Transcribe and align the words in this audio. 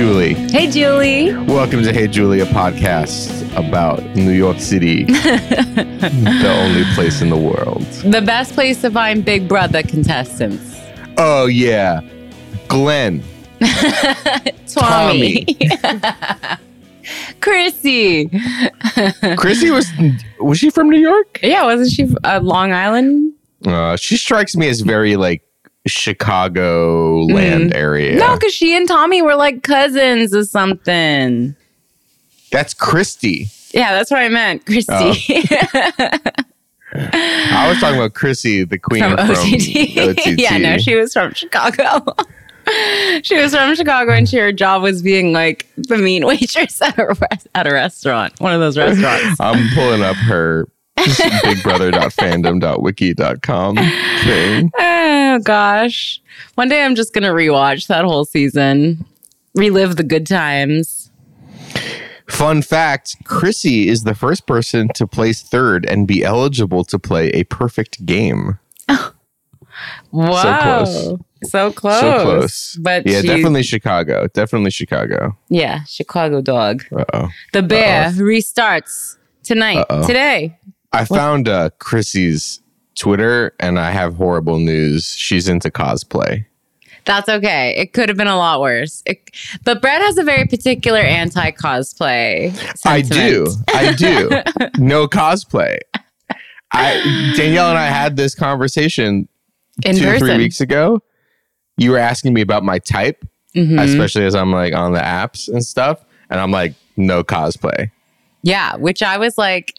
Julie. 0.00 0.32
Hey, 0.32 0.70
Julie. 0.70 1.34
Welcome 1.44 1.82
to 1.82 1.92
Hey 1.92 2.08
Julie, 2.08 2.40
a 2.40 2.46
podcast 2.46 3.54
about 3.54 4.02
New 4.16 4.32
York 4.32 4.58
City, 4.58 5.04
the 5.04 6.56
only 6.58 6.84
place 6.94 7.20
in 7.20 7.28
the 7.28 7.36
world. 7.36 7.82
The 8.10 8.22
best 8.22 8.54
place 8.54 8.80
to 8.80 8.90
find 8.90 9.22
Big 9.22 9.46
Brother 9.46 9.82
contestants. 9.82 10.80
Oh, 11.18 11.44
yeah. 11.44 12.00
Glenn. 12.66 13.22
Tommy. 14.66 15.44
Chrissy. 17.42 18.30
Chrissy 19.36 19.70
was, 19.70 19.86
was 20.38 20.58
she 20.58 20.70
from 20.70 20.88
New 20.88 20.98
York? 20.98 21.40
Yeah, 21.42 21.64
wasn't 21.64 21.92
she 21.92 22.08
uh, 22.24 22.40
Long 22.40 22.72
Island? 22.72 23.34
Uh, 23.66 23.96
she 23.96 24.16
strikes 24.16 24.56
me 24.56 24.66
as 24.70 24.80
very 24.80 25.16
like 25.16 25.42
Chicago 25.90 27.24
mm-hmm. 27.24 27.34
land 27.34 27.74
area. 27.74 28.18
No, 28.18 28.34
because 28.34 28.54
she 28.54 28.76
and 28.76 28.86
Tommy 28.88 29.22
were 29.22 29.36
like 29.36 29.62
cousins 29.62 30.34
or 30.34 30.44
something. 30.44 31.54
That's 32.50 32.74
Christy. 32.74 33.48
Yeah, 33.72 33.92
that's 33.92 34.10
what 34.10 34.20
I 34.20 34.28
meant, 34.28 34.66
Christy. 34.66 34.92
Oh. 34.92 35.14
I 36.92 37.68
was 37.68 37.78
talking 37.78 37.98
about 37.98 38.14
Chrissy, 38.14 38.64
the 38.64 38.78
queen 38.78 39.02
from 39.02 39.16
from, 39.16 39.30
OTT. 39.30 39.96
OTT. 39.96 40.26
yeah, 40.38 40.58
no, 40.58 40.78
she 40.78 40.96
was 40.96 41.12
from 41.12 41.32
Chicago. 41.34 42.04
she 43.22 43.36
was 43.36 43.54
from 43.54 43.74
Chicago, 43.76 44.12
and 44.12 44.28
she, 44.28 44.38
her 44.38 44.52
job 44.52 44.82
was 44.82 45.00
being 45.02 45.32
like 45.32 45.68
the 45.76 45.98
mean 45.98 46.26
waitress 46.26 46.82
at 46.82 46.98
a 46.98 47.38
at 47.54 47.66
a 47.66 47.72
restaurant, 47.72 48.40
one 48.40 48.52
of 48.52 48.60
those 48.60 48.76
restaurants. 48.76 49.38
I'm 49.40 49.68
pulling 49.74 50.02
up 50.02 50.16
her 50.16 50.66
bigbrother.fandom.wiki.com 51.00 53.76
thing. 54.24 54.70
oh 54.78 55.38
gosh, 55.44 56.20
one 56.54 56.68
day 56.68 56.84
I'm 56.84 56.94
just 56.94 57.12
gonna 57.12 57.32
rewatch 57.32 57.88
that 57.88 58.04
whole 58.04 58.24
season, 58.24 59.04
relive 59.54 59.96
the 59.96 60.04
good 60.04 60.26
times. 60.26 61.10
Fun 62.28 62.62
fact 62.62 63.16
Chrissy 63.24 63.88
is 63.88 64.04
the 64.04 64.14
first 64.14 64.46
person 64.46 64.88
to 64.94 65.06
place 65.06 65.42
third 65.42 65.84
and 65.86 66.06
be 66.06 66.22
eligible 66.24 66.84
to 66.84 66.98
play 66.98 67.28
a 67.30 67.44
perfect 67.44 68.04
game. 68.06 68.58
Wow, 70.12 70.42
So 70.42 70.60
close. 70.60 71.18
so 71.50 71.72
close, 71.72 72.00
So 72.00 72.22
close. 72.22 72.76
But 72.82 73.06
yeah, 73.06 73.22
she- 73.22 73.28
definitely 73.28 73.62
Chicago. 73.62 74.26
Definitely 74.34 74.72
Chicago. 74.72 75.38
yeah, 75.48 75.84
Chicago 75.84 76.42
dog. 76.42 76.82
Uh 76.94 77.04
oh. 77.14 77.28
The 77.54 77.62
bear 77.62 78.10
restarts 78.10 79.16
tonight, 79.42 79.78
Uh-oh. 79.88 80.06
today. 80.06 80.58
I 80.92 81.04
found 81.04 81.48
uh, 81.48 81.70
Chrissy's 81.78 82.60
Twitter 82.96 83.54
and 83.60 83.78
I 83.78 83.90
have 83.92 84.14
horrible 84.16 84.58
news. 84.58 85.14
She's 85.16 85.48
into 85.48 85.70
cosplay. 85.70 86.46
That's 87.06 87.28
okay. 87.28 87.74
It 87.76 87.92
could 87.92 88.08
have 88.08 88.18
been 88.18 88.26
a 88.26 88.36
lot 88.36 88.60
worse. 88.60 89.02
It, 89.06 89.30
but 89.64 89.80
Brett 89.80 90.02
has 90.02 90.18
a 90.18 90.22
very 90.22 90.46
particular 90.46 91.00
anti 91.00 91.50
cosplay. 91.52 92.52
I 92.84 93.00
do. 93.00 93.46
I 93.68 93.94
do. 93.94 94.28
no 94.78 95.06
cosplay. 95.08 95.78
I 96.72 97.32
Danielle 97.36 97.70
and 97.70 97.78
I 97.78 97.86
had 97.86 98.16
this 98.16 98.34
conversation 98.34 99.28
In 99.84 99.96
two 99.96 100.04
person. 100.04 100.18
three 100.26 100.36
weeks 100.36 100.60
ago. 100.60 101.02
You 101.78 101.92
were 101.92 101.98
asking 101.98 102.34
me 102.34 102.42
about 102.42 102.62
my 102.64 102.78
type, 102.78 103.24
Mhm. 103.56 103.80
especially 103.82 104.26
as 104.26 104.34
I'm 104.34 104.52
like 104.52 104.74
on 104.74 104.92
the 104.92 105.00
apps 105.00 105.48
and 105.48 105.64
stuff, 105.64 106.04
and 106.28 106.38
I'm 106.38 106.50
like, 106.50 106.74
no 106.98 107.24
cosplay. 107.24 107.90
Yeah, 108.42 108.76
which 108.76 109.02
I 109.02 109.16
was 109.16 109.38
like, 109.38 109.74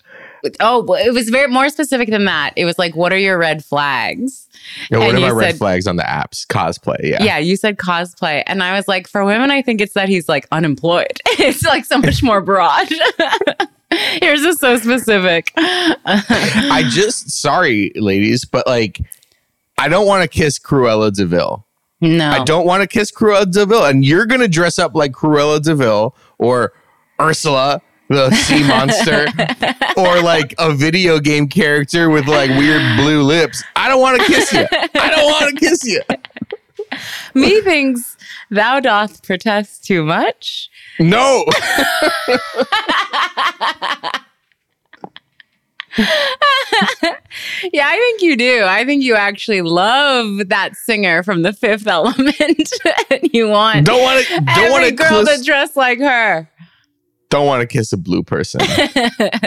oh, 0.60 0.84
well, 0.84 1.06
it 1.06 1.12
was 1.14 1.30
very 1.30 1.48
more 1.48 1.70
specific 1.70 2.10
than 2.10 2.26
that. 2.26 2.54
It 2.56 2.66
was 2.66 2.78
like, 2.80 2.96
what 2.96 3.12
are 3.14 3.18
your 3.18 3.38
red 3.38 3.64
flags? 3.64 4.48
Know, 4.90 5.00
what 5.00 5.10
And 5.10 5.18
are 5.18 5.22
my 5.22 5.28
you 5.28 5.34
red 5.34 5.52
said- 5.52 5.58
flags 5.60 5.88
on 5.88 5.96
the 5.96 6.04
apps? 6.04 6.46
Cosplay, 6.48 6.98
yeah. 7.04 7.24
Yeah. 7.24 7.38
you 7.38 7.56
said 7.56 7.78
cosplay. 7.78 8.44
And 8.48 8.62
I 8.64 8.76
was 8.76 8.88
like, 8.88 9.08
for 9.08 9.24
women, 9.26 9.52
I 9.52 9.62
think 9.62 9.82
it's 9.82 9.94
that 9.94 10.10
he's 10.10 10.28
like 10.30 10.48
unemployed. 10.52 11.20
it's 11.26 11.64
like 11.64 11.86
so 11.86 11.98
much 12.00 12.22
more 12.24 12.42
broad. 12.42 12.88
Yours 14.22 14.42
is 14.42 14.58
so 14.60 14.78
specific. 14.78 15.52
I 15.58 16.84
just 16.90 17.30
sorry, 17.32 17.92
ladies, 17.96 18.46
but 18.46 18.66
like, 18.66 19.02
I 19.78 19.88
don't 19.90 20.08
want 20.08 20.24
to 20.24 20.28
kiss 20.30 20.58
Cruella 20.60 21.12
de 21.14 21.26
Vil. 21.26 21.66
no. 22.02 22.30
I 22.30 22.44
don't 22.44 22.66
want 22.66 22.82
to 22.82 22.88
kiss 22.88 23.12
Cruella 23.12 23.52
de 23.52 23.66
Vil, 23.66 23.84
and 23.86 24.06
you're 24.06 24.26
gonna 24.26 24.48
dress 24.48 24.80
up 24.80 24.96
like 24.96 25.12
Cruella 25.12 25.62
de 25.62 25.76
Vil 25.76 26.16
or 26.38 26.72
Ursula, 27.20 27.82
the 28.12 28.32
sea 28.32 28.64
monster, 28.68 29.28
or 29.98 30.22
like 30.22 30.54
a 30.60 30.74
video 30.74 31.20
game 31.20 31.48
character 31.48 32.10
with 32.10 32.28
like 32.28 32.50
weird 32.52 32.82
blue 32.98 33.24
lips. 33.24 33.64
I 33.76 33.88
don't 33.88 34.02
want 34.02 34.22
to 34.22 34.28
kiss 34.28 34.52
you. 34.54 34.66
I 34.72 35.10
don't 35.10 35.32
want 35.32 35.50
to 35.54 35.60
kiss 35.60 35.84
you. 35.86 36.02
Methinks 37.34 38.18
thou 38.50 38.80
doth 38.80 39.24
protest 39.24 39.86
too 39.86 40.04
much. 40.04 40.70
No. 41.00 41.46
Yeah, 47.74 47.88
I 47.88 47.96
think 47.98 48.22
you 48.22 48.36
do. 48.38 48.64
I 48.64 48.86
think 48.86 49.04
you 49.04 49.16
actually 49.16 49.62
love 49.62 50.48
that 50.50 50.76
singer 50.76 51.22
from 51.22 51.42
The 51.42 51.54
Fifth 51.54 51.86
Element, 51.88 52.72
and 53.10 53.30
you 53.34 53.50
want 53.50 53.86
Don't 53.86 54.02
want 54.02 54.26
to. 54.26 54.34
Don't 54.56 54.72
want 54.72 54.86
to 54.86 54.92
girl 54.92 55.26
kiss. 55.26 55.40
to 55.40 55.46
dress 55.46 55.76
like 55.76 56.00
her, 56.00 56.50
don't 57.32 57.48
want 57.48 57.62
to 57.62 57.68
kiss 57.68 57.92
a 57.92 57.98
blue 57.98 58.22
person. 58.22 58.62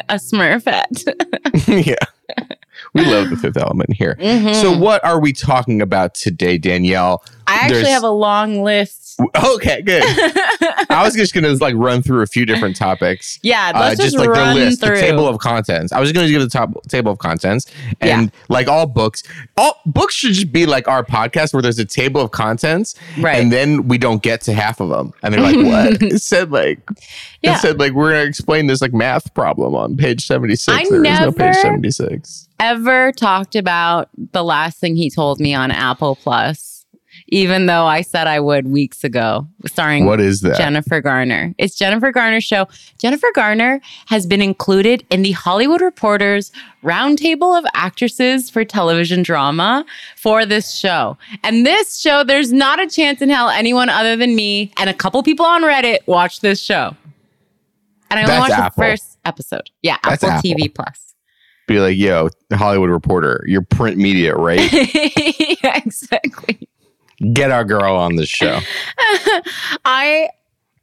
a 0.08 0.14
Smurfette. 0.16 1.04
yeah. 1.86 1.94
We 2.94 3.04
love 3.04 3.30
the 3.30 3.36
fifth 3.36 3.56
element 3.56 3.92
here. 3.92 4.16
Mhm. 4.20 4.54
So, 4.60 4.76
what 4.76 5.04
are 5.04 5.20
we 5.20 5.32
talking 5.32 5.80
about 5.80 6.14
today, 6.14 6.58
Danielle? 6.58 7.22
I 7.46 7.54
actually 7.54 7.74
there's- 7.82 7.92
have 7.92 8.02
a 8.02 8.10
long 8.10 8.62
list. 8.62 9.03
Okay, 9.20 9.82
good. 9.82 10.02
I 10.90 11.02
was 11.04 11.14
just 11.14 11.34
gonna 11.34 11.52
like 11.54 11.74
run 11.76 12.02
through 12.02 12.22
a 12.22 12.26
few 12.26 12.44
different 12.46 12.74
topics. 12.76 13.38
yeah, 13.42 13.72
Uh, 13.74 13.80
let's 13.80 14.00
just, 14.00 14.16
like 14.18 14.28
run 14.28 14.56
the 14.56 14.64
list, 14.66 14.80
through. 14.80 14.96
the 14.96 15.00
table 15.00 15.28
of 15.28 15.38
contents. 15.38 15.92
I 15.92 16.00
was 16.00 16.10
going 16.12 16.26
to 16.26 16.32
give 16.32 16.42
the 16.42 16.48
top 16.48 16.82
table 16.88 17.12
of 17.12 17.18
contents, 17.18 17.66
and 18.00 18.32
like 18.48 18.66
all 18.68 18.86
books, 18.86 19.22
all 19.56 19.80
books 19.86 20.14
should 20.14 20.32
just 20.32 20.52
be 20.52 20.66
like 20.66 20.88
our 20.88 21.04
podcast, 21.04 21.52
where 21.52 21.62
there's 21.62 21.78
a 21.78 21.84
table 21.84 22.20
of 22.20 22.30
contents, 22.32 22.94
Right. 23.18 23.36
And 23.40 23.52
then 23.52 23.86
we 23.88 23.98
don't 23.98 24.22
get 24.22 24.40
to 24.42 24.52
half 24.52 24.80
of 24.80 24.88
them, 24.88 25.12
and 25.22 25.32
they're 25.34 25.40
like, 25.40 25.56
"What?" 26.00 26.02
it 26.02 26.20
said 26.22 26.50
like, 26.50 26.80
Yeah. 27.42 27.56
it 27.56 27.60
said 27.60 27.78
like 27.78 27.92
we're 27.92 28.10
going 28.10 28.22
to 28.24 28.28
explain 28.28 28.66
this 28.66 28.80
like 28.80 28.92
math 28.92 29.32
problem 29.34 29.74
on 29.74 29.96
page 29.96 30.26
seventy 30.26 30.56
six. 30.56 30.76
I 30.76 30.84
There 30.90 31.04
is 31.04 31.20
no 31.20 31.32
page 31.32 31.54
seventy 31.56 31.90
six. 31.90 32.48
Ever 32.60 33.12
talked 33.12 33.54
about 33.56 34.08
the 34.32 34.42
last 34.44 34.78
thing 34.78 34.96
he 34.96 35.10
told 35.10 35.38
me 35.40 35.54
on 35.54 35.70
Apple 35.70 36.16
Plus, 36.16 36.73
even 37.28 37.66
though 37.66 37.86
I 37.86 38.02
said 38.02 38.26
I 38.26 38.40
would 38.40 38.68
weeks 38.68 39.02
ago, 39.04 39.46
starring 39.66 40.04
What 40.06 40.20
is 40.20 40.40
that? 40.42 40.56
Jennifer 40.56 41.00
Garner. 41.00 41.54
It's 41.58 41.74
Jennifer 41.74 42.12
Garner's 42.12 42.44
show. 42.44 42.68
Jennifer 42.98 43.28
Garner 43.34 43.80
has 44.06 44.26
been 44.26 44.42
included 44.42 45.06
in 45.10 45.22
the 45.22 45.32
Hollywood 45.32 45.80
Reporter's 45.80 46.52
roundtable 46.82 47.58
of 47.58 47.64
actresses 47.74 48.50
for 48.50 48.64
television 48.64 49.22
drama 49.22 49.84
for 50.16 50.44
this 50.44 50.74
show. 50.74 51.16
And 51.42 51.64
this 51.64 51.98
show, 51.98 52.24
there's 52.24 52.52
not 52.52 52.78
a 52.80 52.86
chance 52.86 53.22
in 53.22 53.30
hell 53.30 53.48
anyone 53.48 53.88
other 53.88 54.16
than 54.16 54.36
me 54.36 54.72
and 54.76 54.90
a 54.90 54.94
couple 54.94 55.22
people 55.22 55.46
on 55.46 55.62
Reddit 55.62 56.06
watch 56.06 56.40
this 56.40 56.60
show. 56.60 56.94
And 58.10 58.20
I 58.20 58.22
only 58.22 58.34
That's 58.34 58.50
watched 58.50 58.60
Apple. 58.60 58.82
the 58.82 58.90
first 58.90 59.18
episode. 59.24 59.70
Yeah, 59.82 59.96
Apple. 60.04 60.28
TV 60.28 60.72
Plus. 60.72 61.14
Be 61.66 61.80
like, 61.80 61.96
yo, 61.96 62.28
Hollywood 62.52 62.90
Reporter, 62.90 63.42
you're 63.46 63.62
print 63.62 63.96
media, 63.96 64.34
right? 64.34 64.70
yeah, 65.62 65.78
exactly. 65.78 66.68
Get 67.32 67.50
our 67.50 67.64
girl 67.64 67.96
on 67.96 68.16
this 68.16 68.28
show, 68.28 68.60
I 69.84 70.28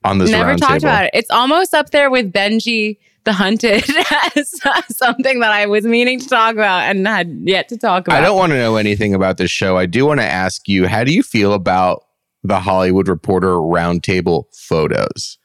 on 0.03 0.18
this 0.18 0.31
never 0.31 0.56
talked 0.56 0.81
table. 0.81 0.90
about 0.90 1.06
it. 1.06 1.12
It's 1.14 1.30
almost 1.30 1.74
up 1.74 1.90
there 1.92 2.09
with 2.09 2.31
Benji 2.31 2.97
the 3.24 3.34
Hunted 3.34 3.84
as 4.36 4.52
something 4.90 5.41
that 5.41 5.52
I 5.52 5.68
was 5.68 5.86
meaning 5.86 6.20
to 6.20 6.28
talk 6.28 6.53
about 6.53 6.90
and 6.90 7.08
had 7.08 7.41
yet 7.44 7.70
to 7.70 7.78
talk 7.78 8.08
about. 8.08 8.17
I 8.17 8.26
don't 8.26 8.38
want 8.38 8.52
to 8.52 8.58
know 8.58 8.78
anything 8.78 9.14
about 9.14 9.38
this 9.38 9.52
show. 9.52 9.78
I 9.78 9.85
do 9.85 10.05
want 10.05 10.20
to 10.20 10.26
ask 10.26 10.67
you, 10.67 10.88
how 10.88 11.03
do 11.03 11.14
you 11.14 11.22
feel 11.22 11.53
about 11.53 12.05
the 12.44 12.59
Hollywood 12.59 13.08
Reporter 13.08 13.53
roundtable 13.53 14.46
photos 14.55 15.38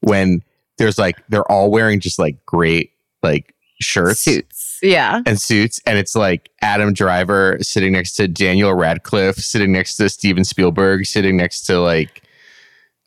when 0.00 0.42
there's 0.78 0.98
like 0.98 1.16
they're 1.28 1.50
all 1.50 1.70
wearing 1.70 2.00
just 2.00 2.18
like 2.18 2.44
great 2.46 2.92
like 3.22 3.54
shirts 3.80 4.20
suits. 4.20 4.73
Yeah. 4.84 5.22
and 5.26 5.40
suits, 5.40 5.80
and 5.86 5.98
it's 5.98 6.14
like 6.14 6.50
Adam 6.62 6.92
Driver 6.92 7.58
sitting 7.60 7.92
next 7.92 8.16
to 8.16 8.28
Daniel 8.28 8.74
Radcliffe, 8.74 9.36
sitting 9.36 9.72
next 9.72 9.96
to 9.96 10.08
Steven 10.08 10.44
Spielberg, 10.44 11.06
sitting 11.06 11.36
next 11.36 11.62
to 11.62 11.80
like 11.80 12.22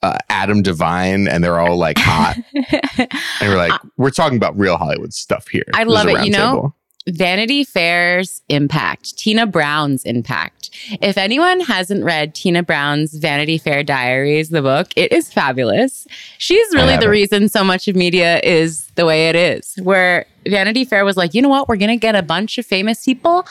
uh, 0.02 0.18
Adam 0.30 0.62
Devine, 0.62 1.28
and 1.28 1.44
they're 1.44 1.60
all 1.60 1.78
like 1.78 1.98
hot, 2.00 2.38
and 3.00 3.10
we're 3.42 3.58
like, 3.58 3.80
we're 3.98 4.10
talking 4.10 4.38
about 4.38 4.58
real 4.58 4.78
Hollywood 4.78 5.14
stuff 5.14 5.48
here. 5.48 5.64
I 5.74 5.84
This 5.84 5.94
love 5.94 6.08
it. 6.08 6.26
You 6.26 6.32
know, 6.32 6.40
roundtable. 6.40 6.74
Vanity 7.08 7.64
Fair's 7.64 8.42
impact, 8.50 9.18
Tina 9.18 9.46
Brown's 9.46 10.04
impact. 10.04 10.70
If 11.02 11.18
anyone 11.18 11.62
hasn't 11.62 12.04
read 12.04 12.36
Tina 12.36 12.64
Brown's 12.64 13.14
Vanity 13.14 13.58
Fair 13.58 13.82
Diaries, 13.82 14.50
the 14.50 14.62
book, 14.62 14.90
it 14.96 15.12
is 15.14 15.32
fabulous. 15.32 16.06
She's 16.38 16.68
really 16.74 16.98
the 16.98 17.10
reason 17.10 17.48
so 17.48 17.64
much 17.64 17.88
of 17.88 17.96
media 17.96 18.42
is 18.44 18.88
the 18.96 19.06
way 19.06 19.30
it 19.30 19.36
is, 19.36 19.76
where 19.84 20.26
Vanity 20.50 20.86
Fair 20.86 21.06
was 21.06 21.18
like, 21.18 21.34
you 21.34 21.42
know 21.42 21.50
what? 21.50 21.68
We're 21.68 21.78
going 21.78 21.90
to 21.90 21.98
get 21.98 22.16
a 22.16 22.24
bunch 22.24 22.58
of 22.58 22.66
famous 22.66 23.06
people 23.06 23.48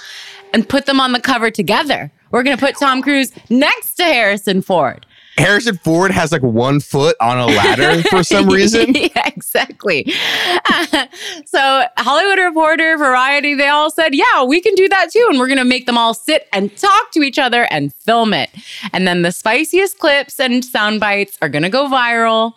and 0.53 0.69
put 0.69 0.87
them 0.87 1.01
on 1.01 1.13
the 1.13 1.21
cover 1.21 1.51
together. 1.51 2.11
We're 2.31 2.43
going 2.43 2.57
to 2.57 2.61
put 2.65 2.77
Tom 2.77 3.03
Cruise 3.03 3.33
next 3.51 3.95
to 3.95 4.05
Harrison 4.05 4.63
Ford. 4.63 5.07
Harrison 5.39 5.77
Ford 5.77 6.11
has 6.11 6.33
like 6.33 6.43
one 6.43 6.81
foot 6.81 7.15
on 7.21 7.39
a 7.39 7.47
ladder 7.47 8.03
for 8.09 8.23
some 8.23 8.47
reason. 8.51 8.95
yeah, 8.95 9.27
exactly. 9.27 10.05
so 11.45 11.85
Hollywood 11.99 12.39
Reporter, 12.39 12.97
Variety, 12.97 13.55
they 13.55 13.69
all 13.69 13.91
said, 13.91 14.15
yeah, 14.15 14.45
we 14.45 14.61
can 14.61 14.75
do 14.75 14.89
that 14.89 15.11
too. 15.13 15.27
And 15.29 15.39
we're 15.39 15.47
going 15.47 15.59
to 15.59 15.65
make 15.65 15.87
them 15.87 15.99
all 15.99 16.15
sit 16.15 16.49
and 16.53 16.75
talk 16.77 17.13
to 17.13 17.23
each 17.23 17.39
other 17.39 17.67
and 17.71 17.93
film 17.95 18.33
it. 18.33 18.51
And 18.93 19.07
then 19.07 19.23
the 19.23 19.33
spiciest 19.33 19.99
clips 19.99 20.41
and 20.41 20.65
sound 20.65 21.01
bites 21.01 21.37
are 21.43 21.51
going 21.51 21.65
to 21.65 21.69
go 21.69 21.87
viral. 21.87 22.53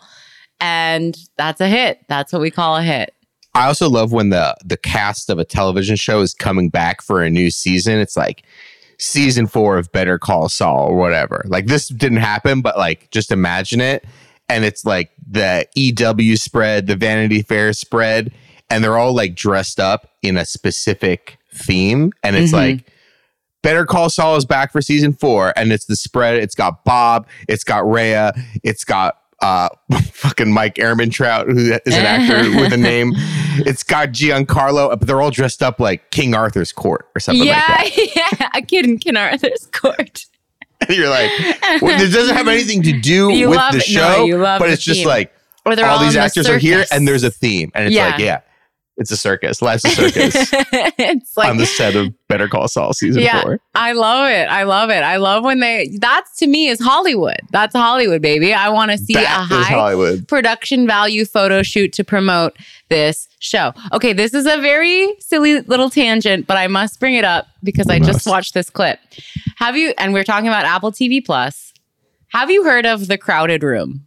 And 0.58 1.18
that's 1.36 1.60
a 1.60 1.68
hit. 1.68 2.00
That's 2.08 2.32
what 2.32 2.40
we 2.40 2.50
call 2.50 2.76
a 2.76 2.82
hit. 2.82 3.14
I 3.54 3.66
also 3.66 3.88
love 3.88 4.12
when 4.12 4.30
the 4.30 4.56
the 4.64 4.76
cast 4.76 5.28
of 5.30 5.38
a 5.38 5.44
television 5.44 5.96
show 5.96 6.20
is 6.20 6.34
coming 6.34 6.68
back 6.68 7.02
for 7.02 7.22
a 7.22 7.30
new 7.30 7.50
season. 7.50 7.98
It's 7.98 8.16
like 8.16 8.42
season 8.98 9.46
four 9.46 9.78
of 9.78 9.90
Better 9.92 10.18
Call 10.18 10.48
Saul 10.48 10.86
or 10.88 10.96
whatever. 10.96 11.42
Like 11.48 11.66
this 11.66 11.88
didn't 11.88 12.18
happen, 12.18 12.60
but 12.60 12.76
like 12.78 13.10
just 13.10 13.32
imagine 13.32 13.80
it. 13.80 14.04
And 14.48 14.64
it's 14.64 14.84
like 14.84 15.10
the 15.28 15.66
EW 15.74 16.36
spread, 16.36 16.86
the 16.86 16.96
Vanity 16.96 17.42
Fair 17.42 17.72
spread, 17.72 18.32
and 18.68 18.82
they're 18.84 18.98
all 18.98 19.14
like 19.14 19.34
dressed 19.34 19.80
up 19.80 20.10
in 20.22 20.36
a 20.36 20.44
specific 20.44 21.38
theme. 21.52 22.12
And 22.22 22.36
it's 22.36 22.52
Mhm. 22.52 22.54
like 22.76 22.84
Better 23.62 23.84
Call 23.84 24.10
Saul 24.10 24.36
is 24.36 24.44
back 24.44 24.72
for 24.72 24.80
season 24.80 25.12
four, 25.12 25.52
and 25.56 25.72
it's 25.72 25.84
the 25.86 25.96
spread. 25.96 26.36
It's 26.36 26.54
got 26.54 26.84
Bob, 26.84 27.26
it's 27.48 27.64
got 27.64 27.88
Rhea, 27.90 28.32
it's 28.62 28.84
got 28.84 29.16
uh 29.42 29.68
fucking 30.12 30.52
Mike 30.52 30.74
Ehrmantraut, 30.74 31.46
who 31.46 31.72
is 31.86 31.96
an 31.96 32.04
actor 32.06 32.50
with 32.60 32.72
a 32.72 32.76
name. 32.76 33.12
It's 33.66 33.82
got 33.82 34.08
Giancarlo, 34.10 34.92
uh, 34.92 34.96
but 34.96 35.06
they're 35.06 35.20
all 35.20 35.30
dressed 35.30 35.62
up 35.62 35.80
like 35.80 36.10
King 36.10 36.34
Arthur's 36.34 36.72
court 36.72 37.08
or 37.16 37.20
something 37.20 37.46
yeah, 37.46 37.62
like 37.68 37.94
that. 37.94 38.36
yeah, 38.40 38.48
a 38.54 38.62
kid 38.62 38.84
in 38.86 38.98
King 38.98 39.16
Arthur's 39.16 39.66
court. 39.72 40.24
And 40.88 40.96
you're 40.96 41.10
like, 41.10 41.30
well, 41.82 42.00
it 42.00 42.10
doesn't 42.10 42.34
have 42.34 42.48
anything 42.48 42.82
to 42.84 42.98
do 42.98 43.30
You 43.34 43.50
with 43.50 43.58
love 43.58 43.72
the. 43.72 43.78
No, 43.80 43.82
show, 43.82 44.24
you 44.24 44.38
love 44.38 44.60
but 44.60 44.68
the 44.68 44.72
it's 44.72 44.82
just 44.82 45.04
like 45.04 45.30
all, 45.66 45.78
all 45.84 45.98
these 46.00 46.14
the 46.14 46.20
actors 46.20 46.48
are 46.48 46.56
here 46.56 46.86
and 46.90 47.06
there's 47.06 47.22
a 47.22 47.30
theme. 47.30 47.70
And 47.74 47.84
it's 47.86 47.94
Yeah. 47.94 48.06
like, 48.12 48.18
yeah, 48.18 48.40
it's 48.96 49.10
a 49.10 49.16
circus. 49.18 49.60
Life's 49.60 49.84
a 49.84 49.88
circus 49.90 50.34
it's 50.98 51.36
like 51.36 51.50
on 51.50 51.58
the 51.58 51.66
set 51.66 51.96
of 51.96 52.14
Better 52.28 52.48
Call 52.48 52.66
Saul 52.66 52.94
season 52.94 53.20
Yeah. 53.22 53.42
four. 53.42 53.60
I 53.74 53.92
love 53.92 54.30
it. 54.30 54.48
I 54.48 54.62
love 54.62 54.88
it. 54.88 55.02
I 55.02 55.16
love 55.18 55.44
when 55.44 55.60
they 55.60 55.90
that's 55.98 56.38
to 56.38 56.46
me 56.46 56.68
is 56.68 56.80
Hollywood. 56.80 57.40
That's 57.50 57.74
Hollywood, 57.74 58.22
baby. 58.22 58.54
I 58.54 58.70
want 58.70 58.90
to 58.90 58.96
see 58.96 59.12
That 59.12 59.24
a 59.24 59.54
high 59.54 59.62
Hollywood. 59.64 60.28
production 60.28 60.86
value 60.86 61.26
photo 61.26 61.62
shoot 61.62 61.92
to 61.92 62.04
promote 62.04 62.56
this 62.90 63.28
show. 63.38 63.72
Okay, 63.92 64.12
this 64.12 64.34
is 64.34 64.44
a 64.44 64.58
very 64.58 65.14
silly 65.20 65.60
little 65.62 65.88
tangent, 65.88 66.46
but 66.46 66.58
I 66.58 66.66
must 66.66 67.00
bring 67.00 67.14
it 67.14 67.24
up 67.24 67.46
because 67.62 67.88
I 67.88 67.98
just 67.98 68.26
watched 68.26 68.52
this 68.52 68.68
clip. 68.68 68.98
Have 69.56 69.76
you 69.76 69.94
and 69.96 70.12
we're 70.12 70.24
talking 70.24 70.48
about 70.48 70.66
Apple 70.66 70.92
TV 70.92 71.24
Plus. 71.24 71.72
Have 72.28 72.50
you 72.50 72.64
heard 72.64 72.84
of 72.84 73.08
The 73.08 73.16
Crowded 73.16 73.62
Room? 73.62 74.06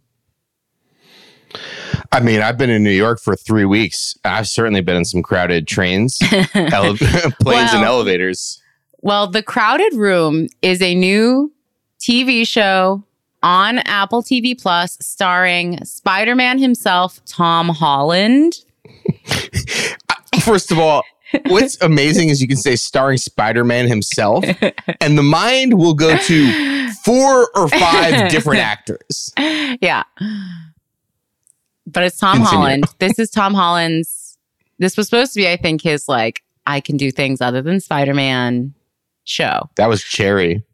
I 2.12 2.20
mean, 2.20 2.40
I've 2.40 2.56
been 2.56 2.70
in 2.70 2.82
New 2.84 2.90
York 2.90 3.20
for 3.20 3.34
three 3.34 3.64
weeks. 3.64 4.16
I've 4.24 4.48
certainly 4.48 4.80
been 4.80 4.96
in 4.96 5.04
some 5.04 5.22
crowded 5.22 5.66
trains, 5.66 6.20
ele- 6.54 6.96
planes, 7.40 7.72
and 7.72 7.84
elevators. 7.84 8.62
Well, 9.00 9.26
The 9.26 9.42
Crowded 9.42 9.94
Room 9.94 10.46
is 10.62 10.80
a 10.80 10.94
new 10.94 11.52
TV 12.00 12.46
show 12.46 13.04
on 13.42 13.78
Apple 13.80 14.22
TV 14.22 14.60
Plus 14.60 14.96
starring 15.00 15.84
Spider-Man 15.84 16.58
himself, 16.58 17.20
Tom 17.26 17.68
Holland. 17.68 18.54
First 20.44 20.70
of 20.72 20.78
all, 20.78 21.02
what's 21.46 21.80
amazing 21.80 22.28
is 22.28 22.40
you 22.40 22.48
can 22.48 22.56
say 22.56 22.76
starring 22.76 23.18
Spider 23.18 23.64
Man 23.64 23.86
himself, 23.86 24.44
and 25.00 25.16
the 25.18 25.22
mind 25.22 25.74
will 25.74 25.94
go 25.94 26.16
to 26.16 26.92
four 27.04 27.48
or 27.54 27.68
five 27.68 28.30
different 28.30 28.60
actors. 28.60 29.32
yeah. 29.38 30.04
But 31.86 32.04
it's 32.04 32.18
Tom 32.18 32.38
Continue. 32.38 32.56
Holland. 32.58 32.84
This 32.98 33.18
is 33.18 33.30
Tom 33.30 33.54
Holland's. 33.54 34.38
This 34.78 34.96
was 34.96 35.06
supposed 35.06 35.32
to 35.34 35.40
be, 35.40 35.48
I 35.48 35.56
think, 35.56 35.82
his 35.82 36.08
like, 36.08 36.42
I 36.66 36.80
can 36.80 36.96
do 36.96 37.10
things 37.10 37.40
other 37.40 37.62
than 37.62 37.78
Spider 37.80 38.14
Man 38.14 38.74
show. 39.24 39.68
That 39.76 39.88
was 39.88 40.02
Cherry. 40.02 40.64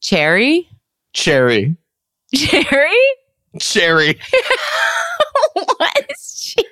Cherry? 0.00 0.68
Cherry. 1.12 1.76
Cherry? 2.34 2.96
Cherry. 3.60 4.18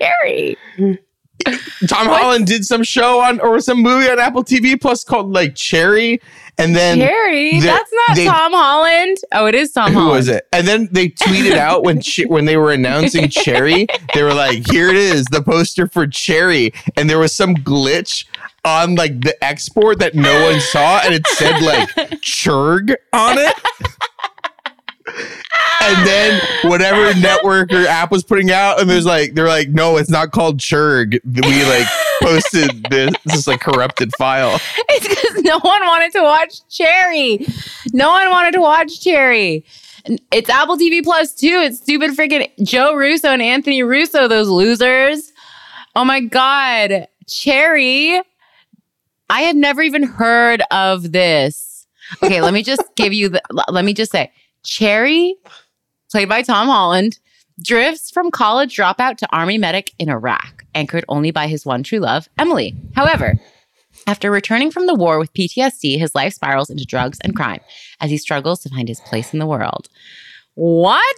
Cherry? 0.04 0.56
Tom 1.88 2.08
What? 2.08 2.22
Holland 2.22 2.46
did 2.46 2.64
some 2.64 2.82
show 2.82 3.20
on 3.20 3.38
or 3.40 3.60
some 3.60 3.82
movie 3.82 4.08
on 4.08 4.18
Apple 4.18 4.42
TV 4.44 4.80
Plus 4.80 5.04
called 5.04 5.30
like 5.30 5.54
Cherry, 5.54 6.20
and 6.56 6.74
then 6.74 6.98
Cherry? 6.98 7.60
the- 7.60 7.66
That's 7.66 7.90
not 8.08 8.16
they- 8.16 8.24
Tom 8.24 8.52
Holland. 8.52 9.18
Oh, 9.32 9.44
it 9.46 9.54
is 9.54 9.72
Tom 9.72 9.92
who 9.92 9.98
Holland. 9.98 10.16
was 10.16 10.28
it? 10.28 10.46
And 10.52 10.66
then 10.66 10.88
they 10.92 11.08
tweeted 11.10 11.56
out 11.58 11.84
when 11.84 12.00
when 12.28 12.46
they 12.46 12.56
were 12.56 12.72
announcing 12.72 13.28
Cherry, 13.28 13.86
they 14.14 14.22
were 14.22 14.32
like, 14.32 14.70
"Here 14.70 14.88
it 14.88 14.96
is, 14.96 15.26
the 15.26 15.42
poster 15.42 15.86
for 15.86 16.06
Cherry," 16.06 16.72
and 16.96 17.10
there 17.10 17.18
was 17.18 17.34
some 17.34 17.54
glitch 17.56 18.24
on 18.64 18.94
like 18.94 19.20
the 19.20 19.36
export 19.44 19.98
that 19.98 20.14
no 20.14 20.44
one 20.50 20.60
saw, 20.60 21.00
and 21.04 21.12
it 21.12 21.26
said 21.26 21.60
like 21.60 21.90
Churg 22.22 22.94
on 23.12 23.36
it. 23.38 23.54
And 25.82 26.06
then 26.06 26.40
whatever 26.64 27.12
network 27.20 27.72
or 27.72 27.86
app 27.86 28.10
was 28.10 28.24
putting 28.24 28.50
out, 28.50 28.80
and 28.80 28.88
there's 28.88 29.06
like 29.06 29.34
they're 29.34 29.48
like, 29.48 29.68
no, 29.68 29.96
it's 29.96 30.10
not 30.10 30.32
called 30.32 30.58
Churg. 30.58 31.18
We 31.24 31.64
like 31.64 31.86
posted 32.22 32.84
this, 32.90 33.14
this 33.26 33.46
like 33.46 33.60
corrupted 33.60 34.10
file. 34.16 34.60
It's 34.88 35.08
because 35.08 35.42
no 35.42 35.58
one 35.58 35.86
wanted 35.86 36.12
to 36.12 36.22
watch 36.22 36.66
Cherry. 36.68 37.46
No 37.92 38.10
one 38.10 38.30
wanted 38.30 38.52
to 38.52 38.60
watch 38.60 39.02
Cherry. 39.02 39.64
It's 40.32 40.50
Apple 40.50 40.76
TV 40.76 41.02
Plus 41.02 41.34
too. 41.34 41.60
It's 41.64 41.78
stupid 41.78 42.10
freaking 42.12 42.48
Joe 42.62 42.94
Russo 42.94 43.28
and 43.28 43.42
Anthony 43.42 43.82
Russo, 43.82 44.28
those 44.28 44.48
losers. 44.48 45.32
Oh 45.96 46.04
my 46.04 46.20
God. 46.20 47.08
Cherry. 47.26 48.20
I 49.30 49.40
had 49.40 49.56
never 49.56 49.82
even 49.82 50.02
heard 50.02 50.62
of 50.70 51.12
this. 51.12 51.86
Okay, 52.22 52.42
let 52.42 52.52
me 52.52 52.62
just 52.62 52.82
give 52.96 53.12
you 53.12 53.30
the, 53.30 53.42
let 53.68 53.84
me 53.84 53.94
just 53.94 54.12
say 54.12 54.30
Cherry, 54.64 55.36
played 56.10 56.28
by 56.28 56.42
Tom 56.42 56.66
Holland, 56.66 57.18
drifts 57.62 58.10
from 58.10 58.30
college 58.30 58.76
dropout 58.76 59.16
to 59.18 59.28
army 59.30 59.58
medic 59.58 59.92
in 59.98 60.08
Iraq, 60.08 60.64
anchored 60.74 61.04
only 61.08 61.30
by 61.30 61.46
his 61.46 61.64
one 61.64 61.82
true 61.82 62.00
love, 62.00 62.28
Emily. 62.38 62.74
However, 62.94 63.34
after 64.06 64.30
returning 64.30 64.70
from 64.70 64.86
the 64.86 64.94
war 64.94 65.18
with 65.18 65.32
PTSD, 65.32 65.98
his 65.98 66.14
life 66.14 66.34
spirals 66.34 66.70
into 66.70 66.84
drugs 66.84 67.18
and 67.22 67.36
crime 67.36 67.60
as 68.00 68.10
he 68.10 68.18
struggles 68.18 68.60
to 68.62 68.68
find 68.68 68.88
his 68.88 69.00
place 69.00 69.32
in 69.32 69.38
the 69.38 69.46
world. 69.46 69.88
What? 70.54 71.16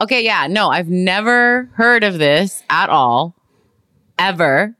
Okay, 0.00 0.24
yeah, 0.24 0.46
no, 0.46 0.68
I've 0.70 0.88
never 0.88 1.70
heard 1.74 2.04
of 2.04 2.18
this 2.18 2.62
at 2.70 2.88
all, 2.88 3.34
ever. 4.18 4.76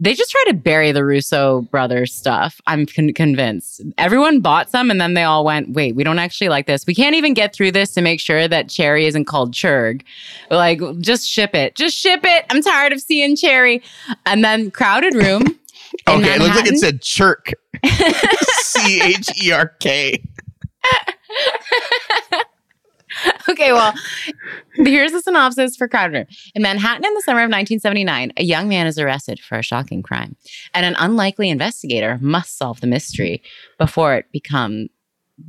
They 0.00 0.14
just 0.14 0.30
try 0.30 0.44
to 0.48 0.54
bury 0.54 0.92
the 0.92 1.04
Russo 1.04 1.62
brothers 1.62 2.14
stuff. 2.14 2.60
I'm 2.66 2.86
con- 2.86 3.12
convinced. 3.12 3.82
Everyone 3.98 4.40
bought 4.40 4.70
some 4.70 4.90
and 4.90 5.00
then 5.00 5.14
they 5.14 5.24
all 5.24 5.44
went, 5.44 5.70
wait, 5.70 5.96
we 5.96 6.04
don't 6.04 6.20
actually 6.20 6.48
like 6.48 6.66
this. 6.66 6.86
We 6.86 6.94
can't 6.94 7.16
even 7.16 7.34
get 7.34 7.52
through 7.52 7.72
this 7.72 7.92
to 7.94 8.00
make 8.00 8.20
sure 8.20 8.46
that 8.46 8.68
Cherry 8.68 9.06
isn't 9.06 9.24
called 9.24 9.52
Churg. 9.52 10.02
Like, 10.50 10.80
just 11.00 11.28
ship 11.28 11.54
it. 11.54 11.74
Just 11.74 11.96
ship 11.96 12.20
it. 12.24 12.44
I'm 12.50 12.62
tired 12.62 12.92
of 12.92 13.00
seeing 13.00 13.34
Cherry. 13.34 13.82
And 14.24 14.44
then 14.44 14.70
Crowded 14.70 15.14
Room. 15.14 15.42
Okay, 16.06 16.34
it 16.34 16.40
looks 16.40 16.54
like 16.54 16.66
it 16.66 16.78
said 16.78 17.00
Chirk. 17.00 17.52
C 18.60 19.00
H 19.02 19.42
E 19.42 19.50
R 19.52 19.68
K. 19.80 20.22
Okay, 23.48 23.72
well, 23.72 23.94
here's 24.74 25.12
the 25.12 25.22
synopsis 25.22 25.74
for 25.74 25.88
Crowded 25.88 26.14
Room. 26.14 26.26
In 26.54 26.62
Manhattan 26.62 27.04
in 27.04 27.14
the 27.14 27.22
summer 27.22 27.40
of 27.40 27.44
1979, 27.44 28.32
a 28.36 28.44
young 28.44 28.68
man 28.68 28.86
is 28.86 28.98
arrested 28.98 29.40
for 29.40 29.58
a 29.58 29.62
shocking 29.62 30.02
crime, 30.02 30.36
and 30.74 30.84
an 30.84 30.94
unlikely 30.98 31.48
investigator 31.48 32.18
must 32.20 32.58
solve 32.58 32.80
the 32.80 32.86
mystery 32.86 33.42
before 33.78 34.16
it 34.16 34.26
become 34.32 34.88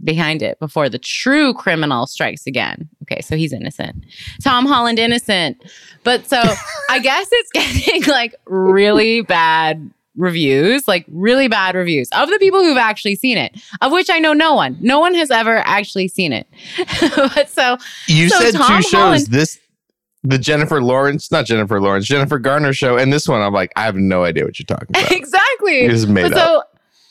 behind 0.04 0.42
it, 0.42 0.60
before 0.60 0.88
the 0.88 1.00
true 1.00 1.54
criminal 1.54 2.08
strikes 2.08 2.46
again. 2.48 2.88
Okay, 3.04 3.22
so 3.22 3.36
he's 3.36 3.54
innocent. 3.54 4.06
Tom 4.44 4.66
Holland 4.66 5.00
innocent. 5.00 5.62
But 6.04 6.28
so 6.28 6.42
I 6.90 7.00
guess 7.00 7.28
it's 7.32 7.52
getting 7.86 8.04
like 8.04 8.36
really 8.46 9.22
bad 9.22 9.92
reviews, 10.20 10.88
like 10.88 11.06
really 11.10 11.48
bad 11.48 11.74
reviews 11.76 12.10
of 12.12 12.30
the 12.30 12.38
people 12.38 12.60
who've 12.60 12.78
actually 12.78 13.16
seen 13.16 13.38
it, 13.38 13.60
of 13.82 13.92
which 13.92 14.10
I 14.12 14.20
know 14.20 14.34
no 14.34 14.54
one. 14.54 14.78
No 14.82 15.00
one 15.00 15.16
has 15.16 15.32
ever 15.32 15.58
actually 15.66 16.08
seen 16.10 16.34
it. 16.34 16.46
but 17.34 17.50
so 17.50 17.78
You 18.08 18.30
So 18.30 18.40
said 18.40 18.54
Tom 18.54 18.78
two 18.78 18.90
shows. 18.90 18.92
Holland- 19.00 19.28
This 19.28 19.60
the 20.24 20.38
Jennifer 20.38 20.82
Lawrence, 20.84 21.32
not 21.32 21.46
Jennifer 21.46 21.80
Lawrence, 21.80 22.06
Jennifer 22.06 22.40
Garner 22.40 22.74
show, 22.74 22.98
and 22.98 23.12
this 23.14 23.26
one. 23.26 23.40
I'm 23.42 23.54
like, 23.54 23.72
I 23.78 23.84
have 23.84 23.96
no 23.96 24.26
idea 24.26 24.44
what 24.44 24.60
you're 24.60 24.66
talking 24.66 24.88
about. 24.90 25.10
exactly. 25.14 25.86
It 25.86 25.92
is 25.94 26.08
made 26.08 26.24
But 26.24 26.34
up. 26.34 26.38
so 26.38 26.64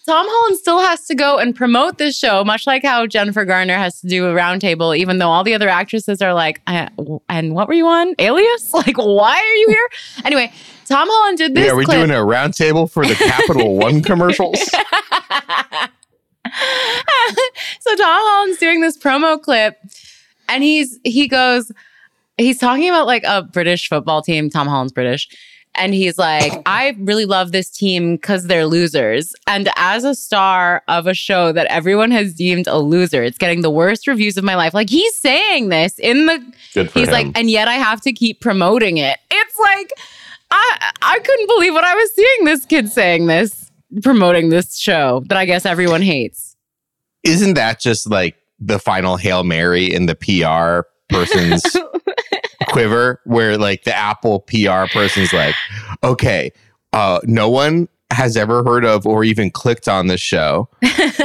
Tom 0.08 0.24
Holland 0.26 0.56
still 0.56 0.80
has 0.80 1.04
to 1.04 1.14
go 1.14 1.36
and 1.36 1.54
promote 1.54 1.98
this 1.98 2.18
show, 2.18 2.42
much 2.42 2.66
like 2.66 2.82
how 2.82 3.06
Jennifer 3.06 3.44
Garner 3.44 3.76
has 3.76 4.00
to 4.00 4.06
do 4.06 4.24
a 4.24 4.32
roundtable, 4.32 4.96
even 4.96 5.18
though 5.18 5.28
all 5.28 5.44
the 5.44 5.52
other 5.52 5.68
actresses 5.68 6.22
are 6.22 6.32
like, 6.32 6.62
"Uh, 6.66 6.88
and 7.28 7.54
what 7.54 7.68
were 7.68 7.74
you 7.74 7.86
on? 7.86 8.14
Alias? 8.18 8.72
Like, 8.78 8.96
why 8.96 9.36
are 9.36 9.56
you 9.56 9.66
here? 9.68 9.88
Anyway, 10.24 10.50
Tom 10.86 11.08
Holland 11.10 11.36
did 11.36 11.54
this. 11.54 11.66
Yeah, 11.66 11.72
are 11.72 11.76
we 11.76 11.84
clip. 11.84 11.98
doing 11.98 12.10
a 12.10 12.22
roundtable 12.24 12.90
for 12.90 13.04
the 13.04 13.16
Capital 13.16 13.76
One 13.78 14.02
commercials? 14.02 14.58
so 14.60 14.78
Tom 17.96 18.20
Holland's 18.24 18.58
doing 18.58 18.80
this 18.80 18.96
promo 18.96 19.38
clip 19.42 19.76
and 20.48 20.62
he's 20.62 20.98
he 21.04 21.28
goes, 21.28 21.70
he's 22.38 22.58
talking 22.58 22.88
about 22.88 23.06
like 23.06 23.24
a 23.24 23.42
British 23.42 23.88
football 23.88 24.22
team. 24.22 24.48
Tom 24.48 24.68
Holland's 24.68 24.92
British. 24.92 25.28
And 25.78 25.94
he's 25.94 26.18
like, 26.18 26.52
oh. 26.52 26.62
I 26.66 26.96
really 26.98 27.24
love 27.24 27.52
this 27.52 27.70
team 27.70 28.16
because 28.16 28.44
they're 28.44 28.66
losers. 28.66 29.34
And 29.46 29.68
as 29.76 30.04
a 30.04 30.14
star 30.14 30.82
of 30.88 31.06
a 31.06 31.14
show 31.14 31.52
that 31.52 31.66
everyone 31.66 32.10
has 32.10 32.34
deemed 32.34 32.66
a 32.66 32.78
loser, 32.78 33.22
it's 33.22 33.38
getting 33.38 33.62
the 33.62 33.70
worst 33.70 34.06
reviews 34.06 34.36
of 34.36 34.44
my 34.44 34.54
life. 34.54 34.74
Like 34.74 34.90
he's 34.90 35.14
saying 35.16 35.68
this 35.68 35.98
in 35.98 36.26
the 36.26 36.38
Good 36.74 36.90
for 36.90 36.98
he's 36.98 37.08
him. 37.08 37.12
like, 37.14 37.26
and 37.38 37.50
yet 37.50 37.68
I 37.68 37.74
have 37.74 38.00
to 38.02 38.12
keep 38.12 38.40
promoting 38.40 38.96
it. 38.98 39.18
It's 39.30 39.58
like 39.58 39.92
I 40.50 40.92
I 41.02 41.18
couldn't 41.18 41.46
believe 41.46 41.74
what 41.74 41.84
I 41.84 41.94
was 41.94 42.10
seeing 42.14 42.44
this 42.44 42.64
kid 42.64 42.90
saying 42.90 43.26
this, 43.26 43.70
promoting 44.02 44.48
this 44.48 44.76
show 44.78 45.22
that 45.26 45.36
I 45.38 45.44
guess 45.44 45.66
everyone 45.66 46.02
hates. 46.02 46.56
Isn't 47.24 47.54
that 47.54 47.80
just 47.80 48.08
like 48.08 48.36
the 48.60 48.78
final 48.78 49.16
Hail 49.16 49.44
Mary 49.44 49.92
in 49.92 50.06
the 50.06 50.14
PR 50.14 50.88
person's 51.08 51.62
quiver 52.68 53.20
where 53.24 53.58
like 53.58 53.84
the 53.84 53.94
Apple 53.94 54.40
PR 54.40 54.86
person's 54.92 55.32
like, 55.32 55.54
okay, 56.04 56.52
uh, 56.92 57.20
no 57.24 57.48
one 57.48 57.88
has 58.10 58.36
ever 58.36 58.64
heard 58.64 58.84
of 58.84 59.06
or 59.06 59.24
even 59.24 59.50
clicked 59.50 59.88
on 59.88 60.06
this 60.06 60.20
show. 60.20 60.68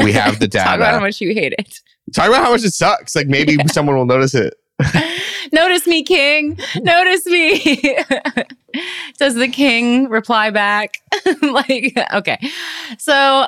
We 0.01 0.11
have 0.13 0.39
the 0.39 0.47
data. 0.47 0.65
Talk 0.65 0.75
about 0.75 0.93
how 0.93 0.99
much 0.99 1.21
you 1.21 1.33
hate 1.33 1.53
it. 1.57 1.79
Talk 2.13 2.27
about 2.27 2.43
how 2.43 2.51
much 2.51 2.63
it 2.63 2.71
sucks. 2.71 3.15
Like 3.15 3.27
maybe 3.27 3.57
someone 3.67 3.95
will 3.95 4.05
notice 4.05 4.35
it. 4.35 4.55
Notice 5.51 5.85
me, 5.85 6.03
King. 6.03 6.57
Notice 6.81 7.25
me. 7.27 7.97
Does 9.19 9.35
the 9.35 9.47
king 9.47 10.09
reply 10.09 10.49
back? 10.49 10.97
like, 11.41 11.95
okay. 12.13 12.39
So 12.97 13.45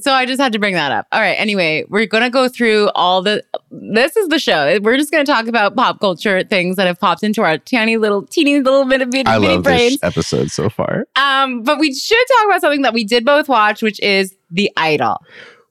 so 0.00 0.12
I 0.12 0.24
just 0.26 0.40
had 0.40 0.52
to 0.54 0.58
bring 0.58 0.74
that 0.74 0.92
up. 0.92 1.06
All 1.12 1.20
right. 1.20 1.34
Anyway, 1.34 1.84
we're 1.88 2.06
gonna 2.06 2.30
go 2.30 2.48
through 2.48 2.88
all 2.94 3.20
the 3.22 3.42
this 3.70 4.16
is 4.16 4.28
the 4.28 4.38
show. 4.38 4.78
We're 4.82 4.96
just 4.96 5.10
gonna 5.10 5.24
talk 5.24 5.46
about 5.46 5.76
pop 5.76 6.00
culture 6.00 6.42
things 6.42 6.76
that 6.76 6.86
have 6.86 6.98
popped 6.98 7.22
into 7.22 7.42
our 7.42 7.58
tiny 7.58 7.96
little 7.96 8.22
teeny 8.26 8.60
little 8.60 8.86
bit 8.86 9.02
of 9.02 9.10
bitty, 9.10 9.28
I 9.28 9.38
bitty 9.38 9.54
love 9.56 9.64
brains. 9.64 9.92
this 10.00 10.02
episode 10.02 10.50
so 10.50 10.68
far. 10.70 11.06
Um, 11.16 11.62
but 11.62 11.78
we 11.78 11.92
should 11.94 12.24
talk 12.36 12.46
about 12.46 12.60
something 12.62 12.82
that 12.82 12.94
we 12.94 13.04
did 13.04 13.24
both 13.24 13.48
watch, 13.48 13.82
which 13.82 14.00
is 14.00 14.34
The 14.50 14.70
Idol. 14.76 15.18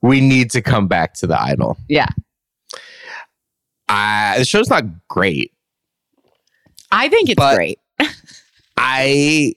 We 0.02 0.20
need 0.20 0.50
to 0.52 0.62
come 0.62 0.86
back 0.86 1.14
to 1.14 1.26
the 1.26 1.40
idol. 1.40 1.76
Yeah. 1.88 2.08
Uh, 3.88 4.38
the 4.38 4.44
show's 4.44 4.68
not 4.68 4.84
great. 5.08 5.52
I 6.92 7.08
think 7.08 7.28
it's 7.30 7.36
But- 7.38 7.56
great. 7.56 7.78
I 8.76 9.54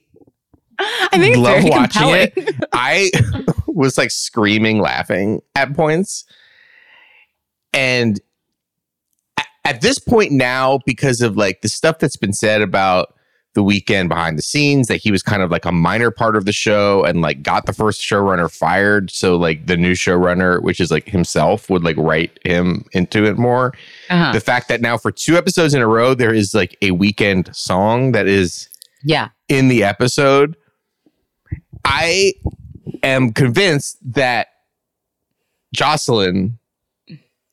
I 0.78 1.08
think 1.18 1.36
it's 1.36 1.38
love 1.38 1.64
watching 1.64 1.82
compelling. 1.82 2.30
it. 2.36 2.54
I 2.72 3.10
was 3.66 3.98
like 3.98 4.10
screaming, 4.10 4.80
laughing 4.80 5.40
at 5.54 5.74
points. 5.74 6.24
And 7.72 8.20
a- 9.38 9.42
at 9.64 9.80
this 9.80 9.98
point 9.98 10.32
now, 10.32 10.78
because 10.86 11.20
of 11.20 11.36
like 11.36 11.60
the 11.62 11.68
stuff 11.68 11.98
that's 11.98 12.16
been 12.16 12.32
said 12.32 12.62
about 12.62 13.14
the 13.54 13.62
Weeknd 13.64 14.08
behind 14.08 14.38
the 14.38 14.42
scenes, 14.42 14.86
that 14.88 14.98
he 14.98 15.10
was 15.10 15.22
kind 15.22 15.42
of 15.42 15.50
like 15.50 15.64
a 15.64 15.72
minor 15.72 16.10
part 16.12 16.36
of 16.36 16.44
the 16.44 16.52
show 16.52 17.02
and 17.04 17.22
like 17.22 17.42
got 17.42 17.66
the 17.66 17.72
first 17.72 18.00
showrunner 18.00 18.50
fired. 18.50 19.10
So 19.10 19.36
like 19.36 19.66
the 19.66 19.76
new 19.76 19.92
showrunner, 19.92 20.62
which 20.62 20.80
is 20.80 20.90
like 20.90 21.08
himself, 21.08 21.68
would 21.68 21.82
like 21.82 21.96
write 21.96 22.38
him 22.44 22.84
into 22.92 23.24
it 23.24 23.36
more. 23.36 23.72
Uh-huh. 24.10 24.32
The 24.32 24.40
fact 24.40 24.68
that 24.68 24.80
now 24.80 24.96
for 24.96 25.10
two 25.10 25.36
episodes 25.36 25.74
in 25.74 25.82
a 25.82 25.88
row, 25.88 26.14
there 26.14 26.32
is 26.34 26.54
like 26.54 26.76
a 26.82 26.90
Weeknd 26.90 27.52
song 27.54 28.12
that 28.12 28.26
is 28.28 28.68
Yeah. 29.02 29.30
in 29.48 29.68
the 29.68 29.82
episode, 29.82 30.54
I 31.84 32.34
am 33.02 33.32
convinced 33.32 33.98
that 34.14 34.48
Jocelyn 35.74 36.58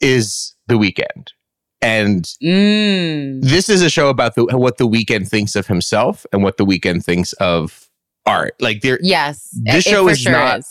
is 0.02 0.56
the 0.68 0.76
Weeknd. 0.76 1.30
And 1.82 2.24
Mm. 2.44 3.42
this 3.44 3.70
is 3.70 3.82
a 3.82 3.90
show 3.90 4.10
about 4.10 4.36
the, 4.36 4.46
what 4.46 4.78
the 4.78 4.88
Weeknd 4.88 5.28
thinks 5.28 5.56
of 5.56 5.68
himself 5.68 6.26
and 6.32 6.42
what 6.44 6.58
the 6.58 6.66
Weeknd 6.66 7.04
thinks 7.04 7.34
of 7.34 7.90
art. 8.26 8.56
Like 8.60 8.82
there 8.82 8.98
Yes. 9.02 9.50
This 9.64 9.86
it 9.86 9.90
show 9.90 10.08
is 10.08 10.26
not- 10.26 10.62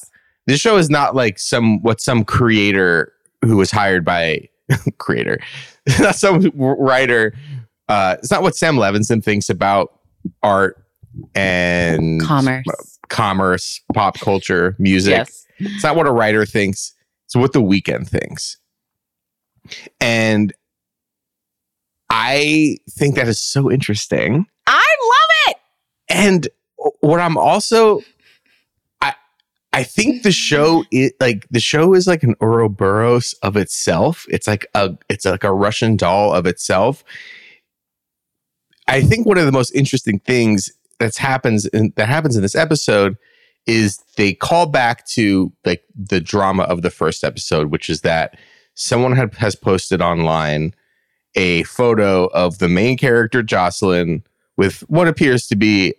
this 0.46 0.60
show 0.60 0.76
is 0.76 0.90
not 0.90 1.14
like 1.14 1.38
some 1.38 1.80
what 1.82 2.00
some 2.00 2.24
creator 2.24 3.12
who 3.42 3.56
was 3.56 3.70
hired 3.70 4.04
by 4.04 4.48
creator, 4.98 5.38
not 6.00 6.16
some 6.16 6.50
writer. 6.54 7.34
Uh, 7.88 8.16
it's 8.18 8.30
not 8.30 8.42
what 8.42 8.56
Sam 8.56 8.76
Levinson 8.76 9.22
thinks 9.22 9.48
about 9.48 10.00
art 10.42 10.82
and 11.34 12.20
commerce. 12.22 12.93
Commerce, 13.08 13.80
pop 13.92 14.18
culture, 14.18 14.76
music. 14.78 15.12
Yes. 15.12 15.46
It's 15.58 15.84
not 15.84 15.96
what 15.96 16.06
a 16.06 16.12
writer 16.12 16.44
thinks. 16.46 16.92
It's 17.26 17.36
what 17.36 17.52
the 17.52 17.62
Weeknd 17.62 18.08
thinks. 18.08 18.58
And 20.00 20.52
I 22.10 22.78
think 22.90 23.16
that 23.16 23.28
is 23.28 23.40
so 23.40 23.70
interesting. 23.70 24.46
I 24.66 24.96
love 25.02 25.54
it. 25.54 25.56
And 26.08 26.48
what 27.00 27.20
I'm 27.20 27.36
also 27.36 28.02
I 29.00 29.14
I 29.72 29.82
think 29.82 30.22
the 30.22 30.32
show 30.32 30.84
is 30.90 31.12
like 31.20 31.46
the 31.50 31.60
show 31.60 31.94
is 31.94 32.06
like 32.06 32.22
an 32.22 32.34
Ouroboros 32.40 33.34
of 33.42 33.56
itself. 33.56 34.26
It's 34.28 34.46
like 34.46 34.66
a 34.74 34.96
it's 35.08 35.24
like 35.24 35.44
a 35.44 35.52
Russian 35.52 35.96
doll 35.96 36.32
of 36.32 36.46
itself. 36.46 37.04
I 38.86 39.00
think 39.00 39.26
one 39.26 39.38
of 39.38 39.46
the 39.46 39.52
most 39.52 39.70
interesting 39.74 40.18
things 40.20 40.70
that's 41.04 41.18
happens 41.18 41.66
in, 41.66 41.92
that 41.96 42.08
happens 42.08 42.34
in 42.34 42.42
this 42.42 42.54
episode 42.54 43.16
is 43.66 43.98
they 44.16 44.32
call 44.32 44.66
back 44.66 45.06
to 45.06 45.52
like 45.64 45.84
the 45.94 46.20
drama 46.20 46.62
of 46.64 46.82
the 46.82 46.90
first 46.90 47.22
episode, 47.22 47.70
which 47.70 47.90
is 47.90 48.00
that 48.00 48.38
someone 48.74 49.14
had, 49.14 49.34
has 49.34 49.54
posted 49.54 50.00
online 50.00 50.74
a 51.34 51.62
photo 51.64 52.26
of 52.26 52.58
the 52.58 52.68
main 52.68 52.96
character 52.96 53.42
Jocelyn 53.42 54.22
with 54.56 54.80
what 54.88 55.08
appears 55.08 55.46
to 55.48 55.56
be 55.56 55.94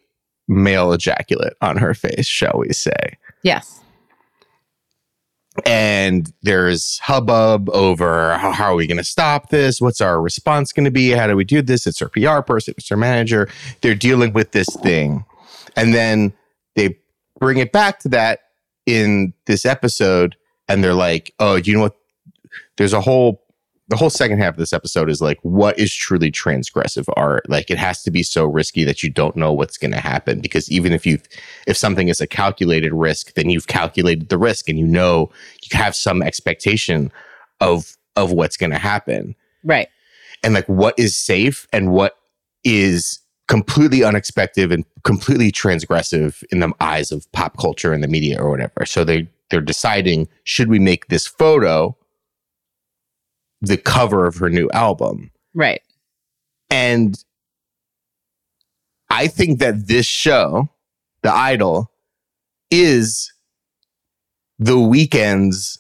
male 0.48 0.92
ejaculate 0.92 1.54
on 1.62 1.78
her 1.78 1.94
face, 1.94 2.26
shall 2.26 2.58
we 2.58 2.74
say. 2.74 3.18
Yes. 3.44 3.82
And 5.66 6.32
there's 6.42 7.00
hubbub 7.00 7.70
over 7.70 8.38
how, 8.38 8.52
how 8.52 8.66
are 8.66 8.76
we 8.76 8.88
going 8.88 8.98
to 8.98 9.04
stop 9.04 9.50
this? 9.50 9.80
What's 9.80 10.02
our 10.02 10.22
response 10.22 10.74
going 10.74 10.84
to 10.84 10.92
be? 10.92 11.12
How 11.12 11.28
do 11.28 11.36
we 11.36 11.46
do 11.46 11.62
this? 11.62 11.88
It's 11.88 12.02
our 12.02 12.10
PR 12.10 12.42
person, 12.42 12.74
it's 12.78 12.92
our 12.92 12.98
manager. 12.98 13.48
They're 13.82 13.96
dealing 13.96 14.34
with 14.34 14.52
this 14.52 14.68
thing. 14.84 15.24
And 15.78 15.94
then 15.94 16.34
they 16.76 16.98
bring 17.40 17.58
it 17.58 17.72
back 17.72 18.00
to 18.00 18.10
that 18.10 18.40
in 18.86 19.34
this 19.46 19.66
episode. 19.66 20.36
And 20.68 20.84
they're 20.84 20.94
like, 20.94 21.34
oh, 21.40 21.56
you 21.56 21.76
know 21.76 21.82
what? 21.82 21.96
There's 22.78 22.94
a 22.94 23.02
whole 23.02 23.45
the 23.88 23.96
whole 23.96 24.10
second 24.10 24.40
half 24.40 24.56
of 24.56 24.58
this 24.58 24.74
episode 24.74 25.10
is 25.10 25.22
like 25.22 25.38
what 25.42 25.78
is 25.78 25.94
truly 25.94 26.32
transgressive 26.32 27.06
art? 27.16 27.48
Like 27.50 27.70
it 27.70 27.78
has 27.78 28.02
to 28.04 28.12
be 28.12 28.24
so 28.24 28.46
risky 28.46 28.84
that 28.84 29.04
you 29.04 29.10
don't 29.10 29.36
know 29.36 29.54
what's 29.54 29.78
going 29.78 29.92
to 29.92 30.00
happen 30.00 30.40
because 30.40 30.72
even 30.72 30.92
if 30.92 31.06
you 31.06 31.20
if 31.68 31.78
something 31.78 32.08
is 32.08 32.20
a 32.20 32.28
calculated 32.28 32.94
risk 32.94 33.34
then 33.36 33.50
you've 33.50 33.68
calculated 33.68 34.30
the 34.30 34.38
risk 34.38 34.70
and 34.70 34.80
you 34.80 34.88
know 34.88 35.30
you 35.62 35.78
have 35.78 35.96
some 35.96 36.22
expectation 36.24 37.12
of 37.62 37.96
of 38.16 38.32
what's 38.32 38.58
going 38.58 38.72
to 38.72 38.80
happen. 38.80 39.36
Right. 39.64 39.88
and 40.44 40.54
like 40.54 40.68
what 40.68 40.98
is 40.98 41.16
safe 41.16 41.68
and 41.74 41.92
what 41.92 42.18
is 42.64 43.20
completely 43.48 44.04
unexpected 44.04 44.72
and 44.72 44.86
completely 45.04 45.52
transgressive 45.52 46.44
in 46.52 46.60
the 46.60 46.72
eyes 46.80 47.12
of 47.12 47.32
pop 47.32 47.58
culture 47.58 47.94
and 47.94 48.04
the 48.04 48.08
media 48.08 48.40
or 48.40 48.50
whatever. 48.50 48.86
So 48.86 49.04
they 49.04 49.28
they're 49.52 49.62
deciding 49.62 50.28
should 50.44 50.70
we 50.70 50.80
make 50.80 51.08
this 51.08 51.28
photo 51.28 51.96
the 53.68 53.78
cover 53.78 54.26
of 54.26 54.38
her 54.38 54.50
new 54.50 54.70
album 54.74 55.32
Right. 55.54 55.82
and 56.70 57.18
I 59.10 59.28
think 59.28 59.60
that 59.60 59.88
this 59.88 60.06
show, 60.06 60.70
The 61.22 61.32
Idol, 61.34 61.92
is 62.72 63.32
the 64.60 64.74
Weeknd's 64.76 65.80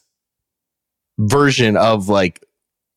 version 1.17 1.75
of 1.75 2.07
like 2.07 2.45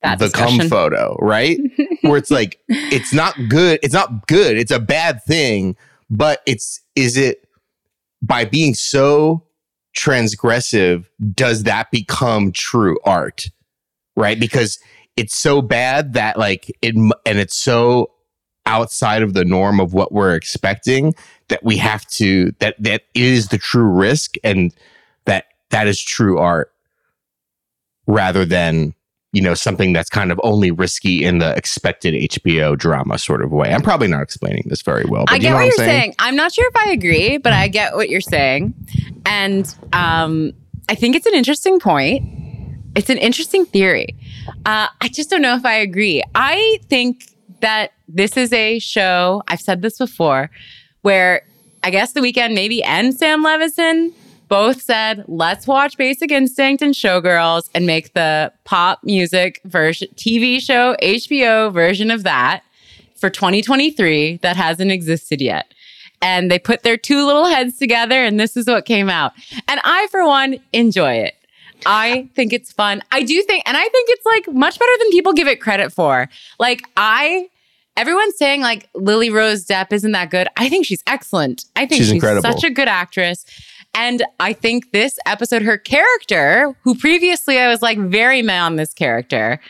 That 0.02 0.18
the 0.18 0.30
cum 0.30 0.60
photo, 0.68 1.16
right? 1.20 1.58
Where 2.02 2.18
it's 2.18 2.30
like, 2.30 2.60
it's 2.68 3.12
not 3.12 3.34
good. 3.48 3.80
It's 3.82 3.94
not 3.94 4.26
good. 4.28 4.56
It's 4.58 4.70
a 4.70 4.78
bad 4.78 5.24
thing. 5.24 5.76
But 6.10 6.40
it's, 6.46 6.80
is 6.94 7.16
it 7.16 7.48
by 8.22 8.44
being 8.44 8.74
so 8.74 9.44
transgressive, 9.96 11.06
does 11.34 11.64
that 11.64 11.90
become 11.90 12.52
true 12.52 12.98
art? 13.04 13.46
Right? 14.18 14.38
Because 14.38 14.78
it's 15.16 15.34
so 15.34 15.62
bad 15.62 16.14
that 16.14 16.38
like 16.38 16.70
it, 16.82 16.94
and 16.94 17.38
it's 17.38 17.56
so 17.56 18.10
outside 18.66 19.22
of 19.22 19.32
the 19.32 19.44
norm 19.44 19.80
of 19.80 19.94
what 19.94 20.12
we're 20.12 20.34
expecting 20.34 21.14
that 21.48 21.64
we 21.64 21.78
have 21.78 22.06
to, 22.06 22.52
that, 22.58 22.76
that 22.78 23.02
is 23.14 23.48
the 23.48 23.58
true 23.58 23.88
risk 23.88 24.34
and 24.44 24.74
that 25.24 25.46
that 25.70 25.88
is 25.88 26.00
true 26.00 26.38
art 26.38 26.72
rather 28.06 28.44
than 28.44 28.94
you 29.32 29.42
know 29.42 29.54
something 29.54 29.92
that's 29.92 30.08
kind 30.08 30.32
of 30.32 30.40
only 30.42 30.70
risky 30.70 31.24
in 31.24 31.38
the 31.38 31.54
expected 31.54 32.14
HBO 32.30 32.76
drama 32.76 33.18
sort 33.18 33.42
of 33.42 33.50
way. 33.52 33.72
I'm 33.72 33.82
probably 33.82 34.08
not 34.08 34.22
explaining 34.22 34.64
this 34.66 34.82
very 34.82 35.04
well, 35.06 35.24
but 35.26 35.32
I 35.32 35.36
you 35.36 35.42
get 35.42 35.50
know 35.50 35.56
what, 35.56 35.60
what, 35.60 35.66
you're 35.66 35.86
saying? 35.86 36.00
saying. 36.00 36.14
I'm 36.18 36.36
not 36.36 36.52
sure 36.52 36.66
if 36.68 36.76
I 36.76 36.92
agree, 36.92 37.38
but 37.38 37.52
I 37.52 37.68
get 37.68 37.94
what 37.94 38.08
you're 38.08 38.20
saying. 38.20 38.74
And 39.26 39.74
um, 39.92 40.52
I 40.88 40.94
think 40.94 41.16
it's 41.16 41.26
an 41.26 41.34
interesting 41.34 41.78
point. 41.80 42.47
It's 42.98 43.10
an 43.10 43.18
interesting 43.18 43.64
theory. 43.64 44.16
Uh, 44.66 44.88
I 45.00 45.08
just 45.08 45.30
don't 45.30 45.40
know 45.40 45.54
if 45.54 45.64
I 45.64 45.74
agree. 45.74 46.20
I 46.34 46.80
think 46.88 47.30
that 47.60 47.92
this 48.08 48.36
is 48.36 48.52
a 48.52 48.80
show, 48.80 49.44
I've 49.46 49.60
said 49.60 49.82
this 49.82 49.98
before, 49.98 50.50
where 51.02 51.42
I 51.84 51.90
guess 51.90 52.12
The 52.12 52.20
Weeknd 52.20 52.54
maybe 52.54 52.82
and 52.82 53.14
Sam 53.14 53.44
Levinson 53.44 54.12
both 54.48 54.82
said, 54.82 55.24
let's 55.28 55.64
watch 55.68 55.96
Basic 55.96 56.32
Instinct 56.32 56.82
and 56.82 56.92
Showgirls 56.92 57.70
and 57.72 57.86
make 57.86 58.14
the 58.14 58.52
pop 58.64 59.04
music 59.04 59.60
version, 59.64 60.08
TV 60.16 60.60
show, 60.60 60.96
HBO 61.00 61.72
version 61.72 62.10
of 62.10 62.24
that 62.24 62.64
for 63.14 63.30
2023 63.30 64.38
that 64.38 64.56
hasn't 64.56 64.90
existed 64.90 65.40
yet. 65.40 65.72
And 66.20 66.50
they 66.50 66.58
put 66.58 66.82
their 66.82 66.96
two 66.96 67.24
little 67.24 67.46
heads 67.46 67.78
together, 67.78 68.24
and 68.24 68.40
this 68.40 68.56
is 68.56 68.66
what 68.66 68.86
came 68.86 69.08
out. 69.08 69.34
And 69.68 69.78
I, 69.84 70.08
for 70.10 70.26
one, 70.26 70.56
enjoy 70.72 71.12
it. 71.12 71.37
I 71.86 72.28
think 72.34 72.52
it's 72.52 72.72
fun. 72.72 73.02
I 73.12 73.22
do 73.22 73.42
think, 73.42 73.62
and 73.66 73.76
I 73.76 73.82
think 73.82 74.08
it's 74.10 74.26
like 74.26 74.54
much 74.54 74.78
better 74.78 74.92
than 74.98 75.10
people 75.10 75.32
give 75.32 75.48
it 75.48 75.60
credit 75.60 75.92
for. 75.92 76.28
Like, 76.58 76.82
I, 76.96 77.48
everyone's 77.96 78.36
saying 78.36 78.60
like 78.60 78.88
Lily 78.94 79.30
Rose 79.30 79.66
Depp 79.66 79.92
isn't 79.92 80.12
that 80.12 80.30
good. 80.30 80.48
I 80.56 80.68
think 80.68 80.86
she's 80.86 81.02
excellent. 81.06 81.64
I 81.76 81.86
think 81.86 82.02
She's 82.02 82.10
she's, 82.10 82.22
such 82.22 82.64
a 82.64 82.70
good 82.70 82.88
actress. 82.88 83.44
And 83.94 84.22
I 84.38 84.52
think 84.52 84.92
this 84.92 85.18
episode, 85.26 85.62
her 85.62 85.78
character, 85.78 86.76
who 86.82 86.94
previously 86.94 87.58
I 87.58 87.68
was 87.68 87.82
like 87.82 87.98
very 87.98 88.42
mad 88.42 88.66
on 88.66 88.76
this 88.76 88.92
character, 88.92 89.60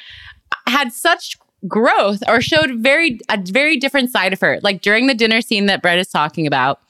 had 0.67 0.93
such 0.93 1.37
growth 1.67 2.23
or 2.29 2.41
showed 2.41 2.71
very 2.79 3.19
a 3.29 3.39
very 3.41 3.77
different 3.77 4.11
side 4.11 4.33
of 4.33 4.41
her. 4.41 4.61
Like 4.63 4.83
during 4.83 5.07
the 5.07 5.15
dinner 5.15 5.41
scene 5.41 5.67
that 5.67 5.83
Brett 5.83 5.99
is 5.99 6.09
talking 6.09 6.47
about, 6.47 6.81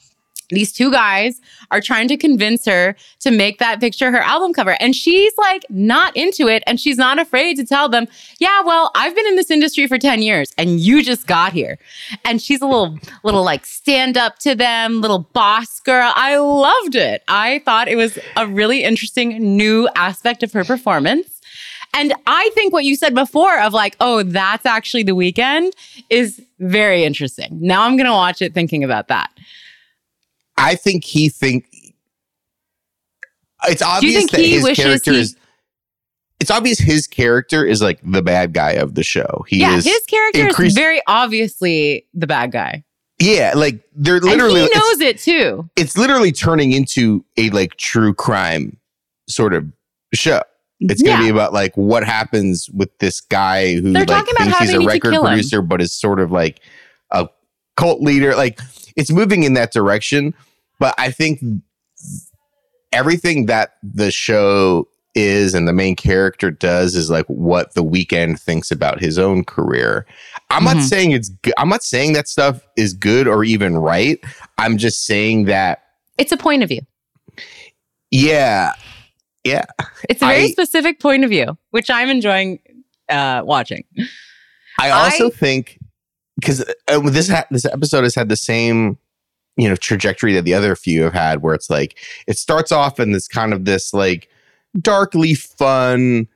these 0.50 0.72
two 0.72 0.90
guys 0.90 1.40
are 1.70 1.80
trying 1.80 2.08
to 2.08 2.16
convince 2.16 2.64
her 2.64 2.96
to 3.20 3.30
make 3.30 3.58
that 3.58 3.80
picture 3.80 4.10
her 4.10 4.20
album 4.20 4.52
cover. 4.52 4.76
And 4.80 4.94
she's 4.94 5.32
like 5.36 5.64
not 5.68 6.16
into 6.16 6.48
it. 6.48 6.62
And 6.66 6.80
she's 6.80 6.96
not 6.96 7.18
afraid 7.18 7.56
to 7.56 7.66
tell 7.66 7.88
them, 7.88 8.06
yeah, 8.38 8.62
well, 8.62 8.90
I've 8.94 9.14
been 9.14 9.26
in 9.26 9.36
this 9.36 9.50
industry 9.50 9.86
for 9.86 9.98
10 9.98 10.22
years 10.22 10.52
and 10.56 10.80
you 10.80 11.02
just 11.02 11.26
got 11.26 11.52
here. 11.52 11.78
And 12.24 12.40
she's 12.40 12.60
a 12.60 12.66
little, 12.66 12.98
little 13.24 13.44
like 13.44 13.66
stand 13.66 14.16
up 14.16 14.38
to 14.40 14.54
them, 14.54 15.00
little 15.00 15.20
boss 15.32 15.80
girl. 15.80 16.12
I 16.14 16.36
loved 16.38 16.94
it. 16.94 17.22
I 17.28 17.60
thought 17.64 17.88
it 17.88 17.96
was 17.96 18.18
a 18.36 18.46
really 18.46 18.82
interesting 18.82 19.56
new 19.56 19.88
aspect 19.94 20.42
of 20.42 20.52
her 20.52 20.64
performance. 20.64 21.38
And 21.94 22.12
I 22.26 22.50
think 22.54 22.72
what 22.72 22.84
you 22.84 22.96
said 22.96 23.14
before 23.14 23.58
of 23.60 23.72
like, 23.72 23.96
oh, 24.00 24.22
that's 24.22 24.66
actually 24.66 25.02
the 25.02 25.12
Weeknd 25.12 25.72
is 26.10 26.40
very 26.58 27.04
interesting. 27.04 27.58
Now 27.60 27.82
I'm 27.82 27.96
going 27.96 28.06
to 28.06 28.12
watch 28.12 28.42
it 28.42 28.54
thinking 28.54 28.84
about 28.84 29.08
that. 29.08 29.30
I 30.58 30.74
think 30.74 31.04
he 31.04 31.28
think 31.28 31.66
it's 33.68 33.82
obvious 33.82 34.30
that 34.30 34.40
his 34.40 34.64
character 34.76 35.12
he- 35.12 35.20
is. 35.20 35.36
It's 36.40 36.52
obvious 36.52 36.78
his 36.78 37.08
character 37.08 37.64
is 37.64 37.82
like 37.82 37.98
the 38.04 38.22
bad 38.22 38.52
guy 38.52 38.72
of 38.72 38.94
the 38.94 39.02
show. 39.02 39.44
He 39.48 39.58
yeah, 39.58 39.74
is 39.76 39.84
his 39.84 40.00
character 40.08 40.46
increased- 40.46 40.76
is 40.78 40.80
very 40.80 41.00
obviously 41.08 42.06
the 42.14 42.28
bad 42.28 42.52
guy. 42.52 42.84
yeah, 43.18 43.52
like 43.56 43.80
they're 43.96 44.20
literally. 44.20 44.60
and 44.60 44.70
he 44.72 44.78
knows 44.78 45.00
it 45.00 45.18
too. 45.18 45.68
it's 45.74 45.96
literally 45.98 46.30
turning 46.30 46.70
into 46.72 47.24
a 47.36 47.50
like 47.50 47.76
true 47.76 48.14
crime 48.14 48.76
sort 49.28 49.52
of 49.52 49.64
show. 50.14 50.40
It's 50.80 51.02
going 51.02 51.16
to 51.16 51.24
Yeah. 51.24 51.28
be 51.28 51.36
about 51.36 51.52
like 51.52 51.76
what 51.76 52.04
happens 52.04 52.70
with 52.72 52.96
this 52.98 53.20
guy 53.20 53.74
who 53.74 53.92
They're 53.92 54.04
like 54.04 54.24
thinks 54.26 54.58
he's 54.58 54.74
a 54.74 54.80
record 54.80 55.14
him. 55.14 55.22
producer, 55.22 55.60
but 55.60 55.80
is 55.82 55.92
sort 55.92 56.20
of 56.20 56.30
like 56.30 56.60
a 57.10 57.28
cult 57.76 58.00
leader. 58.00 58.36
Like 58.36 58.60
it's 58.94 59.10
moving 59.10 59.42
in 59.42 59.54
that 59.54 59.72
direction. 59.72 60.34
But 60.78 60.94
I 60.98 61.10
think 61.10 61.40
everything 62.92 63.46
that 63.46 63.72
the 63.82 64.10
show 64.10 64.88
is 65.14 65.54
and 65.54 65.66
the 65.66 65.72
main 65.72 65.96
character 65.96 66.50
does 66.50 66.94
is 66.94 67.10
like 67.10 67.26
what 67.26 67.74
the 67.74 67.82
Weeknd 67.82 68.38
thinks 68.40 68.70
about 68.70 69.00
his 69.00 69.18
own 69.18 69.44
career. 69.44 70.06
I'm 70.50 70.62
not 70.64 70.76
Mhm. 70.76 70.82
saying 70.88 71.10
it's 71.12 71.28
good. 71.28 71.54
I'm 71.58 71.68
not 71.68 71.82
saying 71.82 72.12
that 72.12 72.28
stuff 72.28 72.60
is 72.76 72.92
good 72.94 73.26
or 73.26 73.42
even 73.42 73.76
right. 73.78 74.20
I'm 74.58 74.78
just 74.78 75.04
saying 75.06 75.46
that 75.46 75.82
It's 76.18 76.30
a 76.32 76.36
point 76.36 76.62
of 76.62 76.68
view. 76.68 76.80
yeah. 78.10 78.72
Yeah. 79.44 79.64
It's 80.08 80.22
a 80.22 80.26
very 80.26 80.44
I- 80.44 80.48
specific 80.50 81.00
point 81.00 81.24
of 81.24 81.30
view, 81.30 81.56
which 81.70 81.90
I'm 81.90 82.08
enjoying 82.08 82.60
uh, 83.08 83.42
watching. 83.44 83.84
I 84.78 84.90
also 84.90 85.28
I- 85.28 85.30
think 85.30 85.78
because 86.38 86.64
uh, 86.88 87.00
this 87.10 87.28
ha- 87.28 87.46
this 87.50 87.64
episode 87.64 88.04
has 88.04 88.14
had 88.14 88.28
the 88.28 88.36
same 88.36 88.98
you 89.58 89.68
know 89.68 89.76
trajectory 89.76 90.32
that 90.32 90.42
the 90.42 90.54
other 90.54 90.74
few 90.74 91.02
have 91.02 91.12
had, 91.12 91.42
where 91.42 91.54
it's 91.54 91.68
like 91.68 91.98
it 92.26 92.38
starts 92.38 92.72
off 92.72 92.98
in 92.98 93.12
this 93.12 93.28
kind 93.28 93.52
of 93.52 93.66
this 93.66 93.92
like 93.92 94.28
darkly 94.80 95.34
fun, 95.34 96.26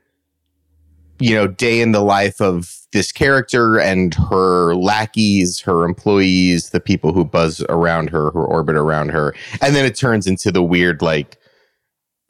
you 1.19 1.35
know, 1.35 1.47
day 1.47 1.81
in 1.81 1.93
the 1.93 2.03
life 2.03 2.41
of 2.41 2.77
this 2.93 3.11
character 3.11 3.81
and 3.81 4.15
her 4.15 4.75
lackeys, 4.75 5.61
her 5.61 5.85
employees, 5.85 6.71
the 6.71 6.81
people 6.81 7.15
who 7.15 7.25
buzz 7.25 7.65
around 7.71 8.11
her, 8.11 8.31
who 8.33 8.41
orbit 8.41 8.77
around 8.77 9.11
her, 9.11 9.35
and 9.63 9.75
then 9.75 9.87
it 9.87 9.97
turns 9.97 10.27
into 10.27 10.53
the 10.53 10.63
weird 10.63 11.01
like 11.01 11.39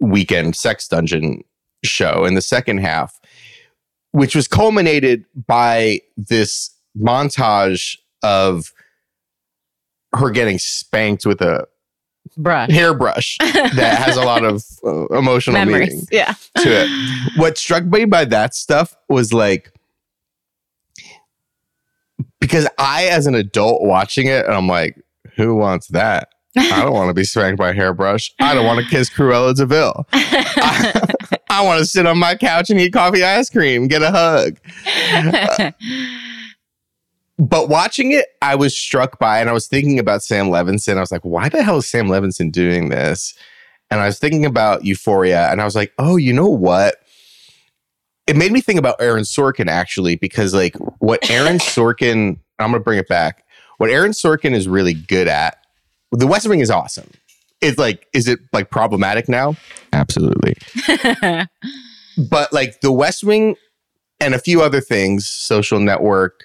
Weeknd 0.01 0.55
sex 0.55 0.87
dungeon 0.87 1.43
show 1.85 2.25
in 2.25 2.35
the 2.35 2.43
second 2.43 2.79
half 2.79 3.19
which 4.13 4.35
was 4.35 4.47
culminated 4.47 5.25
by 5.47 6.01
this 6.17 6.71
montage 6.99 7.97
of 8.23 8.73
her 10.15 10.31
getting 10.31 10.59
spanked 10.59 11.25
with 11.27 11.41
a 11.41 11.67
Bruh. 12.39 12.71
hairbrush 12.71 13.37
that 13.41 13.99
has 13.99 14.17
a 14.17 14.23
lot 14.23 14.45
of 14.45 14.65
uh, 14.85 15.07
emotional 15.09 15.65
meaning 15.65 16.03
Yeah. 16.11 16.35
to 16.59 16.69
it. 16.85 17.39
What 17.39 17.59
struck 17.59 17.85
me 17.85 18.05
by 18.05 18.25
that 18.27 18.55
stuff 18.55 18.97
was 19.09 19.33
like 19.33 19.73
because 22.41 22.67
I, 22.79 23.07
as 23.07 23.27
an 23.27 23.35
adult 23.37 23.83
watching 23.83 24.27
it, 24.27 24.47
I'm 24.49 24.67
like, 24.67 25.01
who 25.37 25.55
wants 25.55 25.87
that? 25.89 26.29
I 26.57 26.83
don't 26.83 26.93
want 26.93 27.09
to 27.09 27.15
be 27.15 27.25
spanked 27.25 27.59
by 27.59 27.71
a 27.71 27.73
hairbrush. 27.73 28.33
I 28.41 28.53
don't 28.55 28.67
want 28.67 28.85
to 28.85 28.91
kiss 28.91 29.09
Cruella 29.09 29.55
de 29.57 29.65
Vil. 29.65 30.07
I, 30.13 31.39
I 31.49 31.65
want 31.65 31.79
to 31.79 31.87
sit 31.87 32.05
on 32.05 32.19
my 32.19 32.35
couch 32.35 32.69
and 32.69 32.79
eat 32.81 32.93
coffee 32.93 33.25
ice 33.25 33.49
cream, 33.49 33.87
get 33.89 34.03
a 34.03 34.11
hug. 34.11 34.59
But 37.39 37.69
watching 37.69 38.13
it, 38.13 38.27
I 38.41 38.55
was 38.55 38.77
struck 38.77 39.19
by, 39.19 39.41
and 39.41 39.49
I 39.49 39.53
was 39.53 39.67
thinking 39.67 39.99
about 39.99 40.23
Sam 40.23 40.47
Levinson. 40.47 40.97
I 40.97 41.01
was 41.01 41.11
like, 41.11 41.25
why 41.25 41.49
the 41.49 41.63
hell 41.63 41.79
is 41.79 41.89
Sam 41.89 42.09
Levinson 42.09 42.53
doing 42.53 42.91
this? 42.91 43.35
And 43.91 44.01
I 44.01 44.07
was 44.07 44.19
thinking 44.19 44.45
about 44.45 44.85
Euphoria, 44.85 45.51
and 45.51 45.61
I 45.61 45.65
was 45.65 45.75
like, 45.75 45.93
oh, 45.99 46.17
you 46.17 46.33
know 46.33 46.49
what? 46.49 46.97
It 48.27 48.37
made 48.37 48.53
me 48.53 48.61
think 48.61 48.79
about 48.79 48.97
Aaron 49.01 49.25
Sorkin 49.25 49.69
actually, 49.69 50.17
because 50.17 50.55
like 50.55 50.77
what 51.01 51.29
Aaron 51.31 51.57
Sorkin, 51.59 52.39
I'm 52.59 52.71
gonna 52.71 52.81
bring 52.81 52.99
it 52.99 53.09
back. 53.09 53.45
What 53.79 53.91
Aaron 53.91 54.13
Sorkin 54.13 54.55
is 54.55 54.69
really 54.69 54.95
good 54.95 55.27
at, 55.27 55.59
The 56.13 56.27
West 56.27 56.49
Wing 56.49 56.61
is 56.61 56.71
awesome. 56.71 57.11
It's 57.61 57.79
like, 57.79 58.07
is 58.13 58.29
it 58.29 58.41
like 58.53 58.71
problematic 58.71 59.29
now? 59.29 59.57
Absolutely 59.93 60.55
but 62.31 62.53
like 62.53 62.81
the 62.81 62.93
West 62.93 63.25
Wing 63.25 63.57
and 64.21 64.35
a 64.35 64.39
few 64.39 64.63
other 64.63 64.81
things, 64.81 65.27
Social 65.27 65.81
Network, 65.81 66.45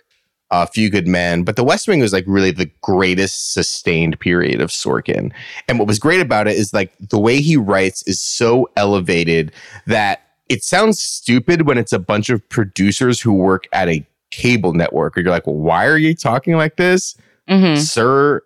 a 0.51 0.65
few 0.67 0.89
good 0.89 1.07
men, 1.07 1.43
but 1.43 1.55
the 1.57 1.63
West 1.63 1.87
Wing 1.87 1.99
was 1.99 2.13
like 2.13 2.23
really 2.27 2.51
the 2.51 2.69
greatest 2.81 3.53
sustained 3.53 4.19
period 4.19 4.61
of 4.61 4.69
Sorkin. 4.69 5.31
And 5.67 5.77
what 5.77 5.87
was 5.87 5.99
great 5.99 6.21
about 6.21 6.47
it 6.47 6.55
is 6.55 6.73
like 6.73 6.93
the 6.99 7.19
way 7.19 7.41
he 7.41 7.57
writes 7.57 8.01
is 8.07 8.21
so 8.21 8.69
elevated 8.77 9.51
that 9.87 10.21
it 10.47 10.63
sounds 10.63 11.03
stupid 11.03 11.63
when 11.67 11.77
it's 11.77 11.91
a 11.91 11.99
bunch 11.99 12.29
of 12.29 12.47
producers 12.47 13.19
who 13.19 13.33
work 13.33 13.65
at 13.73 13.89
a 13.89 14.07
cable 14.31 14.71
network. 14.73 15.17
Or 15.17 15.21
you're 15.21 15.31
like, 15.31 15.45
well, 15.47 15.57
why 15.57 15.85
are 15.85 15.97
you 15.97 16.15
talking 16.15 16.55
like 16.55 16.77
this? 16.77 17.15
Mhm. 17.49 17.77
Sir, 17.77 18.41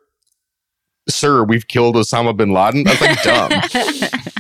sir, 1.07 1.43
we've 1.43 1.67
killed 1.67 1.95
Osama 1.95 2.35
bin 2.35 2.51
Laden. 2.51 2.83
That's 2.83 3.01
like 3.01 3.21
dumb. 3.21 4.11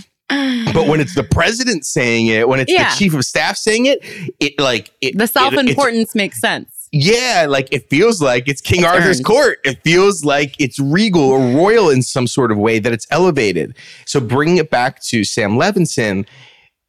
But 0.73 0.87
when 0.87 1.01
it's 1.01 1.15
the 1.15 1.23
president 1.23 1.85
saying 1.85 2.27
it, 2.27 2.47
when 2.47 2.61
it's 2.61 2.71
Yeah. 2.71 2.89
the 2.89 2.95
chief 2.95 3.13
of 3.13 3.25
staff 3.25 3.57
saying 3.57 3.87
it, 3.87 3.99
it 4.39 4.57
like 4.57 4.89
it, 5.01 5.17
the 5.17 5.27
self 5.27 5.53
importance 5.53 6.15
makes 6.15 6.39
sense. 6.39 6.80
Yeah, 6.91 7.45
like 7.47 7.69
it 7.71 7.89
feels 7.89 8.21
like 8.21 8.47
it's 8.47 8.61
King 8.61 8.79
It's 8.81 8.87
Arthur's 8.87 9.17
earned. 9.17 9.25
court. 9.25 9.59
It 9.63 9.81
feels 9.83 10.25
like 10.25 10.55
it's 10.59 10.79
regal 10.79 11.23
or 11.23 11.39
royal 11.39 11.89
in 11.89 12.01
some 12.01 12.27
sort 12.27 12.51
of 12.51 12.57
way 12.57 12.79
that 12.79 12.91
it's 12.91 13.07
elevated. 13.11 13.75
So 14.05 14.19
bringing 14.19 14.57
it 14.57 14.69
back 14.69 15.01
to 15.03 15.23
Sam 15.23 15.53
Levinson, 15.53 16.27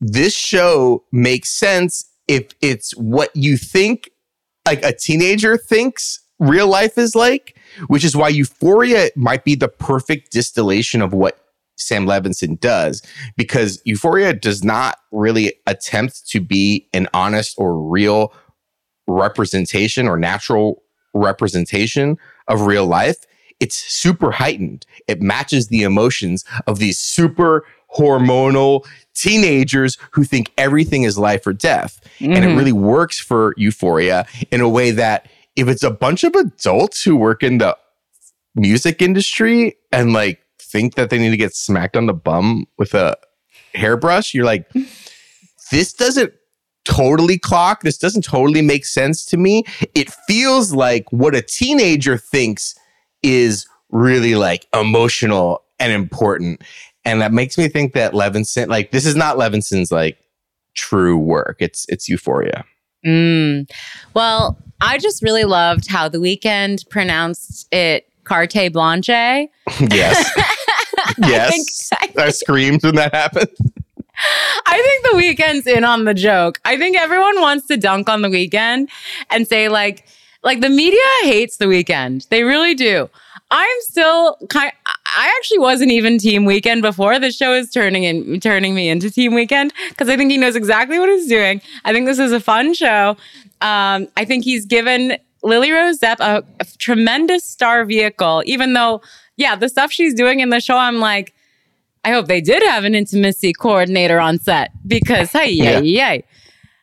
this 0.00 0.36
show 0.36 1.04
makes 1.12 1.50
sense 1.50 2.04
if 2.26 2.48
it's 2.60 2.92
what 2.96 3.30
you 3.34 3.56
think 3.56 4.10
like 4.66 4.84
a 4.84 4.92
teenager 4.92 5.56
thinks 5.56 6.20
real 6.40 6.66
life 6.66 6.98
is 6.98 7.14
like, 7.14 7.56
which 7.86 8.04
is 8.04 8.16
why 8.16 8.28
Euphoria 8.28 9.10
might 9.14 9.44
be 9.44 9.54
the 9.54 9.68
perfect 9.68 10.32
distillation 10.32 11.00
of 11.02 11.12
what 11.12 11.38
Sam 11.76 12.06
Levinson 12.06 12.58
does 12.60 13.02
because 13.36 13.80
Euphoria 13.84 14.32
does 14.32 14.62
not 14.62 14.98
really 15.10 15.54
attempt 15.66 16.28
to 16.30 16.40
be 16.40 16.88
an 16.92 17.08
honest 17.14 17.54
or 17.58 17.80
real 17.80 18.32
representation 19.12 20.08
or 20.08 20.16
natural 20.18 20.82
representation 21.14 22.16
of 22.48 22.62
real 22.62 22.86
life. 22.86 23.16
It's 23.60 23.76
super 23.76 24.32
heightened. 24.32 24.86
It 25.06 25.22
matches 25.22 25.68
the 25.68 25.82
emotions 25.82 26.44
of 26.66 26.78
these 26.78 26.98
super 26.98 27.64
hormonal 27.96 28.84
teenagers 29.14 29.98
who 30.12 30.24
think 30.24 30.50
everything 30.56 31.02
is 31.02 31.18
life 31.18 31.46
or 31.46 31.52
death. 31.52 32.00
And 32.20 32.38
it 32.38 32.48
Mhm. 32.48 32.56
really 32.56 32.72
works 32.72 33.18
for 33.20 33.54
Euphoria 33.56 34.26
in 34.50 34.60
a 34.62 34.68
way 34.68 34.90
that 34.92 35.28
if 35.54 35.68
it's 35.68 35.82
a 35.82 35.90
bunch 35.90 36.24
of 36.24 36.34
adults 36.34 37.02
who 37.02 37.14
work 37.16 37.42
in 37.42 37.58
the 37.58 37.76
music 38.54 39.02
industry 39.02 39.76
and 39.92 40.12
like 40.12 40.40
think 40.60 40.94
that 40.94 41.10
they 41.10 41.18
need 41.18 41.30
to 41.30 41.36
get 41.36 41.54
smacked 41.54 41.96
on 41.96 42.06
the 42.06 42.14
bum 42.14 42.66
with 42.78 42.94
a 42.94 43.14
hairbrush, 43.74 44.32
you're 44.32 44.46
like, 44.46 44.66
this 45.70 45.92
doesn't 45.92 46.32
totally 46.84 47.38
clock. 47.38 47.82
This 47.82 47.98
doesn't 47.98 48.24
totally 48.24 48.62
make 48.62 48.84
sense 48.84 49.24
to 49.26 49.36
me. 49.36 49.64
It 49.94 50.10
feels 50.26 50.72
like 50.72 51.10
what 51.12 51.34
a 51.34 51.42
teenager 51.42 52.16
thinks 52.18 52.74
is 53.22 53.66
really 53.90 54.34
like 54.34 54.66
emotional 54.74 55.62
and 55.78 55.92
important. 55.92 56.62
And 57.04 57.20
that 57.20 57.32
makes 57.32 57.58
me 57.58 57.68
think 57.68 57.92
that 57.94 58.12
Levinson, 58.12 58.68
like 58.68 58.90
this 58.90 59.06
is 59.06 59.16
not 59.16 59.36
Levinson's 59.36 59.90
like 59.90 60.18
true 60.74 61.16
work. 61.16 61.56
It's 61.60 61.86
it's 61.88 62.08
euphoria. 62.08 62.64
Mm. 63.04 63.68
Well, 64.14 64.58
I 64.80 64.98
just 64.98 65.22
really 65.22 65.44
loved 65.44 65.88
how 65.88 66.08
the 66.08 66.18
Weeknd 66.18 66.88
pronounced 66.88 67.66
it 67.72 68.06
carte 68.24 68.72
blanche. 68.72 69.08
I 69.10 69.48
yes. 69.90 70.30
yes. 71.18 71.88
think- 71.90 72.18
I 72.18 72.30
screamed 72.30 72.82
when 72.84 72.94
that 72.96 73.14
happened. 73.14 73.48
I 74.66 74.82
think 74.82 75.02
the 75.04 75.42
Weeknd's 75.42 75.66
in 75.66 75.84
on 75.84 76.04
the 76.04 76.14
joke. 76.14 76.60
I 76.64 76.76
think 76.76 76.96
everyone 76.96 77.40
wants 77.40 77.66
to 77.68 77.76
dunk 77.76 78.08
on 78.08 78.22
the 78.22 78.28
Weeknd 78.28 78.88
and 79.30 79.46
say 79.46 79.68
like 79.68 80.06
like 80.42 80.60
the 80.60 80.70
media 80.70 81.00
hates 81.22 81.56
the 81.58 81.66
Weeknd. 81.66 82.28
They 82.28 82.42
really 82.42 82.74
do. 82.74 83.08
I'm 83.50 83.76
still 83.80 84.36
kind 84.48 84.72
I 85.14 85.32
actually 85.38 85.58
wasn't 85.58 85.90
even 85.90 86.18
team 86.18 86.44
Weeknd 86.44 86.80
before 86.80 87.18
the 87.18 87.30
show 87.30 87.52
is 87.52 87.70
turning 87.70 88.04
in 88.04 88.40
turning 88.40 88.74
me 88.74 88.88
into 88.88 89.10
team 89.10 89.32
Weeknd 89.32 89.72
because 89.90 90.08
I 90.08 90.16
think 90.16 90.30
he 90.30 90.38
knows 90.38 90.56
exactly 90.56 90.98
what 90.98 91.08
he's 91.08 91.28
doing. 91.28 91.60
I 91.84 91.92
think 91.92 92.06
this 92.06 92.18
is 92.18 92.32
a 92.32 92.40
fun 92.40 92.74
show. 92.74 93.16
Um, 93.60 94.08
I 94.16 94.24
think 94.24 94.44
he's 94.44 94.66
given 94.66 95.18
Lily 95.42 95.70
Rose 95.70 95.98
Depp 95.98 96.20
a, 96.20 96.44
a 96.60 96.64
tremendous 96.78 97.44
star 97.44 97.84
vehicle, 97.84 98.42
even 98.46 98.72
though, 98.72 99.02
yeah, 99.36 99.56
the 99.56 99.68
stuff 99.68 99.92
she's 99.92 100.14
doing 100.14 100.40
in 100.40 100.50
the 100.50 100.60
show, 100.60 100.76
I'm 100.76 100.98
like, 100.98 101.34
I 102.04 102.10
hope 102.10 102.26
they 102.26 102.40
did 102.40 102.62
have 102.64 102.84
an 102.84 102.94
intimacy 102.94 103.52
coordinator 103.52 104.18
on 104.18 104.38
set 104.38 104.70
because 104.86 105.30
hey, 105.32 105.50
yeah, 105.50 105.78
yeah, 105.80 106.18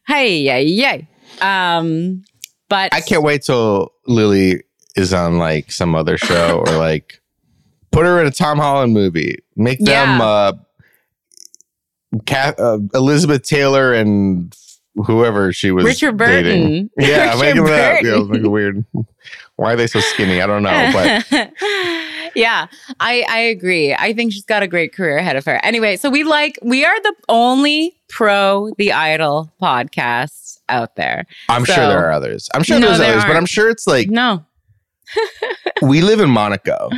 hey, 0.07 0.39
yay 0.39 0.63
yay. 0.63 1.07
Um, 1.41 2.23
but 2.69 2.93
I 2.93 3.01
can't 3.01 3.23
wait 3.23 3.43
till 3.43 3.91
Lily 4.07 4.63
is 4.95 5.13
on 5.13 5.37
like 5.37 5.71
some 5.71 5.95
other 5.95 6.17
show 6.17 6.63
or 6.65 6.73
like 6.77 7.21
put 7.91 8.05
her 8.05 8.19
in 8.21 8.27
a 8.27 8.31
Tom 8.31 8.57
Holland 8.59 8.93
movie. 8.93 9.39
Make 9.55 9.79
them 9.79 10.19
Yeah. 10.19 10.25
uh, 10.25 10.51
Kath, 12.25 12.59
uh 12.59 12.79
Elizabeth 12.93 13.43
Taylor 13.43 13.93
and 13.93 14.55
whoever 14.95 15.53
she 15.53 15.71
was 15.71 15.85
Richard 15.85 16.17
dating. 16.17 16.87
Burton. 16.87 16.89
Yeah, 16.97 17.25
Richard 17.33 17.39
make 17.41 17.55
them 17.55 17.65
that. 17.65 18.01
Burton. 18.03 18.19
Yeah, 18.25 18.31
make 18.31 18.41
it 18.43 18.47
weird. 18.47 18.85
Why 19.57 19.73
are 19.73 19.75
they 19.75 19.87
so 19.87 19.99
skinny? 19.99 20.41
I 20.41 20.47
don't 20.47 20.63
know, 20.63 20.89
but 20.93 21.51
yeah, 22.35 22.67
I 22.99 23.25
I 23.29 23.39
agree. 23.39 23.93
I 23.93 24.13
think 24.13 24.31
she's 24.33 24.45
got 24.45 24.63
a 24.63 24.67
great 24.67 24.93
career 24.93 25.17
ahead 25.17 25.35
of 25.35 25.45
her. 25.45 25.59
Anyway, 25.63 25.95
so 25.97 26.09
we 26.09 26.23
like 26.23 26.57
we 26.61 26.85
are 26.85 26.99
the 27.01 27.13
only 27.29 27.95
pro 28.09 28.71
the 28.77 28.91
idol 28.93 29.51
podcast 29.61 30.57
out 30.69 30.95
there. 30.95 31.25
I'm 31.49 31.65
So- 31.65 31.73
sure 31.73 31.87
there 31.87 32.05
are 32.07 32.11
others. 32.11 32.49
I'm 32.53 32.63
sure 32.63 32.79
No, 32.79 32.87
there's 32.87 32.99
there 32.99 33.11
others, 33.11 33.23
but 33.23 33.29
aren't. 33.29 33.37
I'm 33.39 33.45
sure 33.45 33.69
it's 33.69 33.87
like 33.87 34.09
No. 34.09 34.45
we 35.81 36.01
live 36.01 36.19
in 36.19 36.29
Monaco. 36.29 36.89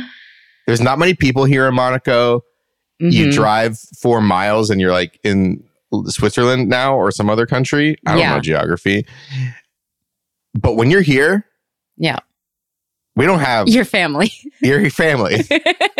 There's 0.66 0.80
not 0.80 0.98
many 0.98 1.14
people 1.14 1.44
here 1.44 1.66
in 1.66 1.74
Monaco. 1.74 2.42
You 2.98 3.26
Mhm. 3.26 3.32
drive 3.32 3.78
four 4.00 4.20
miles 4.20 4.70
and 4.70 4.80
you're 4.80 4.92
like 4.92 5.18
in 5.24 5.64
Switzerland 6.06 6.68
now 6.68 6.94
or 6.94 7.10
some 7.10 7.28
other 7.28 7.46
country. 7.46 7.96
I 8.06 8.12
don't 8.12 8.20
Yeah. 8.20 8.34
know 8.34 8.40
geography. 8.40 9.06
But 10.54 10.76
when 10.76 10.90
you're 10.90 11.02
here, 11.02 11.46
Yeah. 11.96 12.18
We 13.14 13.26
don't 13.26 13.40
have 13.40 13.68
Your 13.68 13.84
family. 13.84 14.32
your 14.60 14.88
family. 14.90 15.42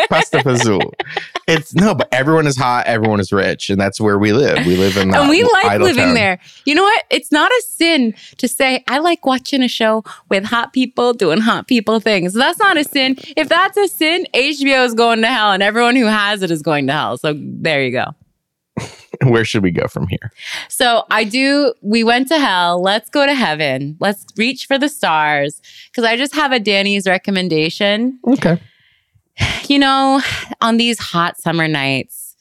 Pasta 0.08 0.38
Fazool. 0.38 0.92
It's 1.48 1.74
no, 1.74 1.92
but 1.92 2.08
everyone 2.12 2.46
is 2.46 2.56
hot, 2.56 2.86
everyone 2.86 3.18
is 3.18 3.32
rich, 3.32 3.68
and 3.68 3.78
that's 3.78 4.00
where 4.00 4.16
we 4.16 4.32
live. 4.32 4.64
We 4.64 4.76
live 4.76 4.96
in 4.96 5.10
the 5.10 5.18
and 5.20 5.28
we 5.28 5.42
like 5.42 5.80
living 5.80 6.04
town. 6.04 6.14
there. 6.14 6.38
You 6.64 6.76
know 6.76 6.84
what? 6.84 7.02
It's 7.10 7.32
not 7.32 7.50
a 7.50 7.62
sin 7.66 8.14
to 8.38 8.46
say 8.46 8.84
I 8.86 9.00
like 9.00 9.26
watching 9.26 9.60
a 9.60 9.68
show 9.68 10.04
with 10.30 10.44
hot 10.44 10.72
people 10.72 11.12
doing 11.12 11.40
hot 11.40 11.66
people 11.66 11.98
things. 11.98 12.32
That's 12.32 12.60
not 12.60 12.76
a 12.76 12.84
sin. 12.84 13.16
If 13.36 13.48
that's 13.48 13.76
a 13.76 13.88
sin, 13.88 14.24
HBO 14.32 14.86
is 14.86 14.94
going 14.94 15.20
to 15.22 15.26
hell, 15.26 15.50
and 15.50 15.64
everyone 15.64 15.96
who 15.96 16.06
has 16.06 16.42
it 16.42 16.52
is 16.52 16.62
going 16.62 16.86
to 16.86 16.92
hell. 16.92 17.18
So 17.18 17.34
there 17.36 17.82
you 17.82 17.90
go. 17.90 18.14
Where 19.30 19.44
should 19.44 19.62
we 19.62 19.70
go 19.70 19.86
from 19.86 20.06
here? 20.08 20.32
So 20.68 21.04
I 21.10 21.24
do. 21.24 21.74
We 21.82 22.04
went 22.04 22.28
to 22.28 22.38
hell. 22.38 22.82
Let's 22.82 23.08
go 23.08 23.26
to 23.26 23.34
heaven. 23.34 23.96
Let's 24.00 24.24
reach 24.36 24.66
for 24.66 24.78
the 24.78 24.88
stars. 24.88 25.60
Because 25.90 26.04
I 26.04 26.16
just 26.16 26.34
have 26.34 26.52
a 26.52 26.60
Dani's 26.60 27.06
recommendation. 27.06 28.18
Okay. 28.26 28.60
You 29.68 29.78
know, 29.78 30.20
on 30.60 30.76
these 30.76 30.98
hot 30.98 31.38
summer 31.38 31.66
nights, 31.66 32.36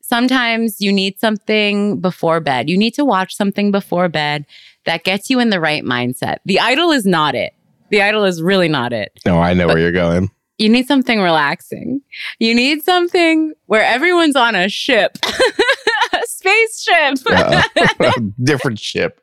sometimes 0.00 0.80
you 0.80 0.92
need 0.92 1.18
something 1.18 2.00
before 2.00 2.40
bed. 2.40 2.68
You 2.68 2.76
need 2.76 2.94
to 2.94 3.04
watch 3.04 3.36
something 3.36 3.70
before 3.70 4.08
bed 4.08 4.46
that 4.84 5.04
gets 5.04 5.30
you 5.30 5.40
in 5.40 5.50
the 5.50 5.60
right 5.60 5.84
mindset. 5.84 6.38
The 6.44 6.60
Idol 6.60 6.90
is 6.90 7.06
not 7.06 7.34
it. 7.34 7.54
The 7.90 8.02
Idol 8.02 8.24
is 8.24 8.42
really 8.42 8.68
not 8.68 8.92
it. 8.92 9.12
No, 9.24 9.38
I 9.38 9.54
know 9.54 9.66
where 9.66 9.78
you're 9.78 9.92
going. 9.92 10.30
You 10.58 10.68
need 10.68 10.86
something 10.86 11.20
relaxing. 11.20 12.00
You 12.38 12.54
need 12.54 12.82
something 12.84 13.54
where 13.66 13.82
everyone's 13.84 14.36
on 14.36 14.54
a 14.54 14.68
ship, 14.68 15.18
a 15.22 15.26
spaceship. 16.26 17.18
Uh, 17.26 18.12
different 18.42 18.78
ship. 18.78 19.20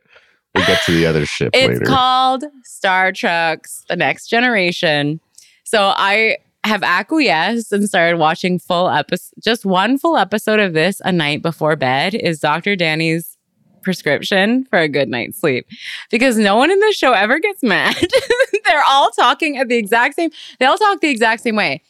We'll 0.56 0.66
get 0.66 0.82
to 0.86 0.92
the 0.92 1.06
other 1.06 1.26
ship 1.26 1.52
It's 1.54 1.80
later. 1.80 1.86
called 1.86 2.44
Star 2.64 3.12
Trek's 3.14 3.86
The 3.88 3.96
Next 3.96 4.28
Generation. 4.28 5.22
So 5.64 5.94
I 5.96 6.38
have 6.64 6.84
acquiesced 6.84 7.72
and 7.72 7.88
started 7.88 8.18
watching 8.18 8.60
full 8.60 8.90
episode, 8.90 9.34
just 9.44 9.66
one 9.66 9.98
full 9.98 10.18
episode 10.18 10.60
of 10.60 10.74
this 10.74 11.02
a 11.06 11.12
night 11.12 11.42
before 11.42 11.76
bed 11.76 12.14
is 12.14 12.40
Dr. 12.40 12.76
Dani's 12.76 13.38
prescription 13.82 14.66
for 14.66 14.78
a 14.78 14.88
good 14.88 15.10
night's 15.10 15.40
sleep 15.40 15.66
because 16.12 16.38
no 16.38 16.56
one 16.56 16.70
in 16.70 16.80
the 16.80 16.94
show 16.94 17.14
ever 17.14 17.40
gets 17.40 17.64
mad. 17.64 17.96
They're 18.66 18.84
all 18.88 19.10
talking 19.12 19.58
at 19.58 19.70
the 19.70 19.78
exact 19.78 20.16
same, 20.16 20.30
they 20.60 20.66
all 20.66 20.78
talk 20.78 21.00
the 21.02 21.10
exact 21.10 21.42
same 21.42 21.56
way. 21.56 21.82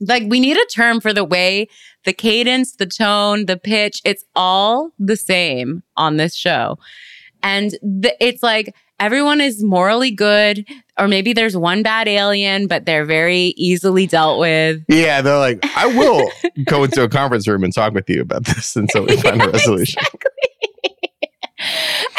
Like 0.00 0.24
we 0.28 0.40
need 0.40 0.56
a 0.56 0.66
term 0.66 1.00
for 1.00 1.12
the 1.12 1.24
way 1.24 1.68
the 2.04 2.12
cadence, 2.12 2.76
the 2.76 2.86
tone, 2.86 3.44
the 3.46 3.56
pitch, 3.58 4.00
it's 4.04 4.24
all 4.34 4.90
the 4.98 5.16
same 5.16 5.82
on 5.96 6.16
this 6.16 6.34
show. 6.34 6.78
And 7.42 7.72
the, 7.82 8.14
it's 8.20 8.42
like 8.42 8.74
everyone 8.98 9.40
is 9.40 9.62
morally 9.62 10.10
good, 10.10 10.66
or 10.98 11.08
maybe 11.08 11.32
there's 11.32 11.56
one 11.56 11.82
bad 11.82 12.08
alien, 12.08 12.66
but 12.66 12.84
they're 12.86 13.04
very 13.04 13.52
easily 13.56 14.06
dealt 14.06 14.40
with. 14.40 14.82
yeah, 14.88 15.20
they're 15.22 15.38
like, 15.38 15.58
I 15.76 15.86
will 15.86 16.30
go 16.64 16.84
into 16.84 17.02
a 17.02 17.08
conference 17.08 17.46
room 17.48 17.64
and 17.64 17.74
talk 17.74 17.92
with 17.92 18.08
you 18.08 18.22
about 18.22 18.44
this 18.44 18.76
until 18.76 19.04
we 19.06 19.16
find 19.18 19.40
a 19.40 19.44
Yeah, 19.46 19.50
resolution. 19.50 20.02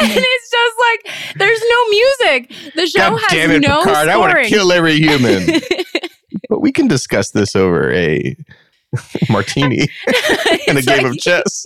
and 0.00 0.10
it's 0.10 0.50
just 0.50 0.76
like 0.78 1.36
there's 1.36 1.60
no 1.60 1.88
music. 1.90 2.74
The 2.76 2.86
show 2.86 3.10
God 3.10 3.20
has 3.20 3.30
damn 3.32 3.50
it, 3.50 3.60
no 3.60 3.82
Picard! 3.82 4.08
I 4.08 4.16
want 4.16 4.32
to 4.36 4.48
kill 4.48 4.70
every 4.72 4.96
human. 4.96 5.60
But 6.52 6.60
we 6.60 6.70
can 6.70 6.86
discuss 6.86 7.30
this 7.30 7.56
over 7.56 7.90
a 7.94 8.36
martini 9.30 9.88
and 10.68 10.76
a 10.76 10.82
game 10.82 11.04
like- 11.04 11.06
of 11.06 11.18
chess. 11.18 11.64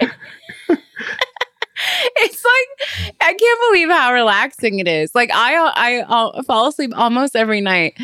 it's 2.16 2.42
like 2.42 3.12
I 3.20 3.34
can't 3.34 3.60
believe 3.70 3.90
how 3.90 4.14
relaxing 4.14 4.78
it 4.78 4.88
is. 4.88 5.14
Like 5.14 5.30
I 5.30 5.56
I 5.56 5.98
uh, 6.08 6.42
fall 6.44 6.68
asleep 6.68 6.92
almost 6.96 7.36
every 7.36 7.60
night 7.60 7.98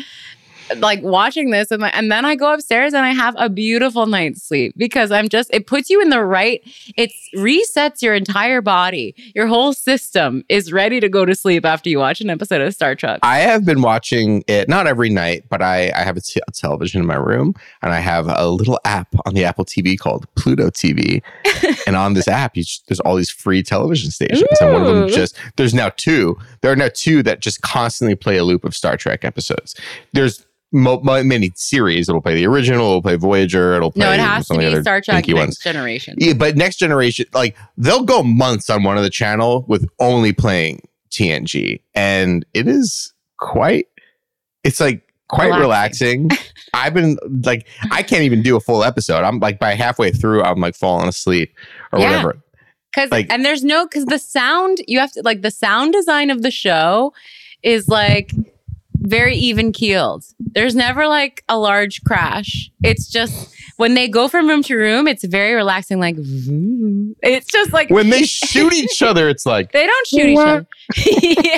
like 0.77 1.01
watching 1.01 1.51
this 1.51 1.71
and, 1.71 1.83
and 1.83 2.11
then 2.11 2.25
I 2.25 2.35
go 2.35 2.53
upstairs 2.53 2.93
and 2.93 3.05
I 3.05 3.11
have 3.11 3.35
a 3.37 3.49
beautiful 3.49 4.05
night's 4.05 4.43
sleep 4.43 4.73
because 4.77 5.11
I'm 5.11 5.29
just 5.29 5.49
it 5.53 5.67
puts 5.67 5.89
you 5.89 6.01
in 6.01 6.09
the 6.09 6.23
right 6.23 6.61
it 6.97 7.11
resets 7.35 8.01
your 8.01 8.13
entire 8.13 8.61
body. 8.61 9.15
Your 9.35 9.47
whole 9.47 9.73
system 9.73 10.43
is 10.49 10.71
ready 10.71 10.99
to 10.99 11.09
go 11.09 11.25
to 11.25 11.35
sleep 11.35 11.65
after 11.65 11.89
you 11.89 11.99
watch 11.99 12.21
an 12.21 12.29
episode 12.29 12.61
of 12.61 12.73
Star 12.73 12.95
Trek. 12.95 13.19
I 13.23 13.39
have 13.39 13.65
been 13.65 13.81
watching 13.81 14.43
it 14.47 14.67
not 14.69 14.87
every 14.87 15.09
night, 15.09 15.45
but 15.49 15.61
I, 15.61 15.91
I 15.95 16.03
have 16.03 16.17
a, 16.17 16.21
t- 16.21 16.41
a 16.47 16.51
television 16.51 17.01
in 17.01 17.07
my 17.07 17.15
room 17.15 17.53
and 17.81 17.93
I 17.93 17.99
have 17.99 18.27
a 18.27 18.47
little 18.47 18.79
app 18.85 19.13
on 19.25 19.33
the 19.33 19.45
Apple 19.45 19.65
TV 19.65 19.97
called 19.97 20.27
Pluto 20.35 20.69
TV. 20.69 21.21
and 21.87 21.95
on 21.95 22.13
this 22.13 22.27
app, 22.27 22.55
you 22.55 22.63
just, 22.63 22.87
there's 22.87 22.99
all 23.01 23.15
these 23.15 23.31
free 23.31 23.63
television 23.63 24.11
stations. 24.11 24.43
And 24.59 24.73
one 24.73 24.81
of 24.81 24.87
them 24.87 25.09
just, 25.09 25.37
there's 25.57 25.73
now 25.73 25.89
two. 25.97 26.37
There 26.61 26.71
are 26.71 26.75
now 26.75 26.89
two 26.93 27.23
that 27.23 27.39
just 27.39 27.61
constantly 27.61 28.15
play 28.15 28.37
a 28.37 28.43
loop 28.43 28.63
of 28.63 28.75
Star 28.75 28.97
Trek 28.97 29.23
episodes. 29.23 29.75
There's 30.13 30.45
mo- 30.71 31.01
series. 31.55 32.09
It'll 32.09 32.21
play 32.21 32.35
the 32.35 32.45
original, 32.47 32.87
it'll 32.87 33.01
play 33.01 33.15
Voyager, 33.15 33.73
it'll 33.75 33.91
play 33.91 34.05
no, 34.05 34.11
it 34.11 34.19
has 34.19 34.47
to 34.47 34.57
be 34.57 34.81
Star 34.81 35.01
Trek 35.01 35.27
Next 35.27 35.33
ones. 35.33 35.57
Generation. 35.59 36.15
Yeah, 36.17 36.33
but 36.33 36.55
next 36.55 36.77
generation, 36.77 37.25
like 37.33 37.55
they'll 37.77 38.03
go 38.03 38.23
months 38.23 38.69
on 38.69 38.83
one 38.83 38.97
of 38.97 39.03
the 39.03 39.09
channel 39.09 39.65
with 39.67 39.87
only 39.99 40.33
playing 40.33 40.81
TNG, 41.11 41.81
and 41.93 42.45
it 42.53 42.67
is 42.67 43.13
quite. 43.37 43.87
It's 44.63 44.79
like 44.79 45.01
quite 45.27 45.57
relaxing. 45.59 46.29
I've 46.73 46.93
been 46.93 47.17
like, 47.45 47.67
I 47.91 48.03
can't 48.03 48.23
even 48.23 48.41
do 48.41 48.55
a 48.55 48.59
full 48.59 48.83
episode. 48.83 49.23
I'm 49.23 49.39
like 49.39 49.59
by 49.59 49.73
halfway 49.75 50.11
through, 50.11 50.43
I'm 50.43 50.59
like 50.59 50.75
falling 50.75 51.07
asleep 51.07 51.53
or 51.91 51.99
Yeah. 51.99 52.09
whatever. 52.11 52.37
Cause 52.93 53.09
Like- 53.09 53.31
and 53.31 53.43
there's 53.45 53.63
no 53.63 53.85
because 53.85 54.05
the 54.05 54.19
sound 54.19 54.79
you 54.87 54.99
have 54.99 55.11
to 55.13 55.21
like 55.23 55.41
the 55.41 55.51
sound 55.51 55.93
design 55.93 56.29
of 56.29 56.41
the 56.41 56.51
show 56.51 57.13
is 57.63 57.87
like 57.87 58.31
very 58.97 59.35
even 59.35 59.71
keeled. 59.71 60.23
There's 60.39 60.75
never 60.75 61.07
like 61.07 61.43
a 61.49 61.57
large 61.57 62.03
crash. 62.03 62.69
It's 62.83 63.07
just 63.07 63.53
when 63.77 63.95
they 63.95 64.07
go 64.07 64.27
from 64.27 64.47
room 64.47 64.63
to 64.63 64.75
room, 64.75 65.07
it's 65.07 65.23
very 65.25 65.53
relaxing. 65.53 65.99
Like 65.99 66.15
it's 66.19 67.47
just 67.47 67.73
like 67.73 67.89
When 67.89 68.09
they 68.09 68.23
shoot 68.25 68.73
each 68.73 69.01
other, 69.01 69.27
it's 69.29 69.45
like, 69.45 69.71
they 69.71 69.85
don't 69.85 70.07
shoot 70.07 70.25
each 70.27 70.37
other. 70.37 70.67
yeah. 71.21 71.57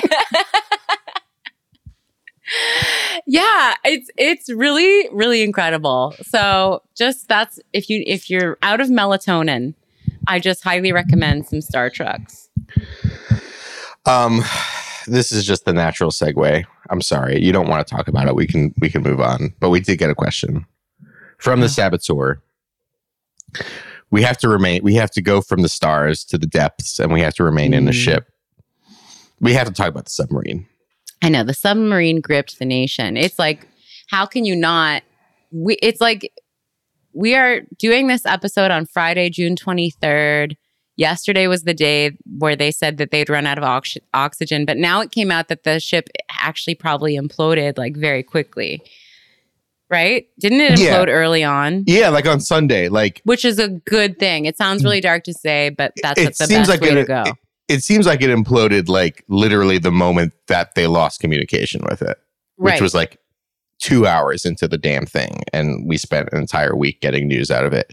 yeah, 3.26 3.74
it's 3.84 4.10
it's 4.16 4.48
really 4.50 5.08
really 5.12 5.42
incredible. 5.42 6.14
So 6.22 6.82
just 6.94 7.28
that's 7.28 7.58
if 7.72 7.90
you 7.90 8.02
if 8.06 8.30
you're 8.30 8.58
out 8.62 8.80
of 8.80 8.88
melatonin, 8.88 9.74
I 10.26 10.38
just 10.40 10.62
highly 10.62 10.92
recommend 10.92 11.46
some 11.46 11.60
Star 11.60 11.90
Treks. 11.90 12.48
um, 14.06 14.42
this 15.06 15.32
is 15.32 15.44
just 15.44 15.64
the 15.64 15.72
natural 15.72 16.10
segue. 16.10 16.64
I'm 16.94 17.00
sorry. 17.02 17.42
You 17.42 17.52
don't 17.52 17.68
want 17.68 17.84
to 17.86 17.94
talk 17.94 18.06
about 18.06 18.28
it. 18.28 18.36
We 18.36 18.46
can, 18.46 18.72
we 18.80 18.88
can 18.88 19.02
move 19.02 19.20
on. 19.20 19.52
But 19.58 19.70
we 19.70 19.80
did 19.80 19.98
get 19.98 20.10
a 20.10 20.14
question 20.14 20.64
from 21.38 21.60
the 21.60 21.68
saboteur. 21.68 22.40
We 24.10 24.22
have 24.22 24.38
to 24.38 24.48
remain, 24.48 24.82
we 24.84 24.94
have 24.94 25.10
to 25.12 25.22
go 25.22 25.40
from 25.40 25.62
the 25.62 25.68
stars 25.68 26.24
to 26.26 26.38
the 26.38 26.46
depths 26.46 27.00
and 27.00 27.12
we 27.12 27.20
have 27.20 27.34
to 27.34 27.42
remain 27.44 27.74
in 27.74 27.88
a 27.88 27.90
Mm. 27.90 27.94
ship. 27.94 28.28
We 29.40 29.54
have 29.54 29.66
to 29.66 29.72
talk 29.72 29.88
about 29.88 30.04
the 30.04 30.10
submarine. 30.12 30.66
I 31.20 31.28
know 31.30 31.42
the 31.42 31.52
submarine 31.54 32.20
gripped 32.20 32.58
the 32.60 32.64
nation. 32.64 33.16
It's 33.16 33.38
like, 33.38 33.66
how 34.08 34.24
can 34.26 34.44
you 34.44 34.54
not? 34.54 35.02
We, 35.50 35.74
it's 35.82 36.00
like 36.00 36.30
we 37.12 37.34
are 37.34 37.62
doing 37.78 38.06
this 38.06 38.24
episode 38.24 38.70
on 38.70 38.86
Friday, 38.86 39.30
June 39.30 39.56
23rd. 39.56 40.56
Yesterday 40.96 41.46
was 41.48 41.64
the 41.64 41.74
day 41.74 42.16
where 42.38 42.54
they 42.54 42.70
said 42.70 42.98
that 42.98 43.10
they'd 43.10 43.28
run 43.28 43.46
out 43.46 43.58
of 43.58 43.64
ox- 43.64 43.98
oxygen, 44.12 44.64
but 44.64 44.76
now 44.76 45.00
it 45.00 45.10
came 45.10 45.30
out 45.30 45.48
that 45.48 45.64
the 45.64 45.80
ship 45.80 46.08
actually 46.30 46.76
probably 46.76 47.16
imploded 47.18 47.78
like 47.78 47.96
very 47.96 48.22
quickly. 48.22 48.80
Right? 49.90 50.26
Didn't 50.38 50.60
it 50.60 50.78
Yeah. 50.78 50.96
implode 50.96 51.08
early 51.08 51.44
on? 51.44 51.84
Yeah, 51.86 52.08
like 52.08 52.26
on 52.26 52.40
Sunday, 52.40 52.88
like 52.88 53.20
Which 53.24 53.44
is 53.44 53.58
a 53.58 53.68
good 53.68 54.18
thing. 54.18 54.44
It 54.46 54.56
sounds 54.56 54.82
really 54.84 55.00
dark 55.00 55.24
to 55.24 55.34
say, 55.34 55.70
but 55.70 55.92
that's 56.02 56.20
it 56.20 56.36
the 56.38 56.46
seems 56.46 56.68
best 56.68 56.70
like 56.70 56.80
way 56.80 56.90
it, 56.90 56.94
to 56.94 57.04
go. 57.04 57.22
It, 57.26 57.34
it 57.68 57.82
seems 57.82 58.06
like 58.06 58.22
it 58.22 58.30
imploded 58.30 58.88
like 58.88 59.24
literally 59.28 59.78
the 59.78 59.92
moment 59.92 60.32
that 60.48 60.74
they 60.74 60.86
lost 60.86 61.20
communication 61.20 61.82
with 61.88 62.02
it, 62.02 62.18
which 62.56 62.72
right. 62.72 62.80
was 62.80 62.94
like 62.94 63.18
two 63.84 64.06
hours 64.06 64.46
into 64.46 64.66
the 64.66 64.78
damn 64.78 65.04
thing, 65.04 65.42
and 65.52 65.86
we 65.86 65.98
spent 65.98 66.30
an 66.32 66.38
entire 66.38 66.74
week 66.74 67.02
getting 67.02 67.28
news 67.28 67.50
out 67.50 67.66
of 67.66 67.74
it. 67.74 67.92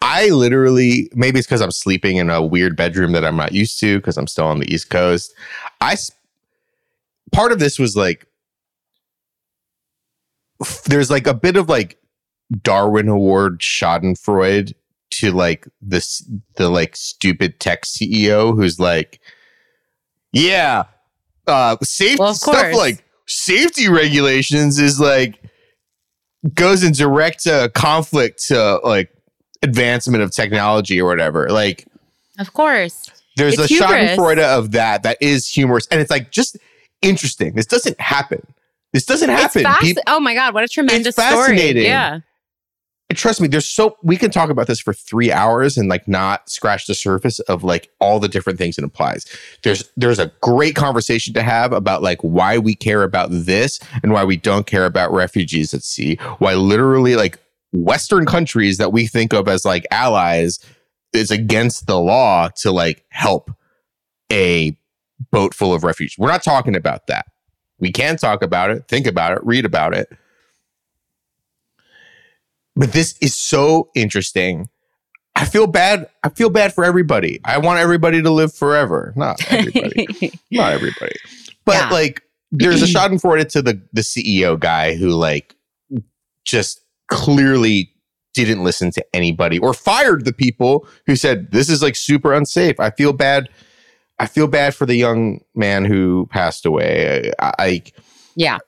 I 0.00 0.28
literally, 0.28 1.10
maybe 1.16 1.40
it's 1.40 1.48
because 1.48 1.60
I'm 1.60 1.72
sleeping 1.72 2.18
in 2.18 2.30
a 2.30 2.40
weird 2.40 2.76
bedroom 2.76 3.10
that 3.10 3.24
I'm 3.24 3.34
not 3.34 3.50
used 3.50 3.80
to 3.80 3.98
because 3.98 4.16
I'm 4.16 4.28
still 4.28 4.44
on 4.44 4.60
the 4.60 4.72
East 4.72 4.88
Coast. 4.88 5.34
I 5.80 5.96
part 7.32 7.50
of 7.50 7.58
this 7.58 7.76
was 7.76 7.96
like 7.96 8.28
there's 10.84 11.10
like 11.10 11.26
a 11.26 11.34
bit 11.34 11.56
of 11.56 11.68
like 11.68 11.98
Darwin 12.62 13.08
Award 13.08 13.58
Schadenfreude 13.58 14.74
to 15.10 15.32
like 15.32 15.66
this 15.80 16.24
the 16.54 16.68
like 16.68 16.94
stupid 16.94 17.58
tech 17.58 17.82
CEO 17.82 18.54
who's 18.54 18.78
like, 18.78 19.20
yeah, 20.32 20.84
uh, 21.48 21.78
safety 21.82 22.20
Well, 22.20 22.34
stuff 22.34 22.74
like 22.74 23.04
safety 23.26 23.88
regulations 23.88 24.78
is 24.78 25.00
like 25.00 25.42
goes 26.54 26.82
in 26.82 26.92
direct 26.92 27.46
uh, 27.46 27.68
conflict 27.70 28.42
to 28.48 28.80
like 28.84 29.10
advancement 29.62 30.22
of 30.22 30.32
technology 30.32 31.00
or 31.00 31.08
whatever. 31.08 31.48
Like 31.48 31.86
of 32.38 32.52
course. 32.52 33.10
there's 33.36 33.58
It's 33.58 33.70
a 33.70 33.74
hubris. 33.74 34.16
Schadenfreude 34.16 34.38
of 34.38 34.72
that 34.72 35.02
that 35.04 35.18
is 35.20 35.48
humorous, 35.48 35.86
and 35.88 36.00
it's 36.00 36.10
like 36.10 36.30
just 36.30 36.56
interesting. 37.00 37.54
This 37.54 37.66
doesn't 37.66 38.00
happen. 38.00 38.46
This 38.92 39.06
doesn't 39.06 39.30
happen. 39.30 39.62
It's 39.64 39.98
fasc- 39.98 40.02
oh 40.06 40.20
my 40.20 40.34
God, 40.34 40.54
what 40.54 40.64
a 40.64 40.68
tremendous 40.68 41.14
story. 41.14 41.30
fascinating. 41.30 41.84
Yeah. 41.84 42.20
Trust 43.14 43.40
me, 43.40 43.48
there's 43.48 43.68
so 43.68 43.96
we 44.02 44.16
can 44.16 44.30
talk 44.30 44.50
about 44.50 44.66
this 44.66 44.80
for 44.80 44.92
three 44.92 45.32
hours 45.32 45.76
and 45.76 45.88
like 45.88 46.06
not 46.06 46.48
scratch 46.48 46.86
the 46.86 46.94
surface 46.94 47.40
of 47.40 47.64
like 47.64 47.90
all 48.00 48.20
the 48.20 48.28
different 48.28 48.58
things 48.58 48.78
it 48.78 48.84
implies. 48.84 49.26
There's 49.62 49.90
there's 49.96 50.18
a 50.18 50.32
great 50.40 50.74
conversation 50.74 51.34
to 51.34 51.42
have 51.42 51.72
about 51.72 52.02
like 52.02 52.20
why 52.22 52.58
we 52.58 52.74
care 52.74 53.02
about 53.02 53.28
this 53.30 53.80
and 54.02 54.12
why 54.12 54.24
we 54.24 54.36
don't 54.36 54.66
care 54.66 54.86
about 54.86 55.12
refugees 55.12 55.72
at 55.74 55.82
sea. 55.82 56.16
Why 56.38 56.54
literally 56.54 57.16
like 57.16 57.38
Western 57.72 58.26
countries 58.26 58.78
that 58.78 58.92
we 58.92 59.06
think 59.06 59.32
of 59.32 59.48
as 59.48 59.64
like 59.64 59.86
allies 59.90 60.58
is 61.12 61.30
against 61.30 61.86
the 61.86 61.98
law 61.98 62.48
to 62.56 62.70
like 62.70 63.04
help 63.10 63.50
a 64.30 64.76
boat 65.30 65.54
full 65.54 65.74
of 65.74 65.84
refugees. 65.84 66.16
We're 66.18 66.28
not 66.28 66.42
talking 66.42 66.76
about 66.76 67.06
that. 67.06 67.26
We 67.78 67.90
can 67.90 68.16
talk 68.16 68.42
about 68.42 68.70
it, 68.70 68.86
think 68.88 69.06
about 69.06 69.32
it, 69.32 69.44
read 69.44 69.64
about 69.64 69.94
it. 69.94 70.08
But 72.76 72.92
this 72.92 73.16
is 73.20 73.34
so 73.34 73.90
interesting. 73.94 74.68
I 75.34 75.44
feel 75.44 75.66
bad. 75.66 76.08
I 76.22 76.28
feel 76.28 76.50
bad 76.50 76.74
for 76.74 76.84
everybody. 76.84 77.40
I 77.44 77.58
want 77.58 77.80
everybody 77.80 78.22
to 78.22 78.30
live 78.30 78.54
forever. 78.54 79.12
Not 79.16 79.40
everybody. 79.50 80.32
not 80.50 80.72
everybody. 80.72 81.16
But 81.64 81.74
Yeah. 81.76 81.90
like 81.90 82.22
there's 82.50 82.82
a 82.82 82.86
shot 82.86 83.10
in 83.10 83.18
Schadenfreude 83.18 83.48
to 83.52 83.62
the 83.62 83.80
the 83.92 84.02
CEO 84.02 84.58
guy 84.58 84.94
who 84.94 85.08
like 85.10 85.54
just 86.44 86.80
clearly 87.08 87.90
didn't 88.34 88.64
listen 88.64 88.90
to 88.90 89.04
anybody 89.14 89.58
or 89.58 89.74
fired 89.74 90.24
the 90.24 90.32
people 90.32 90.86
who 91.06 91.16
said 91.16 91.50
this 91.50 91.68
is 91.68 91.82
like 91.82 91.96
super 91.96 92.32
unsafe. 92.32 92.78
I 92.80 92.90
feel 92.90 93.12
bad. 93.12 93.48
I 94.18 94.26
feel 94.26 94.46
bad 94.46 94.74
for 94.74 94.86
the 94.86 94.94
young 94.94 95.40
man 95.54 95.84
who 95.84 96.26
passed 96.30 96.64
away. 96.66 97.32
I, 97.38 97.52
I 97.58 97.82
yeah. 98.36 98.58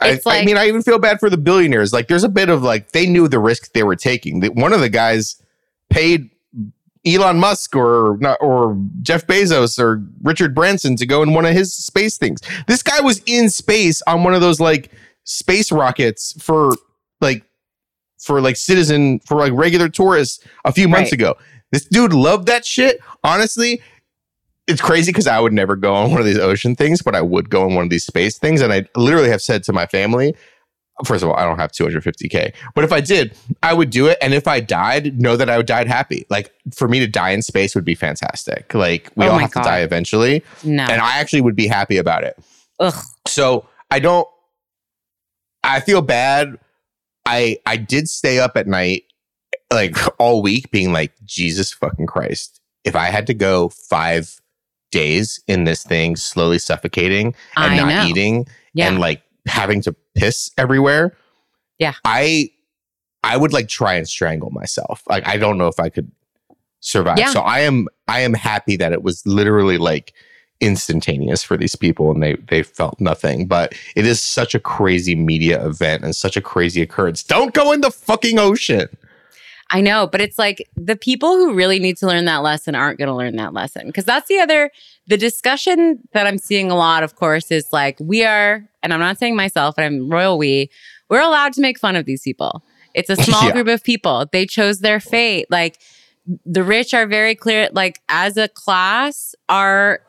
I, 0.00 0.08
It's 0.10 0.26
I 0.26 0.36
like- 0.38 0.46
mean, 0.46 0.56
I 0.56 0.66
even 0.66 0.82
feel 0.82 0.98
bad 0.98 1.20
for 1.20 1.30
the 1.30 1.36
billionaires. 1.36 1.92
Like, 1.92 2.08
there's 2.08 2.24
a 2.24 2.28
bit 2.28 2.48
of 2.48 2.62
like 2.62 2.92
they 2.92 3.06
knew 3.06 3.28
the 3.28 3.38
risk 3.38 3.72
they 3.72 3.82
were 3.82 3.96
taking. 3.96 4.40
That 4.40 4.54
one 4.54 4.72
of 4.72 4.80
the 4.80 4.88
guys 4.88 5.40
paid 5.90 6.30
Elon 7.06 7.38
Musk 7.38 7.76
or 7.76 8.16
not, 8.20 8.38
or 8.40 8.76
Jeff 9.02 9.26
Bezos 9.26 9.78
or 9.78 10.02
Richard 10.22 10.54
Branson 10.54 10.96
to 10.96 11.06
go 11.06 11.22
in 11.22 11.32
one 11.34 11.44
of 11.44 11.52
his 11.52 11.74
space 11.74 12.16
things. 12.18 12.40
This 12.66 12.82
guy 12.82 13.00
was 13.00 13.20
in 13.26 13.50
space 13.50 14.02
on 14.06 14.24
one 14.24 14.34
of 14.34 14.40
those 14.40 14.58
like 14.58 14.90
space 15.24 15.70
rockets 15.70 16.34
for 16.42 16.72
like 17.20 17.44
for 18.18 18.40
like 18.40 18.56
citizen 18.56 19.20
for 19.20 19.36
like 19.36 19.52
regular 19.52 19.88
tourists 19.90 20.42
a 20.64 20.72
few 20.72 20.88
months 20.88 21.08
Right. 21.12 21.20
ago. 21.20 21.34
This 21.72 21.84
dude 21.84 22.12
loved 22.14 22.46
that 22.46 22.64
shit. 22.64 23.00
Honestly, 23.22 23.82
it's 24.66 24.80
crazy 24.80 25.10
because 25.12 25.26
I 25.26 25.40
would 25.40 25.52
never 25.52 25.76
go 25.76 25.94
on 25.94 26.10
one 26.10 26.20
of 26.20 26.26
these 26.26 26.38
ocean 26.38 26.74
things, 26.74 27.02
but 27.02 27.14
I 27.14 27.20
would 27.22 27.50
go 27.50 27.62
on 27.64 27.74
one 27.74 27.84
of 27.84 27.90
these 27.90 28.04
space 28.04 28.38
things. 28.38 28.60
And 28.60 28.72
I 28.72 28.86
literally 28.96 29.28
have 29.28 29.42
said 29.42 29.62
to 29.64 29.72
my 29.72 29.86
family, 29.86 30.34
first 31.04 31.22
of 31.22 31.28
all, 31.28 31.36
I 31.36 31.44
don't 31.44 31.58
have 31.58 31.72
250K, 31.72 32.54
but 32.74 32.84
if 32.84 32.92
I 32.92 33.00
did, 33.00 33.36
I 33.62 33.74
would 33.74 33.90
do 33.90 34.06
it. 34.06 34.16
And 34.22 34.32
if 34.32 34.46
I 34.48 34.60
died, 34.60 35.20
know 35.20 35.36
that 35.36 35.50
I 35.50 35.56
would 35.56 35.66
died 35.66 35.86
happy. 35.88 36.24
Like 36.30 36.52
for 36.72 36.88
me 36.88 36.98
to 37.00 37.06
die 37.06 37.30
in 37.30 37.42
space 37.42 37.74
would 37.74 37.84
be 37.84 37.94
fantastic. 37.94 38.72
Like 38.72 39.10
we 39.16 39.26
Oh 39.26 39.32
all 39.32 39.38
have 39.38 39.50
God. 39.52 39.62
to 39.64 39.68
die 39.68 39.80
eventually. 39.80 40.42
No. 40.62 40.84
And 40.84 41.00
I 41.02 41.18
actually 41.18 41.40
would 41.42 41.56
be 41.56 41.66
happy 41.66 41.96
about 41.98 42.24
it. 42.24 42.38
Ugh. 42.80 42.94
So 43.26 43.68
I 43.90 43.98
don't, 43.98 44.26
I 45.62 45.80
feel 45.80 46.00
bad. 46.02 46.58
I, 47.26 47.58
I 47.66 47.76
did 47.76 48.08
stay 48.08 48.38
up 48.38 48.56
at 48.56 48.66
night 48.66 49.04
like 49.72 49.96
all 50.18 50.42
week 50.42 50.70
being 50.70 50.92
like, 50.92 51.12
Jesus 51.24 51.72
fucking 51.72 52.06
Christ. 52.06 52.60
If 52.84 52.94
I 52.94 53.06
had 53.06 53.26
to 53.28 53.34
go 53.34 53.70
five 53.70 54.40
days 54.94 55.42
in 55.46 55.64
this 55.64 55.82
thing, 55.82 56.16
slowly 56.16 56.58
suffocating 56.58 57.34
and 57.56 57.72
I 57.72 57.76
not 57.76 57.88
know. 57.88 58.06
eating 58.06 58.46
Yeah. 58.72 58.88
and 58.88 58.98
like 58.98 59.22
having 59.46 59.82
to 59.82 59.94
piss 60.14 60.50
everywhere. 60.56 61.16
Yeah. 61.78 61.94
I 62.04 62.50
I 63.22 63.36
would 63.36 63.52
like 63.52 63.68
try 63.68 63.94
and 63.94 64.08
strangle 64.08 64.50
myself. 64.50 65.02
Like 65.08 65.26
I 65.26 65.36
don't 65.36 65.58
know 65.58 65.68
if 65.68 65.80
I 65.80 65.88
could 65.88 66.10
survive. 66.80 67.18
Yeah. 67.18 67.30
So 67.32 67.40
I 67.40 67.60
am 67.60 67.88
I 68.08 68.20
am 68.20 68.34
happy 68.34 68.76
that 68.76 68.92
it 68.92 69.02
was 69.02 69.26
literally 69.26 69.78
like 69.78 70.12
instantaneous 70.60 71.42
for 71.42 71.56
these 71.56 71.76
people 71.76 72.10
and 72.10 72.22
they 72.22 72.34
they 72.48 72.62
felt 72.62 73.00
nothing. 73.00 73.46
But 73.46 73.74
it 73.96 74.06
is 74.06 74.20
such 74.22 74.54
a 74.54 74.60
crazy 74.60 75.14
media 75.14 75.64
event 75.66 76.04
and 76.04 76.14
such 76.14 76.36
a 76.36 76.40
crazy 76.40 76.80
occurrence. 76.82 77.22
Don't 77.22 77.52
go 77.54 77.72
in 77.72 77.80
the 77.80 77.90
fucking 77.90 78.38
ocean. 78.38 78.88
I 79.70 79.80
know, 79.80 80.06
but 80.06 80.20
it's 80.20 80.38
like 80.38 80.68
the 80.76 80.94
people 80.96 81.36
who 81.36 81.54
really 81.54 81.78
need 81.78 81.96
to 81.98 82.06
learn 82.06 82.26
that 82.26 82.42
lesson 82.42 82.74
aren't 82.74 82.98
going 82.98 83.08
to 83.08 83.14
learn 83.14 83.36
that 83.36 83.52
lesson. 83.54 83.86
Because 83.86 84.04
that's 84.04 84.28
the 84.28 84.38
other, 84.38 84.70
the 85.06 85.16
discussion 85.16 86.00
that 86.12 86.26
I'm 86.26 86.38
seeing 86.38 86.70
a 86.70 86.76
lot, 86.76 87.02
of 87.02 87.16
course, 87.16 87.50
is 87.50 87.72
like 87.72 87.98
we 88.00 88.24
are, 88.24 88.68
and 88.82 88.92
I'm 88.92 89.00
not 89.00 89.18
saying 89.18 89.36
myself, 89.36 89.76
and 89.78 89.84
I'm 89.86 90.08
royal 90.10 90.38
we, 90.38 90.70
we're 91.08 91.20
allowed 91.20 91.52
to 91.54 91.60
make 91.60 91.78
fun 91.78 91.96
of 91.96 92.04
these 92.04 92.22
people. 92.22 92.62
It's 92.94 93.10
a 93.10 93.16
small 93.24 93.46
Yeah. 93.46 93.52
group 93.52 93.68
of 93.68 93.82
people. 93.82 94.26
They 94.30 94.46
chose 94.46 94.80
their 94.80 95.00
fate. 95.00 95.46
Like 95.50 95.78
the 96.46 96.62
rich 96.62 96.94
are 96.94 97.06
very 97.06 97.34
clear, 97.34 97.68
like 97.72 98.00
as 98.08 98.36
a 98.36 98.48
class, 98.48 99.34
are 99.48 100.00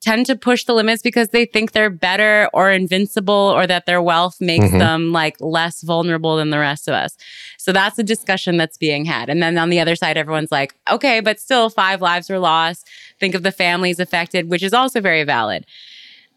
tend 0.00 0.26
to 0.26 0.36
push 0.36 0.64
the 0.64 0.74
limits 0.74 1.02
because 1.02 1.30
they 1.30 1.44
think 1.44 1.72
they're 1.72 1.90
better 1.90 2.48
or 2.52 2.70
invincible 2.70 3.34
or 3.34 3.66
that 3.66 3.84
their 3.86 4.00
wealth 4.00 4.40
makes 4.40 4.66
Mhm. 4.66 4.78
them 4.78 5.12
like 5.12 5.36
less 5.40 5.82
vulnerable 5.82 6.36
than 6.36 6.50
the 6.50 6.58
rest 6.58 6.86
of 6.86 6.94
us. 6.94 7.16
So 7.56 7.72
that's 7.72 7.98
a 7.98 8.04
discussion 8.04 8.56
that's 8.56 8.76
being 8.78 9.04
had. 9.04 9.28
And 9.28 9.42
then 9.42 9.58
on 9.58 9.70
the 9.70 9.80
other 9.80 9.96
side, 9.96 10.16
everyone's 10.16 10.52
like, 10.52 10.74
okay, 10.90 11.18
but 11.20 11.40
still 11.40 11.68
five 11.68 12.00
lives 12.00 12.30
were 12.30 12.38
lost. 12.38 12.86
Think 13.18 13.34
of 13.34 13.42
the 13.42 13.50
families 13.52 13.98
affected, 13.98 14.48
which 14.48 14.62
is 14.62 14.72
also 14.72 15.00
very 15.00 15.24
valid. 15.24 15.66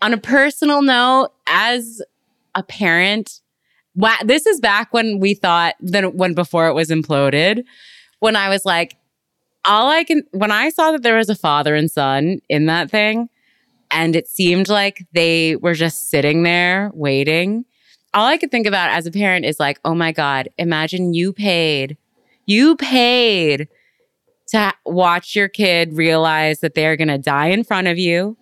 On 0.01 0.11
a 0.11 0.17
personal 0.17 0.81
note, 0.81 1.29
as 1.45 2.01
a 2.55 2.63
parent, 2.63 3.41
wa- 3.95 4.17
this 4.25 4.47
is 4.47 4.59
back 4.59 4.91
when 4.91 5.19
we 5.19 5.35
thought 5.35 5.75
that 5.81 6.15
when 6.15 6.33
before 6.33 6.67
it 6.67 6.73
was 6.73 6.89
imploded, 6.89 7.63
when 8.19 8.35
I 8.35 8.49
was 8.49 8.65
like, 8.65 8.95
all 9.65 9.87
I 9.91 10.03
can, 10.03 10.23
when 10.31 10.49
I 10.49 10.69
saw 10.69 10.91
that 10.93 11.03
there 11.03 11.17
was 11.17 11.29
a 11.29 11.35
father 11.35 11.75
and 11.75 11.91
son 11.91 12.39
in 12.49 12.65
that 12.65 12.89
thing, 12.89 13.29
and 13.91 14.15
it 14.15 14.27
seemed 14.27 14.69
like 14.69 15.05
they 15.13 15.55
were 15.57 15.73
just 15.73 16.09
sitting 16.09 16.43
there 16.43 16.91
waiting, 16.93 17.65
all 18.13 18.25
I 18.25 18.37
could 18.37 18.51
think 18.51 18.67
about 18.67 18.91
as 18.91 19.05
a 19.05 19.11
parent 19.11 19.45
is 19.45 19.59
like, 19.59 19.79
oh 19.85 19.95
my 19.95 20.11
God, 20.11 20.49
imagine 20.57 21.13
you 21.13 21.33
paid, 21.33 21.97
you 22.45 22.75
paid 22.75 23.67
to 24.49 24.73
watch 24.85 25.35
your 25.35 25.47
kid 25.47 25.93
realize 25.93 26.59
that 26.59 26.73
they're 26.73 26.97
going 26.97 27.07
to 27.07 27.17
die 27.17 27.47
in 27.47 27.63
front 27.63 27.87
of 27.87 27.97
you. 27.97 28.37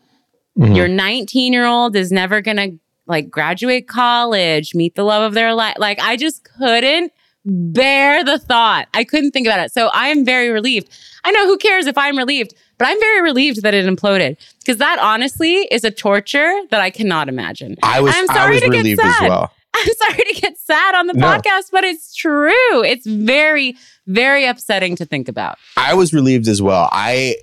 Mhm. 0.58 0.76
Your 0.76 0.88
19 0.88 1.54
year 1.54 1.66
old 1.66 1.96
is 1.96 2.12
never 2.12 2.42
going 2.42 2.58
to 2.58 2.80
like 3.06 3.30
graduate 3.30 3.88
college, 3.88 4.76
meet 4.76 4.96
the 4.96 5.04
love 5.04 5.24
of 5.24 5.34
their 5.34 5.54
life. 5.54 5.76
Like, 5.78 6.00
I 6.00 6.16
just 6.16 6.44
couldn't 6.44 7.12
bear 7.46 8.24
the 8.24 8.38
thought. 8.38 8.88
I 8.94 9.04
couldn't 9.04 9.32
think 9.32 9.48
about 9.48 9.60
it. 9.66 9.72
So 9.72 9.88
I 9.88 10.08
am 10.10 10.26
very 10.26 10.50
relieved. 10.50 10.90
I 11.24 11.32
know 11.32 11.46
who 11.48 11.58
cares 11.58 11.86
if 11.88 11.98
I'm 11.98 12.18
relieved, 12.18 12.54
but 12.78 12.88
I'm 12.88 13.00
very 13.00 13.22
relieved 13.22 13.62
that 13.64 13.74
it 13.74 13.86
imploded 13.86 14.38
because 14.60 14.78
that 14.78 15.00
honestly 15.00 15.68
is 15.72 15.84
a 15.84 15.92
torture 15.92 16.62
that 16.70 16.82
I 16.82 16.90
cannot 16.90 17.30
imagine. 17.30 17.76
I 17.84 18.00
was, 18.02 18.14
I'm 18.16 18.28
sorry 18.28 18.56
was 18.56 18.62
to 18.62 18.70
get 18.70 18.78
relieved 18.78 19.02
as 19.02 19.18
sad. 19.18 19.30
well. 19.30 19.52
I'm 19.76 19.88
sorry 20.02 20.24
to 20.24 20.42
get 20.42 20.58
sad 20.58 20.96
on 20.96 21.08
the 21.08 21.14
No. 21.14 21.28
podcast, 21.28 21.70
but 21.72 21.84
it's 21.84 22.16
true. 22.16 22.84
It's 22.84 23.06
very, 23.06 23.76
very 24.08 24.46
upsetting 24.46 24.96
to 24.96 25.06
think 25.06 25.28
about. 25.28 25.58
I 25.78 25.94
was 25.94 26.14
relieved 26.14 26.48
as 26.48 26.62
well. 26.62 26.90
I, 26.92 27.36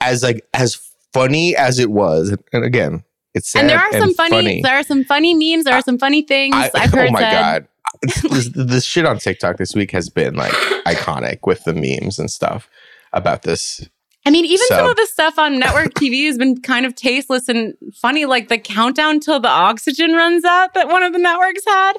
as 0.00 0.22
like 0.22 0.46
as 0.54 0.80
funny 1.12 1.56
as 1.56 1.78
it 1.78 1.90
was, 1.90 2.36
and 2.52 2.64
again, 2.64 3.02
it's 3.34 3.54
and 3.56 3.68
there 3.68 3.78
are 3.78 3.92
some 3.92 4.14
funny, 4.14 4.60
there 4.62 4.76
are 4.76 4.82
some 4.84 5.04
funny 5.04 5.34
memes. 5.34 5.64
There 5.64 5.74
are 5.74 5.82
some 5.82 5.98
funny 5.98 6.22
things 6.22 6.54
I, 6.54 6.70
I've 6.74 6.92
heard 6.92 7.08
oh 7.08 7.12
my 7.12 7.20
said. 7.20 7.32
god, 7.32 7.68
this, 8.30 8.50
this 8.54 8.84
shit 8.84 9.04
on 9.06 9.18
TikTok 9.18 9.56
this 9.56 9.74
week 9.74 9.90
has 9.90 10.08
been 10.08 10.34
like 10.34 10.52
iconic 10.86 11.40
with 11.46 11.64
the 11.64 11.72
memes 11.74 12.18
and 12.18 12.30
stuff 12.30 12.68
about 13.12 13.42
this. 13.42 13.88
I 14.24 14.30
mean, 14.30 14.44
even 14.44 14.66
some 14.68 14.88
of 14.88 14.94
the 14.94 15.06
stuff 15.06 15.38
on 15.38 15.58
network 15.58 15.94
TV 16.00 16.26
has 16.26 16.38
been 16.38 16.60
kind 16.60 16.86
of 16.86 16.94
tasteless 16.94 17.48
and 17.48 17.74
funny, 17.94 18.24
like 18.24 18.48
the 18.48 18.58
countdown 18.58 19.18
till 19.18 19.40
the 19.40 19.48
oxygen 19.48 20.12
runs 20.12 20.44
out 20.44 20.74
that 20.74 20.88
one 20.88 21.02
of 21.02 21.12
the 21.12 21.18
networks 21.18 21.62
had. 21.66 21.94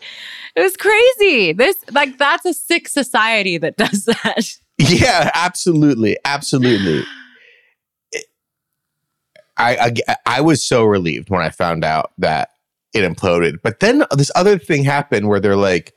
It 0.56 0.62
was 0.62 0.78
crazy. 0.78 1.52
This, 1.52 1.76
like, 1.92 2.18
that's 2.18 2.46
a 2.46 2.54
sick 2.54 2.88
society 2.88 3.58
that 3.58 3.76
does 3.78 4.06
that. 4.06 4.58
Yeah, 4.78 5.32
absolutely, 5.34 6.18
absolutely. 6.24 7.04
I, 9.56 9.94
I 10.08 10.16
I 10.26 10.42
was 10.42 10.64
so 10.64 10.84
relieved 10.84 11.30
when 11.30 11.42
I 11.42 11.50
found 11.50 11.86
out 11.86 12.12
that 12.18 12.50
it 12.94 13.02
imploded, 13.02 13.58
but 13.62 13.82
then 13.82 14.04
this 14.16 14.32
other 14.36 14.58
thing 14.58 14.84
happened 14.84 15.28
where 15.28 15.40
they're 15.40 15.56
like, 15.56 15.94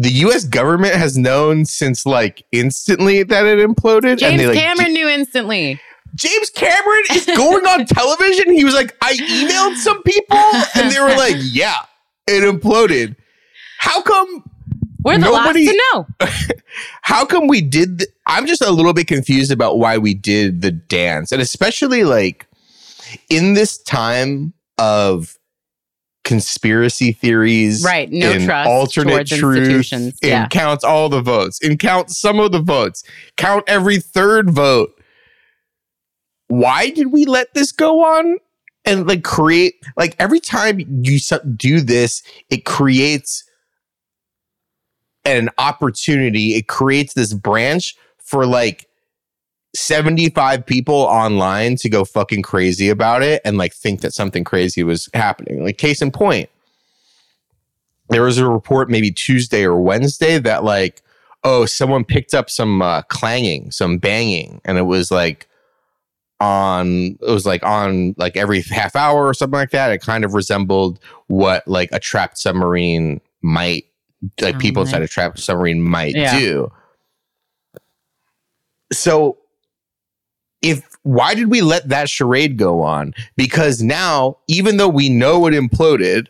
the 0.00 0.10
U.S. 0.24 0.44
government 0.44 0.94
has 0.94 1.18
known 1.18 1.66
since 1.66 2.06
like 2.06 2.42
instantly 2.52 3.22
that 3.22 3.44
it 3.44 3.58
imploded, 3.58 4.16
James 4.18 4.22
and 4.22 4.40
they 4.40 4.46
like 4.46 4.56
Cameron 4.58 4.94
knew 4.94 5.06
instantly. 5.08 5.78
James 6.14 6.48
Cameron 6.50 7.02
is 7.12 7.26
going 7.26 7.66
on 7.66 7.84
television. 7.86 8.52
He 8.52 8.64
was 8.64 8.72
like, 8.74 8.96
I 9.02 9.12
emailed 9.14 9.76
some 9.76 10.02
people 10.02 10.38
and 10.74 10.90
they 10.90 10.98
were 11.00 11.14
like, 11.16 11.36
yeah, 11.40 11.82
it 12.26 12.42
imploded. 12.42 13.14
How 13.78 14.00
come? 14.00 14.42
We're 15.04 15.18
the 15.18 15.26
Nobody- 15.26 15.66
last 15.66 15.76
to 15.76 15.82
know. 15.92 16.06
How 17.02 17.26
come 17.26 17.46
we 17.46 17.60
did? 17.60 17.98
th- 17.98 18.10
I'm 18.26 18.46
just 18.46 18.62
a 18.62 18.70
little 18.70 18.92
bit 18.94 19.06
confused 19.06 19.52
about 19.52 19.78
why 19.78 19.98
we 19.98 20.14
did 20.14 20.62
the 20.62 20.70
dance, 20.70 21.30
and 21.30 21.42
especially 21.42 22.04
like 22.04 22.46
in 23.28 23.52
this 23.54 23.76
time 23.78 24.52
of 24.78 25.36
conspiracy 26.24 27.12
theories, 27.12 27.82
Right, 27.84 28.10
no 28.10 28.38
trust 28.44 28.68
alternate 28.68 29.26
truth, 29.26 29.92
and 29.92 30.12
yeah. 30.22 30.48
counts 30.48 30.84
all 30.84 31.08
the 31.08 31.22
votes, 31.22 31.58
and 31.62 31.78
count 31.78 32.10
some 32.10 32.38
of 32.38 32.52
the 32.52 32.60
votes, 32.60 33.02
count 33.36 33.64
every 33.66 33.98
third 33.98 34.50
vote. 34.50 34.90
Why 36.48 36.90
did 36.90 37.12
we 37.12 37.26
let 37.26 37.54
this 37.54 37.72
go 37.72 38.04
on? 38.04 38.38
And 38.84 39.06
like 39.06 39.24
create 39.24 39.74
like 39.96 40.16
every 40.18 40.40
time 40.40 40.80
you 40.80 41.18
do 41.56 41.80
this, 41.80 42.22
it 42.48 42.64
creates 42.64 43.44
an 45.24 45.50
opportunity. 45.58 46.54
It 46.54 46.66
creates 46.66 47.14
this 47.14 47.34
branch 47.34 47.96
for 48.18 48.46
like 48.46 48.86
75 49.74 50.66
people 50.66 50.94
online 50.94 51.76
to 51.76 51.88
go 51.88 52.04
fucking 52.04 52.42
crazy 52.42 52.88
about 52.88 53.22
it 53.22 53.40
and 53.44 53.56
like 53.56 53.72
think 53.72 54.00
that 54.00 54.12
something 54.12 54.42
crazy 54.44 54.82
was 54.82 55.08
happening. 55.14 55.62
Like 55.64 55.78
case 55.78 56.02
in 56.02 56.10
point, 56.10 56.48
there 58.08 58.22
was 58.22 58.38
a 58.38 58.48
report 58.48 58.90
maybe 58.90 59.12
Tuesday 59.12 59.64
or 59.64 59.80
Wednesday 59.80 60.38
that 60.38 60.64
like, 60.64 61.02
oh, 61.44 61.66
someone 61.66 62.04
picked 62.04 62.34
up 62.34 62.50
some 62.50 62.82
uh, 62.82 63.02
clanging, 63.02 63.70
some 63.70 63.98
banging, 63.98 64.60
and 64.64 64.76
it 64.76 64.82
was 64.82 65.10
like 65.10 65.46
on 66.40 67.16
it 67.20 67.30
was 67.30 67.46
like 67.46 67.62
on 67.62 68.14
like 68.16 68.36
every 68.36 68.62
half 68.70 68.96
hour 68.96 69.26
or 69.26 69.34
something 69.34 69.58
like 69.58 69.70
that. 69.70 69.92
It 69.92 70.02
kind 70.02 70.24
of 70.24 70.34
resembled 70.34 70.98
what 71.28 71.66
like 71.68 71.90
a 71.92 72.00
trapped 72.00 72.38
submarine 72.38 73.20
might 73.42 73.84
like 74.40 74.56
Oh 74.56 74.58
people 74.58 74.82
inside 74.82 75.02
a 75.02 75.08
trapped 75.08 75.38
submarine 75.38 75.80
might 75.80 76.16
Yeah. 76.16 76.38
do. 76.38 76.72
So 78.92 79.38
if 80.62 80.86
why 81.02 81.34
did 81.34 81.50
we 81.50 81.62
let 81.62 81.88
that 81.88 82.08
charade 82.10 82.56
go 82.56 82.82
on? 82.82 83.14
Because 83.36 83.82
now, 83.82 84.36
even 84.48 84.76
though 84.76 84.88
we 84.88 85.08
know 85.08 85.46
it 85.46 85.52
imploded, 85.54 86.26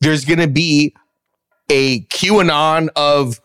there's 0.00 0.24
gonna 0.24 0.46
be 0.48 0.94
a 1.70 2.00
QAnon 2.02 2.88
of 2.96 3.40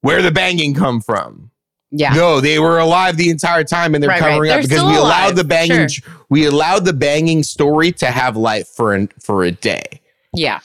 where 0.00 0.22
the 0.22 0.30
banging 0.30 0.74
come 0.74 1.00
from. 1.00 1.50
Yeah. 1.90 2.12
No, 2.12 2.40
they 2.40 2.58
were 2.58 2.78
alive 2.78 3.16
the 3.16 3.30
entire 3.30 3.64
time 3.64 3.94
and 3.94 4.02
they're 4.02 4.08
Right, 4.10 4.20
right. 4.20 4.30
covering 4.32 4.48
They're 4.50 4.58
up 4.58 4.64
because 4.64 4.82
we 4.84 4.96
allowed 4.96 5.24
alive, 5.24 5.36
the 5.36 5.44
banging 5.44 5.88
sure. 5.88 6.14
we 6.28 6.44
allowed 6.46 6.84
the 6.84 6.92
banging 6.92 7.42
story 7.42 7.92
to 7.92 8.06
have 8.06 8.36
life 8.36 8.68
for 8.68 8.92
an, 8.94 9.08
for 9.20 9.44
a 9.44 9.52
day. 9.52 10.00
Yeah. 10.34 10.60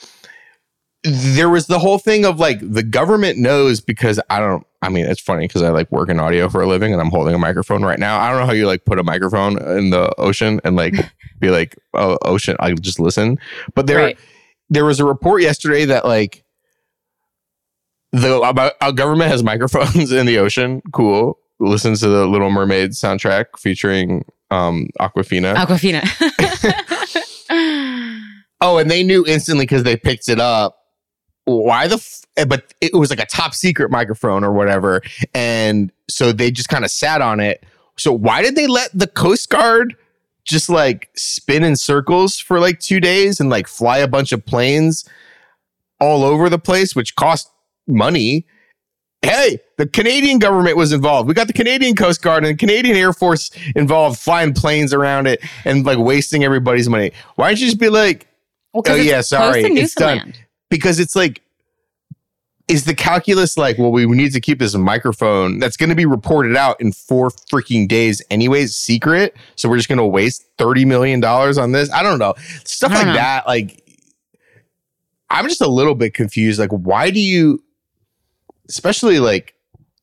There 1.04 1.48
was 1.48 1.66
the 1.66 1.78
whole 1.78 1.98
thing 1.98 2.24
of 2.24 2.38
like 2.40 2.58
the 2.60 2.82
government 2.82 3.38
knows 3.38 3.80
because 3.80 4.20
I 4.30 4.40
don't 4.40 4.66
I 4.82 4.88
mean 4.88 5.06
it's 5.06 5.20
funny 5.20 5.46
because 5.46 5.62
I 5.62 5.70
like 5.70 5.90
work 5.92 6.08
in 6.08 6.18
audio 6.20 6.48
for 6.48 6.60
a 6.60 6.66
living 6.66 6.92
and 6.92 7.00
I'm 7.00 7.10
holding 7.10 7.34
a 7.34 7.38
microphone 7.38 7.82
right 7.84 7.98
now. 7.98 8.18
I 8.20 8.30
don't 8.30 8.40
know 8.40 8.46
how 8.46 8.52
you 8.52 8.66
like 8.66 8.84
put 8.84 8.98
a 8.98 9.04
microphone 9.04 9.56
in 9.78 9.90
the 9.90 10.12
ocean 10.20 10.60
and 10.64 10.74
like 10.76 10.94
be 11.40 11.50
like, 11.50 11.76
oh 11.94 12.18
ocean, 12.22 12.56
I 12.60 12.72
just 12.74 12.98
listen. 13.00 13.38
But 13.74 13.86
there 13.86 13.98
Right. 13.98 14.18
there 14.70 14.84
was 14.84 14.98
a 15.00 15.04
report 15.04 15.42
yesterday 15.42 15.84
that 15.86 16.04
like 16.04 16.44
the 18.12 18.40
about 18.40 18.72
our 18.80 18.92
government 18.92 19.30
has 19.30 19.42
microphones 19.52 20.12
in 20.12 20.26
the 20.26 20.38
ocean. 20.38 20.82
Cool. 20.92 21.38
Listens 21.60 22.00
to 22.00 22.08
the 22.08 22.26
Little 22.26 22.50
Mermaid 22.50 22.90
soundtrack 22.90 23.46
featuring 23.58 24.24
um 24.50 24.88
Awkwafina. 25.00 25.54
Awkwafina. 25.54 26.02
oh, 28.60 28.78
and 28.78 28.90
they 28.90 29.02
knew 29.04 29.24
instantly 29.26 29.64
because 29.64 29.84
they 29.84 29.96
picked 29.96 30.28
it 30.28 30.40
up. 30.40 30.76
Why 31.44 31.88
the 31.88 31.96
f- 31.96 32.22
eh, 32.36 32.44
but 32.44 32.72
it 32.80 32.94
was 32.94 33.10
like 33.10 33.18
a 33.20 33.26
top 33.26 33.54
secret 33.54 33.90
microphone 33.90 34.44
or 34.44 34.52
whatever. 34.52 35.02
And 35.34 35.90
so 36.08 36.32
they 36.32 36.50
just 36.50 36.68
kind 36.68 36.84
of 36.84 36.90
sat 36.90 37.20
on 37.20 37.40
it. 37.40 37.64
So 37.96 38.12
why 38.12 38.42
did 38.42 38.54
they 38.56 38.66
let 38.66 38.90
the 38.96 39.06
Coast 39.06 39.50
Guard 39.50 39.96
just 40.44 40.68
like 40.68 41.10
spin 41.16 41.62
in 41.64 41.76
circles 41.76 42.38
for 42.38 42.58
like 42.60 42.78
two 42.80 43.00
days 43.00 43.38
and 43.40 43.50
like 43.50 43.66
fly 43.66 43.98
a 43.98 44.08
bunch 44.08 44.32
of 44.32 44.44
planes 44.46 45.08
all 46.00 46.24
over 46.24 46.48
the 46.48 46.58
place, 46.58 46.94
which 46.94 47.14
cost 47.16 47.50
money? 47.86 48.46
Hey, 49.22 49.60
the 49.78 49.86
Canadian 49.86 50.40
government 50.40 50.76
was 50.76 50.92
involved. 50.92 51.28
We 51.28 51.34
got 51.34 51.46
the 51.46 51.52
Canadian 51.52 51.94
Coast 51.94 52.22
Guard 52.22 52.44
and 52.44 52.58
Canadian 52.58 52.96
Air 52.96 53.12
Force 53.12 53.50
involved, 53.76 54.18
flying 54.18 54.52
planes 54.52 54.92
around 54.92 55.28
it 55.28 55.40
and 55.64 55.84
like 55.86 55.98
wasting 55.98 56.42
everybody's 56.42 56.88
money. 56.88 57.12
Why 57.36 57.48
don't 57.48 57.60
you 57.60 57.66
just 57.66 57.78
be 57.78 57.88
like, 57.88 58.26
Well, 58.72 58.82
Oh, 58.86 58.94
yeah, 58.96 59.20
sorry, 59.20 59.62
it's 59.62 59.94
done. 59.94 60.16
Newfoundland. 60.16 60.44
Because 60.72 60.98
it's 60.98 61.14
like 61.14 61.42
is 62.66 62.86
the 62.86 62.94
calculus 62.94 63.58
like 63.58 63.76
well 63.76 63.92
we 63.92 64.06
need 64.06 64.32
to 64.32 64.40
keep 64.40 64.58
this 64.58 64.74
microphone 64.74 65.58
that's 65.58 65.76
going 65.76 65.90
to 65.90 65.94
be 65.94 66.06
reported 66.06 66.56
out 66.56 66.80
in 66.80 66.92
four 66.92 67.28
freaking 67.28 67.86
days 67.86 68.22
anyways 68.30 68.74
secret? 68.74 69.36
So 69.54 69.68
we're 69.68 69.76
just 69.76 69.90
going 69.90 69.98
to 69.98 70.06
waste 70.06 70.46
30 70.56 70.86
million 70.86 71.20
dollars 71.20 71.58
on 71.58 71.72
this? 71.72 71.92
I 71.92 72.02
don't 72.02 72.18
know. 72.18 72.32
Stuff 72.64 72.92
don't 72.92 73.00
like 73.00 73.06
know. 73.08 73.12
that 73.14 73.46
like 73.46 73.78
i'm 75.28 75.46
just 75.46 75.60
a 75.60 75.68
little 75.68 75.94
bit 75.94 76.14
confused 76.14 76.58
like 76.58 76.70
why 76.70 77.10
do 77.10 77.20
you 77.20 77.62
especially 78.68 79.18
like 79.18 79.54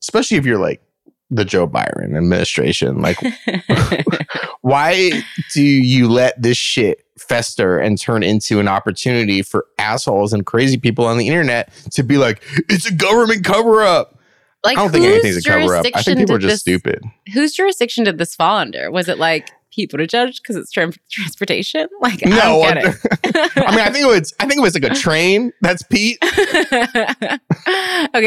especially 0.02 0.38
if 0.38 0.46
you're 0.46 0.60
like 0.60 0.84
the 1.32 1.46
Joe 1.46 1.68
Biden 1.68 2.16
administration 2.16 3.02
like 3.02 3.18
why 4.62 5.12
do 5.54 5.64
you 5.64 6.10
let 6.10 6.40
this 6.42 6.58
shit 6.58 7.06
fester 7.22 7.78
and 7.78 8.00
turn 8.00 8.24
into 8.24 8.60
an 8.60 8.68
opportunity 8.68 9.42
for 9.42 9.66
assholes 9.78 10.34
and 10.34 10.46
crazy 10.46 10.78
people 10.78 11.06
on 11.06 11.18
the 11.18 11.28
internet 11.28 11.72
to 11.92 12.04
be 12.04 12.18
like, 12.18 12.42
it's 12.70 12.86
a 12.86 12.94
government 12.94 13.44
cover 13.44 13.82
up? 13.84 14.16
Like, 14.64 14.78
I 14.78 14.82
don't 14.82 14.92
think 14.92 15.06
anything's 15.06 15.38
a 15.46 15.50
cover 15.50 15.76
up. 15.76 15.86
I 15.94 16.02
think 16.02 16.18
people 16.20 16.36
are 16.36 16.40
just 16.40 16.52
this- 16.52 16.62
stupid. 16.62 17.04
Whose 17.34 17.54
jurisdiction 17.54 18.04
did 18.04 18.18
this 18.18 18.36
fall 18.36 18.58
under? 18.58 18.92
Was 18.92 19.08
it 19.08 19.18
like 19.18 19.50
Pete 19.72 19.92
Buttigieg 19.92 20.36
because 20.42 20.56
it's 20.58 20.74
tran 20.74 20.98
transportation? 21.10 21.88
Like, 22.02 22.26
I 22.26 22.30
No, 22.30 22.36
don't 22.38 22.74
get 22.74 22.78
it. 22.86 23.52
I 23.58 23.72
mean, 23.72 23.80
I 23.82 23.90
think 23.92 24.06
it 24.06 24.10
was. 24.10 24.34
I 24.40 24.46
think 24.48 24.58
it 24.58 24.62
was 24.62 24.74
like 24.74 24.90
a 24.92 24.96
train. 24.96 25.52
That's 25.62 25.84
Pete. 25.84 26.18
okay, 26.24 27.38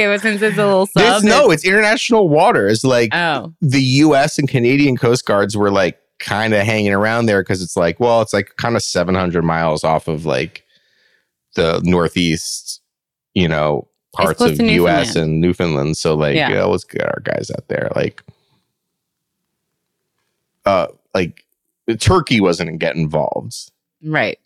but 0.06 0.20
since 0.20 0.40
it's 0.42 0.58
a 0.58 0.64
little 0.66 0.86
This, 0.94 1.04
sub, 1.06 1.22
no, 1.24 1.50
it's 1.50 1.64
international 1.64 2.28
waters. 2.28 2.84
Like 2.84 3.14
oh, 3.14 3.52
the 3.60 3.80
U.S. 3.82 4.38
and 4.38 4.48
Canadian 4.48 4.96
Coast 4.96 5.26
Guards 5.26 5.56
were 5.56 5.70
like 5.70 5.98
kind 6.22 6.54
of 6.54 6.64
hanging 6.64 6.92
around 6.94 7.26
there 7.26 7.42
because 7.42 7.62
it's 7.62 7.76
like, 7.76 8.00
well, 8.00 8.22
it's 8.22 8.32
like 8.32 8.56
kind 8.56 8.76
of 8.76 8.82
700 8.82 9.42
miles 9.42 9.84
off 9.84 10.08
of 10.08 10.24
like 10.24 10.64
the 11.54 11.80
northeast, 11.84 12.80
you 13.34 13.46
know, 13.48 13.88
parts 14.14 14.40
of 14.40 14.58
U.S. 14.60 15.16
And 15.16 15.40
Newfoundland. 15.40 15.96
So 15.96 16.14
like, 16.14 16.34
Yeah. 16.36 16.50
yeah, 16.50 16.64
let's 16.64 16.84
get 16.84 17.02
our 17.02 17.20
guys 17.24 17.50
out 17.54 17.68
there. 17.68 17.90
Like, 17.94 18.22
uh, 20.64 20.86
like 21.14 21.44
Turkey 21.98 22.40
wasn't 22.40 22.68
gonna 22.68 22.78
get 22.78 22.96
involved. 22.96 23.70
right. 24.04 24.38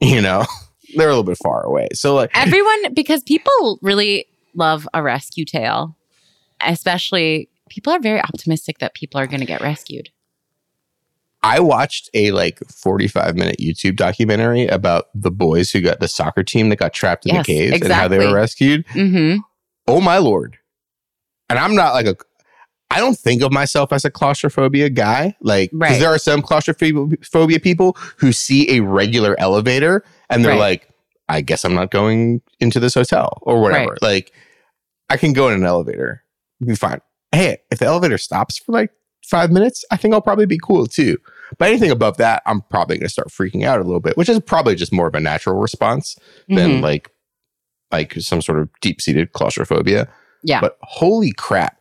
You 0.00 0.20
know, 0.22 0.44
they're 0.96 1.08
a 1.08 1.10
little 1.10 1.24
bit 1.24 1.38
far 1.42 1.62
away. 1.64 1.88
So 1.94 2.14
like, 2.14 2.30
Everyone, 2.34 2.94
because 2.94 3.22
people 3.22 3.78
really 3.82 4.26
love 4.54 4.88
a 4.94 5.02
rescue 5.02 5.44
tale, 5.44 5.96
especially 6.60 7.48
people 7.68 7.92
are 7.92 8.00
very 8.00 8.20
optimistic 8.20 8.78
that 8.78 8.94
people 8.94 9.20
are 9.20 9.26
going 9.26 9.40
to 9.40 9.46
get 9.46 9.60
rescued. 9.60 10.08
I 11.42 11.60
watched 11.60 12.10
a 12.12 12.32
like 12.32 12.58
45 12.68 13.34
minute 13.36 13.56
YouTube 13.58 13.96
documentary 13.96 14.66
about 14.66 15.06
the 15.14 15.30
boys 15.30 15.70
who 15.70 15.80
got 15.80 16.00
the 16.00 16.08
soccer 16.08 16.42
team 16.42 16.68
that 16.68 16.76
got 16.76 16.92
trapped 16.92 17.24
in 17.26 17.34
Yes, 17.34 17.46
the 17.46 17.52
caves 17.52 17.82
and 17.82 17.92
how 17.92 18.08
they 18.08 18.18
were 18.18 18.34
rescued. 18.34 18.86
Mm-hmm. 18.88 19.40
Oh 19.86 20.00
my 20.00 20.18
lord. 20.18 20.58
And 21.48 21.58
I'm 21.58 21.74
not 21.74 21.94
like 21.94 22.06
a 22.06 22.16
I 22.92 22.98
don't 22.98 23.16
think 23.16 23.40
of 23.42 23.52
myself 23.52 23.92
as 23.92 24.04
a 24.04 24.10
claustrophobia 24.10 24.90
guy. 24.90 25.36
Like, 25.40 25.70
because 25.70 25.90
Right. 25.92 26.00
there 26.00 26.10
are 26.10 26.18
some 26.18 26.42
claustrophobia 26.42 27.60
people 27.60 27.96
who 28.16 28.32
see 28.32 28.68
a 28.76 28.80
regular 28.80 29.38
elevator 29.38 30.02
and 30.28 30.44
they're 30.44 30.52
Right. 30.52 30.58
like, 30.58 30.88
I 31.28 31.40
guess 31.40 31.64
I'm 31.64 31.74
not 31.74 31.92
going 31.92 32.42
into 32.58 32.80
this 32.80 32.94
hotel 32.94 33.38
or 33.42 33.60
whatever. 33.62 33.92
Right. 33.92 34.02
Like, 34.02 34.32
I 35.08 35.16
can 35.16 35.32
go 35.32 35.48
in 35.48 35.54
an 35.54 35.64
elevator, 35.64 36.24
be 36.64 36.74
fine. 36.74 37.00
Hey, 37.32 37.58
if 37.70 37.78
the 37.78 37.86
elevator 37.86 38.18
stops 38.18 38.58
for 38.58 38.72
like 38.72 38.90
five 39.30 39.50
minutes, 39.50 39.84
I 39.90 39.96
think 39.96 40.12
I'll 40.12 40.20
probably 40.20 40.46
be 40.46 40.58
cool 40.62 40.86
too. 40.86 41.16
But 41.58 41.68
anything 41.68 41.90
above 41.90 42.16
that, 42.18 42.42
I'm 42.46 42.60
probably 42.62 42.96
going 42.96 43.06
to 43.06 43.12
start 43.12 43.28
freaking 43.28 43.64
out 43.64 43.80
a 43.80 43.84
little 43.84 44.00
bit, 44.00 44.16
which 44.16 44.28
is 44.28 44.38
probably 44.40 44.74
just 44.74 44.92
more 44.92 45.08
of 45.08 45.14
a 45.14 45.20
natural 45.20 45.56
response 45.58 46.16
than 46.48 46.78
Mhm. 46.78 46.82
like 46.82 47.10
like 47.92 48.14
some 48.20 48.40
sort 48.40 48.60
of 48.60 48.68
deep 48.80 49.00
seated 49.00 49.32
claustrophobia. 49.32 50.08
Yeah. 50.44 50.60
But 50.60 50.78
holy 50.82 51.32
crap. 51.32 51.76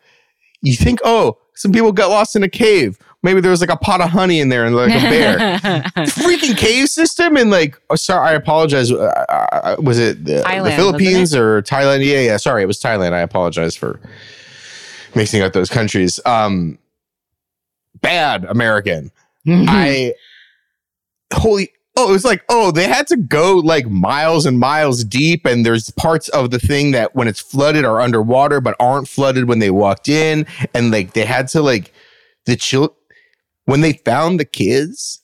You 0.62 0.74
think, 0.76 1.00
oh, 1.04 1.38
some 1.56 1.72
people 1.72 1.92
got 1.92 2.10
lost 2.10 2.36
in 2.36 2.42
a 2.42 2.50
cave. 2.50 2.98
Maybe 3.22 3.42
there 3.42 3.52
was 3.52 3.62
like 3.62 3.70
a 3.70 3.78
pot 3.78 4.02
of 4.02 4.10
honey 4.10 4.40
in 4.40 4.50
there 4.50 4.66
and 4.66 4.76
like 4.76 4.90
a 4.90 5.00
bear. 5.02 5.38
Freaking 6.08 6.58
cave 6.58 6.88
system 6.90 7.38
and 7.38 7.52
like, 7.52 7.80
oh, 7.92 7.96
sorry, 7.96 8.30
I 8.30 8.34
apologize. 8.34 8.92
Uh, 8.92 9.04
uh, 9.30 9.76
was 9.80 10.00
it 10.00 10.26
the, 10.26 10.36
the 10.36 10.42
Thailand, 10.42 10.62
wasn't 10.62 10.76
Philippines 10.78 11.36
or 11.36 11.62
Thailand? 11.62 12.04
Yeah, 12.04 12.22
yeah. 12.22 12.38
Sorry, 12.38 12.64
it 12.64 12.66
was 12.68 12.80
Thailand. 12.82 13.14
I 13.14 13.20
apologize 13.20 13.76
for 13.76 14.00
mixing 15.16 15.42
up 15.44 15.54
those 15.54 15.70
countries. 15.70 16.20
Um, 16.26 16.78
bad 18.02 18.46
American. 18.46 19.12
Mm-hmm. 19.46 19.66
I 19.68 20.14
holy 21.34 21.70
oh 21.96 22.10
it 22.10 22.12
was 22.12 22.26
like 22.26 22.44
oh 22.50 22.72
they 22.72 22.88
had 22.88 23.08
to 23.08 23.18
go 23.18 23.58
like 23.58 23.88
miles 23.88 24.46
and 24.46 24.60
miles 24.60 25.04
deep 25.04 25.46
and 25.46 25.66
there's 25.66 25.92
parts 25.92 26.28
of 26.30 26.52
the 26.52 26.60
thing 26.60 26.92
that 26.92 27.16
when 27.16 27.28
it's 27.28 27.40
flooded 27.40 27.86
are 27.86 28.02
underwater 28.02 28.60
but 28.62 28.76
aren't 28.80 29.08
flooded 29.08 29.48
when 29.48 29.60
they 29.60 29.70
walked 29.70 30.10
in 30.10 30.46
and 30.74 30.92
like 30.92 31.14
they 31.14 31.26
had 31.26 31.48
to 31.48 31.62
like 31.62 31.94
the 32.46 32.56
chill 32.56 32.96
when 33.66 33.82
they 33.82 33.94
found 33.94 34.40
the 34.40 34.46
kids 34.46 35.22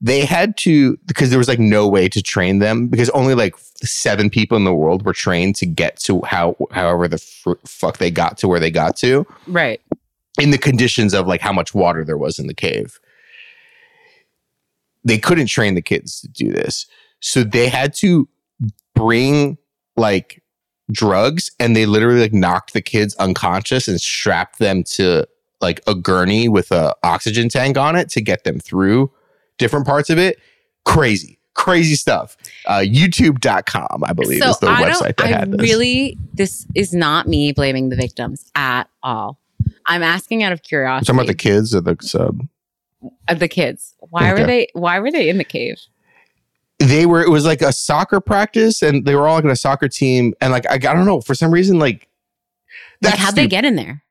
they 0.00 0.24
had 0.24 0.56
to 0.56 0.96
because 1.06 1.30
there 1.30 1.38
was 1.38 1.48
like 1.48 1.58
no 1.58 1.88
way 1.88 2.08
to 2.08 2.22
train 2.22 2.58
them 2.58 2.88
because 2.88 3.10
only 3.10 3.34
like 3.34 3.54
seven 3.82 4.30
people 4.30 4.56
in 4.56 4.64
the 4.64 4.74
world 4.74 5.04
were 5.04 5.12
trained 5.12 5.56
to 5.56 5.66
get 5.66 5.96
to 5.96 6.20
how 6.22 6.56
however 6.70 7.08
the 7.08 7.18
fuck 7.64 7.98
they 7.98 8.10
got 8.10 8.38
to 8.38 8.48
where 8.48 8.60
they 8.60 8.70
got 8.70 8.96
to 8.96 9.26
right. 9.46 9.80
In 10.38 10.50
the 10.50 10.58
conditions 10.58 11.14
of 11.14 11.26
like 11.26 11.40
how 11.40 11.52
much 11.52 11.74
water 11.74 12.04
there 12.04 12.18
was 12.18 12.38
in 12.38 12.46
the 12.46 12.54
cave. 12.54 12.98
They 15.04 15.18
couldn't 15.18 15.46
train 15.46 15.74
the 15.74 15.82
kids 15.82 16.20
to 16.20 16.28
do 16.28 16.52
this. 16.52 16.86
So 17.20 17.42
they 17.42 17.68
had 17.68 17.94
to 17.94 18.28
bring 18.94 19.58
like 19.96 20.42
drugs 20.90 21.50
and 21.58 21.76
they 21.76 21.86
literally 21.86 22.20
like 22.20 22.32
knocked 22.32 22.72
the 22.72 22.80
kids 22.80 23.14
unconscious 23.16 23.88
and 23.88 24.00
strapped 24.00 24.58
them 24.58 24.82
to 24.82 25.26
like 25.60 25.80
a 25.86 25.94
gurney 25.94 26.48
with 26.48 26.70
a 26.70 26.94
oxygen 27.02 27.48
tank 27.48 27.76
on 27.76 27.96
it 27.96 28.08
to 28.10 28.20
get 28.20 28.44
them 28.44 28.60
through 28.60 29.10
different 29.58 29.86
parts 29.86 30.08
of 30.08 30.18
it. 30.18 30.38
Crazy, 30.84 31.38
crazy 31.54 31.96
stuff. 31.96 32.36
Uh, 32.66 32.78
YouTube.com, 32.78 34.04
I 34.04 34.12
believe, 34.12 34.42
is 34.42 34.58
the 34.58 34.68
I 34.68 34.82
website 34.82 35.16
that 35.16 35.20
I 35.20 35.26
had 35.26 35.52
this. 35.52 35.60
really, 35.60 36.16
this 36.32 36.66
is 36.74 36.94
not 36.94 37.26
me 37.26 37.52
blaming 37.52 37.88
the 37.88 37.96
victims 37.96 38.50
at 38.54 38.88
all. 39.02 39.40
I'm 39.88 40.02
asking 40.02 40.42
out 40.44 40.52
of 40.52 40.62
curiosity. 40.62 41.06
talking 41.06 41.18
about 41.18 41.26
the 41.26 41.34
kids 41.34 41.74
or 41.74 41.80
the 41.80 41.96
sub. 42.00 42.46
uh, 43.26 43.34
the 43.34 43.48
kids. 43.48 43.94
Why 43.98 44.32
were 44.32 44.46
they? 44.46 44.68
Why 44.74 45.00
were 45.00 45.10
they 45.10 45.28
in 45.28 45.38
the 45.38 45.44
cave? 45.44 45.78
they 46.78 47.06
were 47.06 47.20
it 47.22 47.28
was 47.28 47.44
like 47.44 47.60
a 47.60 47.72
soccer 47.72 48.20
practice 48.20 48.82
and 48.82 49.04
they 49.04 49.16
were 49.16 49.26
all 49.26 49.34
like 49.34 49.44
on 49.44 49.50
a 49.50 49.56
soccer 49.56 49.88
team 49.88 50.32
and 50.40 50.52
like 50.52 50.64
I, 50.70 50.74
I 50.74 50.78
don't 50.78 51.06
know 51.06 51.20
for 51.20 51.34
some 51.34 51.50
reason 51.50 51.78
like 51.80 52.08
Like, 53.02 53.12
that's 53.12 53.16
how'd 53.16 53.34
they 53.34 53.48
get 53.48 53.64
in 53.64 53.74
there? 53.74 54.04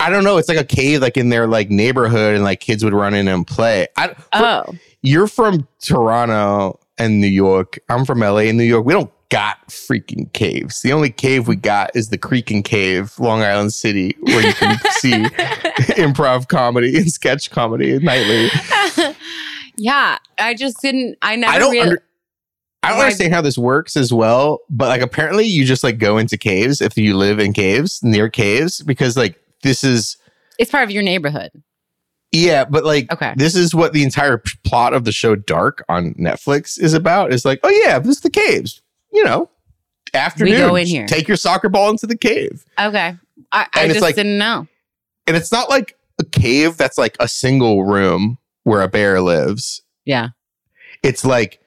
I 0.00 0.10
don't 0.10 0.22
know 0.22 0.36
it's 0.36 0.48
like 0.48 0.58
a 0.58 0.64
cave 0.64 1.00
like 1.00 1.16
in 1.16 1.30
their 1.30 1.46
like 1.46 1.70
neighborhood 1.70 2.34
and 2.34 2.44
like 2.44 2.60
kids 2.60 2.84
would 2.84 2.92
run 2.92 3.14
in 3.14 3.26
and 3.26 3.46
play 3.46 3.86
I, 3.96 4.14
Oh, 4.34 4.74
you're 5.00 5.26
from 5.26 5.66
Toronto 5.82 6.78
and 6.98 7.22
New 7.22 7.26
York 7.26 7.78
I'm 7.88 8.04
from 8.04 8.20
LA 8.20 8.48
and 8.50 8.58
New 8.58 8.64
York 8.64 8.84
we 8.84 8.92
don't 8.92 9.10
got 9.34 9.66
freaking 9.68 10.32
caves 10.32 10.80
the 10.82 10.92
only 10.92 11.10
cave 11.10 11.48
we 11.48 11.56
got 11.56 11.90
is 11.96 12.08
the 12.10 12.18
Creek 12.18 12.50
and 12.52 12.64
Cave 12.64 13.12
Long 13.18 13.42
Island 13.42 13.72
City 13.72 14.14
where 14.20 14.46
you 14.46 14.52
can 14.54 14.78
see 14.92 15.12
improv 15.94 16.46
comedy 16.48 16.96
and 16.96 17.10
sketch 17.10 17.50
comedy 17.50 17.98
nightly 17.98 18.48
yeah. 19.76 20.18
I 20.38 20.54
just 20.54 20.80
didn't. 20.80 21.16
I 21.22 21.36
never. 21.36 21.52
I 21.52 21.58
don't 21.58 21.72
really, 21.72 21.80
under, 21.88 22.02
I 22.82 22.90
don't 22.90 23.00
understand 23.00 23.32
how 23.32 23.40
this 23.40 23.58
works 23.58 23.96
as 23.96 24.12
well, 24.12 24.60
but 24.70 24.88
like 24.88 25.02
apparently 25.02 25.44
you 25.46 25.64
just 25.64 25.82
like 25.82 25.98
go 25.98 26.18
into 26.18 26.36
caves 26.36 26.80
if 26.80 26.96
you 26.96 27.16
live 27.16 27.38
in 27.38 27.52
caves 27.52 28.00
near 28.02 28.28
caves 28.28 28.82
because 28.82 29.16
like 29.16 29.40
this 29.62 29.82
is 29.82 30.16
it's 30.58 30.70
part 30.70 30.84
of 30.84 30.90
your 30.90 31.02
neighborhood. 31.02 31.50
yeah, 32.30 32.64
but 32.64 32.84
like 32.84 33.10
Okay. 33.12 33.34
this 33.36 33.56
is 33.56 33.74
what 33.74 33.92
the 33.92 34.04
entire 34.04 34.40
plot 34.64 34.94
of 34.94 35.04
the 35.04 35.12
show 35.12 35.34
Dark 35.34 35.84
on 35.88 36.14
Netflix 36.14 36.78
is 36.80 36.94
about. 36.94 37.32
Is 37.32 37.44
like, 37.44 37.60
oh 37.64 37.70
yeah, 37.84 37.98
this 37.98 38.16
is 38.16 38.22
the 38.22 38.30
caves. 38.30 38.80
You 39.14 39.24
know, 39.24 39.48
afternoon. 40.12 40.58
go 40.58 40.74
in 40.76 40.86
here. 40.86 41.06
Take 41.06 41.28
your 41.28 41.36
soccer 41.36 41.68
ball 41.68 41.88
into 41.90 42.06
the 42.06 42.16
cave, 42.18 42.64
Okay. 42.78 43.16
I, 43.52 43.66
I 43.74 43.88
just 43.88 44.00
like- 44.00 44.16
didn't 44.16 44.38
know. 44.38 44.66
and 45.26 45.36
it's 45.36 45.52
not 45.52 45.70
like 45.70 45.96
a 46.20 46.24
cave 46.24 46.76
that's 46.76 46.98
like 46.98 47.16
a 47.20 47.28
single 47.28 47.84
room 47.84 48.38
where 48.64 48.80
a 48.82 48.88
bear 48.88 49.20
lives. 49.20 49.82
Yeah. 50.04 50.28
it's 51.02 51.24
like 51.24 51.60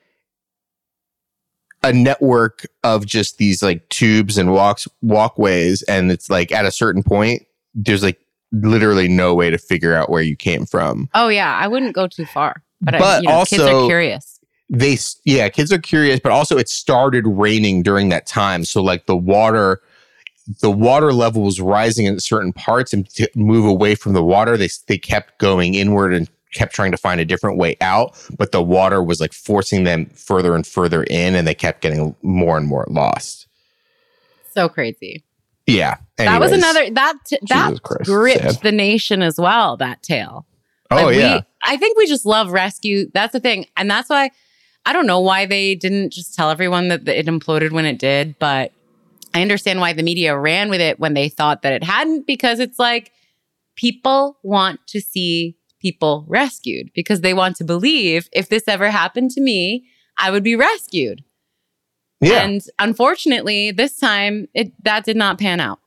a 1.83 1.93
network 1.93 2.65
of 2.83 3.05
just 3.05 3.37
these 3.37 3.61
like 3.63 3.87
tubes 3.89 4.37
and 4.37 4.51
walks 4.51 4.87
walkways 5.01 5.83
and 5.83 6.11
it's 6.11 6.29
like 6.29 6.51
at 6.51 6.65
a 6.65 6.71
certain 6.71 7.03
point 7.03 7.43
there's 7.75 8.03
like 8.03 8.19
literally 8.51 9.07
no 9.07 9.33
way 9.35 9.49
to 9.49 9.57
figure 9.57 9.93
out 9.93 10.09
where 10.09 10.21
you 10.21 10.35
came 10.35 10.65
from 10.65 11.07
Oh 11.13 11.27
yeah. 11.29 11.55
I 11.55 11.67
wouldn't 11.67 11.93
go 11.93 12.07
too 12.07 12.25
far. 12.25 12.63
But, 12.81 12.95
I, 12.95 13.17
you 13.19 13.23
know, 13.27 13.43
kids 13.45 13.61
are 13.61 13.69
also- 13.69 13.87
curious. 13.87 14.36
They 14.69 14.97
yeah 15.23 15.47
kids 15.49 15.71
are 15.71 15.77
curious 15.79 16.19
but 16.19 16.31
also 16.31 16.57
it 16.57 16.67
started 16.67 17.25
raining 17.25 17.81
during 17.81 18.09
that 18.09 18.25
time 18.25 18.65
so 18.65 18.81
like 18.83 19.05
the 19.05 19.15
water 19.15 19.81
the 20.61 20.71
water 20.71 21.13
level 21.13 21.43
was 21.43 21.59
rising 21.61 22.05
in 22.05 22.19
certain 22.19 22.51
parts 22.53 22.91
and 22.93 23.09
to 23.09 23.29
move 23.35 23.65
away 23.65 23.95
from 23.95 24.13
the 24.13 24.23
water 24.23 24.57
they 24.57 24.69
they 24.87 24.97
kept 24.97 25.37
going 25.39 25.73
inward 25.73 26.13
and 26.13 26.29
kept 26.53 26.73
trying 26.73 26.91
to 26.91 26.97
find 26.97 27.21
a 27.21 27.25
different 27.25 27.57
way 27.57 27.77
out 27.81 28.17
but 28.37 28.51
the 28.51 28.61
water 28.61 29.01
was 29.03 29.19
like 29.21 29.33
forcing 29.33 29.83
them 29.83 30.05
further 30.07 30.53
and 30.55 30.65
further 30.67 31.03
in 31.03 31.35
and 31.35 31.47
they 31.47 31.55
kept 31.55 31.81
getting 31.81 32.13
more 32.21 32.57
and 32.57 32.67
more 32.67 32.85
lost 32.89 33.47
So 34.53 34.67
crazy. 34.67 35.23
yeah 35.65 35.97
that 36.17 36.39
was 36.41 36.51
another 36.51 36.89
that 36.91 37.13
t- 37.25 37.39
that 37.49 37.83
Christ, 37.83 38.05
gripped 38.05 38.41
sad. 38.41 38.61
the 38.63 38.71
nation 38.71 39.21
as 39.21 39.37
well. 39.37 39.77
That 39.77 40.01
tale. 40.01 40.45
oh 40.91 41.05
Like, 41.05 41.15
yeah 41.15 41.35
we, 41.35 41.41
I 41.63 41.77
think 41.77 41.97
we 41.97 42.07
just 42.07 42.25
love 42.25 42.51
rescue. 42.51 43.09
That's 43.13 43.33
the 43.33 43.39
thing, 43.39 43.65
and 43.77 43.89
that's 43.91 44.09
why 44.09 44.31
I 44.87 44.93
don't 44.93 45.05
know 45.05 45.19
why 45.19 45.45
they 45.45 45.75
didn't 45.75 46.13
just 46.13 46.33
tell 46.33 46.49
everyone 46.49 46.87
that 46.87 47.05
it 47.09 47.25
imploded 47.25 47.71
when 47.73 47.83
it 47.83 47.99
did, 47.99 48.39
but 48.39 48.71
I 49.33 49.41
understand 49.41 49.81
why 49.81 49.91
the 49.91 50.01
media 50.01 50.37
ran 50.37 50.69
with 50.69 50.79
it 50.79 50.97
when 50.97 51.13
they 51.13 51.27
thought 51.27 51.61
that 51.63 51.73
it 51.73 51.83
hadn't, 51.83 52.25
because 52.25 52.61
it's 52.61 52.79
like 52.79 53.11
people 53.75 54.39
want 54.43 54.79
to 54.87 55.01
see 55.01 55.57
people 55.81 56.23
rescued 56.29 56.89
because 56.95 57.19
they 57.19 57.33
want 57.33 57.57
to 57.57 57.65
believe 57.65 58.29
if 58.31 58.47
this 58.47 58.63
ever 58.65 58.89
happened 58.89 59.31
to 59.31 59.41
me, 59.41 59.85
I 60.17 60.31
would 60.31 60.43
be 60.43 60.55
rescued. 60.55 61.21
Yeah. 62.21 62.45
And 62.45 62.61
unfortunately, 62.79 63.71
this 63.71 63.97
time 63.97 64.47
it 64.53 64.71
that 64.85 65.03
did 65.03 65.17
not 65.17 65.37
pan 65.37 65.59
out. 65.59 65.79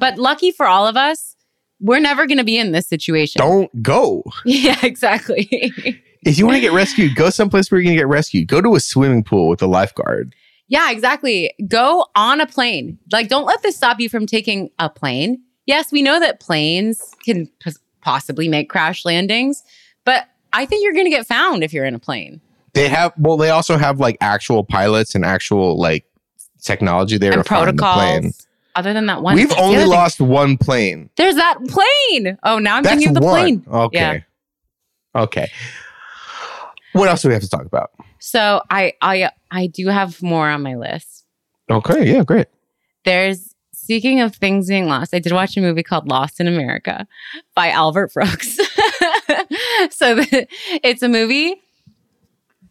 But 0.00 0.18
lucky 0.18 0.50
for 0.50 0.66
all 0.66 0.88
of 0.88 0.96
us, 0.96 1.36
we're 1.80 2.00
never 2.00 2.26
going 2.26 2.38
to 2.38 2.44
be 2.44 2.58
in 2.58 2.72
this 2.72 2.88
situation. 2.88 3.38
Don't 3.38 3.80
go. 3.80 4.24
Yeah, 4.44 4.78
exactly. 4.82 6.02
If 6.24 6.38
you 6.38 6.46
want 6.46 6.56
to 6.56 6.60
get 6.60 6.72
rescued, 6.72 7.14
go 7.16 7.30
someplace 7.30 7.70
where 7.70 7.80
you're 7.80 7.84
going 7.86 7.96
to 7.96 8.00
get 8.00 8.08
rescued. 8.08 8.48
Go 8.48 8.60
to 8.60 8.74
a 8.74 8.80
swimming 8.80 9.22
pool 9.24 9.48
with 9.48 9.62
a 9.62 9.66
lifeguard. 9.66 10.34
yeah, 10.68 10.90
exactly. 10.90 11.52
Go 11.68 12.06
on 12.16 12.40
a 12.40 12.46
plane. 12.46 12.98
Like, 13.12 13.28
don't 13.28 13.44
let 13.44 13.62
this 13.62 13.76
stop 13.76 14.00
you 14.00 14.08
from 14.08 14.26
taking 14.26 14.70
a 14.78 14.88
plane. 14.88 15.42
Yes, 15.66 15.92
we 15.92 16.02
know 16.02 16.18
that 16.20 16.40
planes 16.40 17.02
can 17.24 17.46
p- 17.60 17.72
possibly 18.00 18.48
make 18.48 18.68
crash 18.70 19.04
landings, 19.04 19.62
but 20.04 20.26
I 20.52 20.66
think 20.66 20.82
you're 20.84 20.92
going 20.92 21.06
to 21.06 21.10
get 21.10 21.26
found 21.26 21.62
if 21.64 21.72
you're 21.72 21.84
in 21.84 21.94
a 21.94 21.98
plane. 21.98 22.40
They 22.74 22.88
have, 22.88 23.12
well, 23.18 23.36
they 23.36 23.50
also 23.50 23.76
have 23.76 24.00
like 24.00 24.16
actual 24.20 24.64
pilots 24.64 25.14
and 25.14 25.24
actual 25.24 25.78
like 25.78 26.04
technology 26.62 27.18
there 27.18 27.32
and 27.32 27.42
to 27.44 27.48
find 27.48 27.68
the 27.78 27.82
plane. 27.82 28.22
protocols. 28.22 28.46
Other 28.76 28.92
than 28.92 29.06
that 29.06 29.22
one, 29.22 29.36
We've 29.36 29.52
only 29.56 29.76
thing. 29.78 29.88
lost 29.88 30.20
one 30.20 30.56
plane. 30.58 31.08
There's 31.16 31.36
that 31.36 31.58
plane. 31.68 32.36
Oh, 32.42 32.58
now 32.58 32.76
I'm 32.76 32.82
That's 32.82 32.96
thinking 32.96 33.08
of 33.10 33.14
the 33.14 33.20
one. 33.26 33.60
plane. 33.60 33.64
Okay. 33.72 33.98
Yeah. 35.14 35.22
Okay. 35.22 35.50
What 36.94 37.08
else 37.08 37.22
do 37.22 37.28
we 37.28 37.34
have 37.34 37.42
to 37.42 37.48
talk 37.48 37.66
about? 37.66 37.90
So 38.20 38.62
I 38.70 38.94
I 39.02 39.30
I 39.50 39.66
do 39.66 39.88
have 39.88 40.22
more 40.22 40.48
on 40.48 40.62
my 40.62 40.74
list. 40.76 41.24
Okay. 41.70 42.10
Yeah. 42.12 42.24
Great. 42.24 42.46
There's 43.04 43.54
speaking 43.72 44.20
of 44.20 44.34
things 44.34 44.66
being 44.68 44.86
lost, 44.86 45.12
I 45.14 45.18
did 45.18 45.32
watch 45.32 45.56
a 45.56 45.60
movie 45.60 45.82
called 45.82 46.08
Lost 46.08 46.40
in 46.40 46.48
America 46.48 47.06
by 47.54 47.68
Albert 47.70 48.14
Brooks. 48.14 48.56
so 49.90 50.14
the, 50.14 50.46
it's 50.82 51.02
a 51.02 51.08
movie 51.08 51.56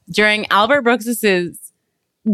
during 0.10 0.48
Albert 0.50 0.82
Brooks's 0.82 1.60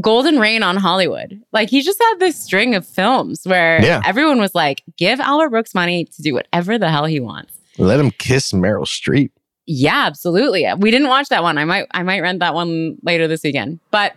golden 0.01 0.39
reign 0.39 0.63
on 0.63 0.77
Hollywood. 0.77 1.41
Like 1.51 1.69
he 1.69 1.81
just 1.81 2.01
had 2.01 2.19
this 2.19 2.41
string 2.41 2.75
of 2.75 2.85
films 2.85 3.41
where 3.43 3.81
Yeah. 3.83 4.01
everyone 4.05 4.39
was 4.39 4.53
like, 4.55 4.83
give 4.97 5.19
Albert 5.19 5.49
Brooks 5.49 5.73
money 5.75 6.05
to 6.05 6.21
do 6.21 6.33
whatever 6.33 6.77
the 6.77 6.89
hell 6.89 7.05
he 7.05 7.19
wants. 7.19 7.59
Let 7.77 7.99
him 7.99 8.11
kiss 8.11 8.51
Meryl 8.51 8.85
Streep. 8.85 9.31
Yeah, 9.71 10.07
absolutely. 10.07 10.65
We 10.79 10.89
didn't 10.89 11.09
watch 11.09 11.29
that 11.29 11.43
one. 11.43 11.59
I 11.59 11.63
might 11.63 11.85
I 11.91 12.01
might 12.01 12.21
rent 12.21 12.39
that 12.39 12.55
one 12.55 12.97
later 13.03 13.27
this 13.27 13.43
weekend. 13.43 13.79
But 13.91 14.15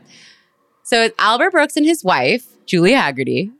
so 0.82 1.02
it's 1.02 1.14
Albert 1.18 1.50
Brooks 1.50 1.76
and 1.76 1.84
his 1.84 2.02
wife, 2.02 2.46
Julie 2.64 2.92
Hagerty, 2.92 3.52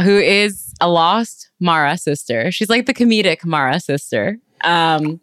who 0.00 0.18
is 0.18 0.72
a 0.80 0.88
lost 0.88 1.50
Mara 1.58 1.98
sister. 1.98 2.52
She's 2.52 2.70
like 2.70 2.86
the 2.86 2.94
comedic 2.94 3.44
Mara 3.44 3.80
sister. 3.80 4.38
Um 4.62 5.20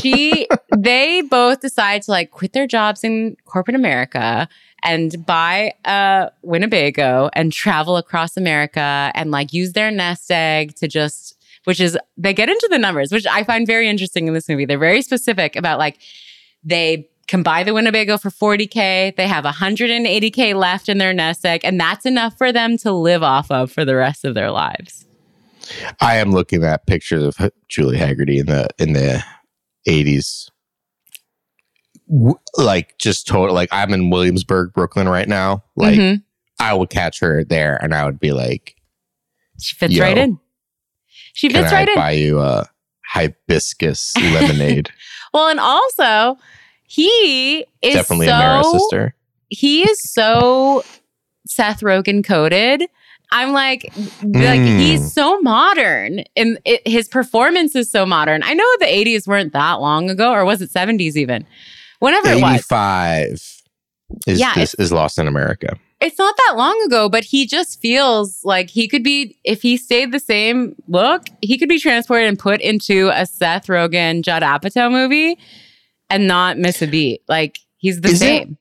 she 0.00 0.48
they 0.74 1.20
both 1.20 1.60
decide 1.60 2.00
to 2.02 2.12
like 2.12 2.30
quit 2.30 2.54
their 2.54 2.66
jobs 2.66 3.04
in 3.04 3.36
corporate 3.44 3.74
America 3.74 4.48
and 4.82 5.26
buy 5.26 5.74
a 5.84 6.30
Winnebago 6.40 7.28
and 7.34 7.52
travel 7.52 7.98
across 7.98 8.38
America 8.38 9.12
and 9.14 9.30
like 9.30 9.52
use 9.52 9.74
their 9.74 9.90
nest 9.90 10.30
egg 10.30 10.76
to 10.76 10.88
just 10.88 11.35
which 11.66 11.80
is 11.80 11.98
they 12.16 12.32
get 12.32 12.48
into 12.48 12.68
the 12.70 12.78
numbers, 12.78 13.10
which 13.10 13.26
I 13.26 13.42
find 13.42 13.66
very 13.66 13.88
interesting 13.88 14.28
in 14.28 14.34
this 14.34 14.48
movie. 14.48 14.64
They're 14.66 14.78
very 14.78 15.02
specific 15.02 15.56
about 15.56 15.80
like 15.80 15.98
they 16.62 17.08
can 17.26 17.42
buy 17.42 17.64
the 17.64 17.74
Winnebago 17.74 18.18
for 18.18 18.30
40K. 18.30 19.16
They 19.16 19.26
have 19.26 19.44
180K 19.44 20.54
left 20.54 20.88
in 20.88 20.98
their 20.98 21.12
nest 21.12 21.44
egg, 21.44 21.62
and 21.64 21.78
that's 21.80 22.06
enough 22.06 22.38
for 22.38 22.52
them 22.52 22.78
to 22.78 22.92
live 22.92 23.24
off 23.24 23.50
of 23.50 23.72
for 23.72 23.84
the 23.84 23.96
rest 23.96 24.24
of 24.24 24.34
their 24.34 24.52
lives. 24.52 25.06
I 26.00 26.16
am 26.18 26.30
looking 26.30 26.62
at 26.62 26.86
pictures 26.86 27.24
of 27.24 27.50
Julie 27.68 27.98
Hagerty 27.98 28.38
in 28.38 28.46
the 28.46 28.68
in 28.78 28.92
the 28.92 29.24
eighties. 29.86 30.48
Like 32.56 32.96
just 32.98 33.26
total. 33.26 33.56
Like 33.56 33.70
I'm 33.72 33.92
in 33.92 34.10
Williamsburg, 34.10 34.72
Brooklyn 34.72 35.08
right 35.08 35.28
now. 35.28 35.64
Like 35.74 35.98
Mhm. 35.98 36.22
I 36.60 36.74
would 36.74 36.90
catch 36.90 37.18
her 37.18 37.42
there, 37.42 37.76
and 37.82 37.92
I 37.92 38.04
would 38.04 38.20
be 38.20 38.30
like, 38.30 38.76
she 39.60 39.74
fits 39.74 39.98
right 39.98 40.16
in. 40.16 40.38
She 41.36 41.48
"Can 41.48 41.62
fits 41.62 41.72
I 41.72 41.76
right 41.76 41.88
in. 41.88 41.94
buy 41.94 42.10
you 42.12 42.40
a 42.40 42.66
hibiscus 43.12 44.14
lemonade?" 44.20 44.90
Well, 45.32 45.48
and 45.48 45.60
also 45.60 46.38
he 46.84 47.64
is 47.82 47.94
Definitely 47.94 48.26
so 48.26 48.32
a 48.34 48.38
Mara 48.38 48.64
sister. 48.64 49.14
he 49.50 49.82
is 49.82 49.98
so 50.12 50.82
Seth 51.46 51.80
Rogen 51.80 52.24
coded. 52.24 52.84
I'm 53.32 53.52
like, 53.52 53.82
like 54.22 54.60
Mm. 54.60 54.78
he's 54.78 55.12
so 55.12 55.40
modern, 55.40 56.22
and 56.36 56.58
it, 56.64 56.86
his 56.86 57.08
performance 57.08 57.74
is 57.74 57.90
so 57.90 58.06
modern. 58.06 58.42
I 58.44 58.54
know 58.54 58.64
the 58.78 58.86
'80s 58.86 59.26
weren't 59.26 59.52
that 59.52 59.80
long 59.80 60.08
ago, 60.10 60.30
or 60.32 60.44
was 60.44 60.62
it 60.62 60.70
'70s 60.70 61.16
even? 61.16 61.44
Whenever 61.98 62.28
it 62.28 62.40
was, 62.40 62.52
Eighty-five 62.54 63.32
is 64.28 64.38
Yeah, 64.40 64.54
this 64.54 64.74
is 64.74 64.92
Lost 64.92 65.18
in 65.18 65.26
America. 65.26 65.76
It's 66.00 66.18
not 66.18 66.36
that 66.46 66.54
long 66.56 66.80
ago, 66.86 67.08
but 67.08 67.24
he 67.24 67.46
just 67.46 67.80
feels 67.80 68.44
like 68.44 68.68
he 68.68 68.86
could 68.88 69.02
be, 69.02 69.38
if 69.44 69.62
he 69.62 69.76
stayed 69.76 70.12
the 70.12 70.20
same 70.20 70.74
look, 70.88 71.22
he 71.40 71.56
could 71.58 71.68
be 71.68 71.78
transported 71.78 72.28
and 72.28 72.38
put 72.38 72.60
into 72.60 73.08
a 73.14 73.24
Seth 73.26 73.66
Rogen, 73.66 74.22
Judd 74.22 74.42
Apatow 74.42 74.90
movie 74.90 75.38
and 76.10 76.28
not 76.28 76.58
miss 76.58 76.82
a 76.82 76.86
beat. 76.86 77.22
Like 77.28 77.58
he's 77.78 78.00
the 78.02 78.08
Is 78.08 78.14
it- 78.16 78.18
same. 78.18 78.58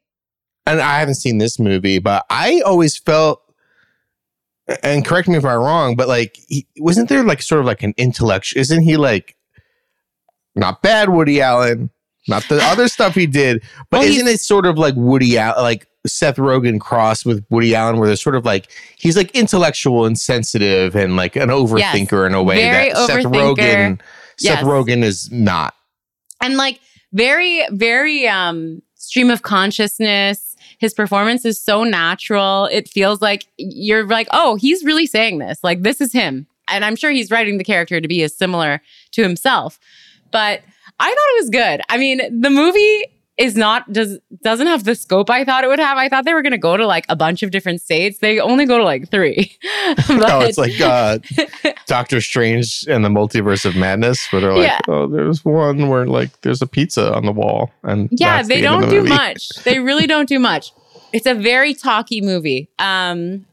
and 0.65 0.79
I 0.81 0.99
haven't 0.99 1.15
seen 1.15 1.37
this 1.37 1.59
movie, 1.59 1.99
but 1.99 2.25
I 2.29 2.61
always 2.65 2.97
felt, 2.97 3.41
and 4.81 5.05
correct 5.05 5.27
me 5.27 5.35
if 5.37 5.45
I'm 5.45 5.59
wrong, 5.59 5.95
but 5.95 6.07
like, 6.07 6.37
he, 6.47 6.65
wasn't 6.77 7.09
there 7.09 7.23
like 7.23 7.41
sort 7.41 7.59
of 7.59 7.65
like 7.67 7.83
an 7.83 7.93
intellectual? 7.97 8.59
Isn't 8.61 8.81
he 8.81 8.97
like 8.97 9.35
not 10.55 10.81
bad 10.81 11.09
Woody 11.09 11.41
Allen, 11.41 11.89
not 12.27 12.43
the 12.47 12.63
other 12.63 12.87
stuff 12.87 13.13
he 13.13 13.27
did, 13.27 13.61
but 13.91 13.99
Well, 13.99 14.07
isn't 14.07 14.27
it 14.27 14.39
sort 14.39 14.65
of 14.65 14.77
like 14.77 14.95
Woody 14.95 15.37
Allen, 15.37 15.61
like 15.61 15.85
Seth 16.05 16.37
Rogen 16.37 16.79
crossed 16.79 17.25
with 17.25 17.45
Woody 17.49 17.73
Allen, 17.75 17.97
where 17.97 18.07
there's 18.07 18.21
sort 18.21 18.35
of 18.35 18.45
like 18.45 18.69
he's 18.97 19.17
like 19.17 19.31
intellectual 19.31 20.05
and 20.05 20.17
sensitive 20.17 20.95
and 20.95 21.15
like 21.15 21.35
an 21.35 21.49
overthinker 21.49 22.25
in 22.27 22.33
a 22.33 22.43
way 22.43 22.57
that 22.93 22.97
Seth. 23.07 23.23
Rogen, 23.25 23.99
Yes. 24.39 24.59
Seth 24.59 24.65
Rogen 24.65 25.03
is 25.03 25.31
not. 25.31 25.73
and 26.41 26.57
like 26.57 26.79
very 27.13 27.65
very 27.71 28.27
um 28.27 28.81
stream 28.95 29.29
of 29.29 29.41
consciousness. 29.43 30.55
His 30.77 30.93
performance 30.93 31.45
is 31.45 31.59
so 31.61 31.83
natural. 31.85 32.65
It 32.71 32.89
feels 32.89 33.21
like 33.21 33.45
you're 33.57 34.05
like 34.05 34.27
oh 34.31 34.55
he's 34.55 34.83
really 34.83 35.05
saying 35.07 35.37
this. 35.39 35.63
Like 35.63 35.81
this 35.83 36.01
is 36.01 36.11
him. 36.11 36.47
And 36.67 36.83
i'm 36.83 36.95
sure 36.95 37.11
he's 37.11 37.29
writing 37.31 37.57
the 37.59 37.63
character 37.63 38.01
to 38.01 38.07
be 38.07 38.23
as 38.23 38.35
similar 38.35 38.81
to 39.11 39.21
himself. 39.23 39.79
But 40.31 40.61
i 40.99 41.05
thought 41.07 41.11
it 41.37 41.41
was 41.41 41.49
good. 41.49 41.81
I 41.89 41.97
mean 41.97 42.41
the 42.41 42.49
movie 42.49 43.03
is 43.37 43.55
not 43.57 43.91
does 43.91 44.17
doesn't 44.43 44.67
have 44.67 44.85
the 44.85 44.95
scope 44.95 45.29
i 45.29 45.43
thought 45.43 45.63
it 45.63 45.67
would 45.67 45.79
have 45.79 45.97
i 45.97 46.07
thought 46.07 46.23
they 46.23 46.33
were 46.33 46.41
going 46.41 46.51
to 46.53 46.57
go 46.57 46.77
to 46.77 46.87
like 46.87 47.05
a 47.09 47.15
bunch 47.17 47.43
of 47.43 47.51
different 47.51 47.81
states 47.81 48.19
they 48.19 48.39
only 48.39 48.65
go 48.65 48.77
to 48.77 48.83
like 48.83 49.09
three. 49.11 49.51
But- 50.07 50.47
it's 50.47 50.57
like 50.57 50.79
uh, 50.79 51.19
Doctor 51.85 52.21
Strange 52.21 52.85
and 52.87 53.03
the 53.03 53.09
Multiverse 53.09 53.65
of 53.65 53.75
Madness, 53.75 54.31
where 54.31 54.41
they're 54.41 54.53
like, 54.53 54.63
Yeah. 54.67 54.79
oh, 54.87 55.07
there's 55.07 55.43
one 55.45 55.87
where 55.89 56.05
like 56.07 56.29
there's 56.41 56.61
a 56.61 56.67
pizza 56.67 57.13
on 57.13 57.25
the 57.25 57.31
wall, 57.31 57.71
and 57.83 58.09
yeah 58.11 58.41
they 58.41 58.57
the 58.57 58.61
don't 58.61 58.81
the 58.81 58.87
do 58.89 58.97
movie. 58.99 59.09
much 59.09 59.49
they 59.63 59.79
really 59.79 60.07
don't 60.07 60.29
do 60.29 60.39
much 60.39 60.71
it's 61.13 61.25
a 61.25 61.33
very 61.35 61.73
talky 61.73 62.19
movie 62.21 62.69
um 62.79 63.45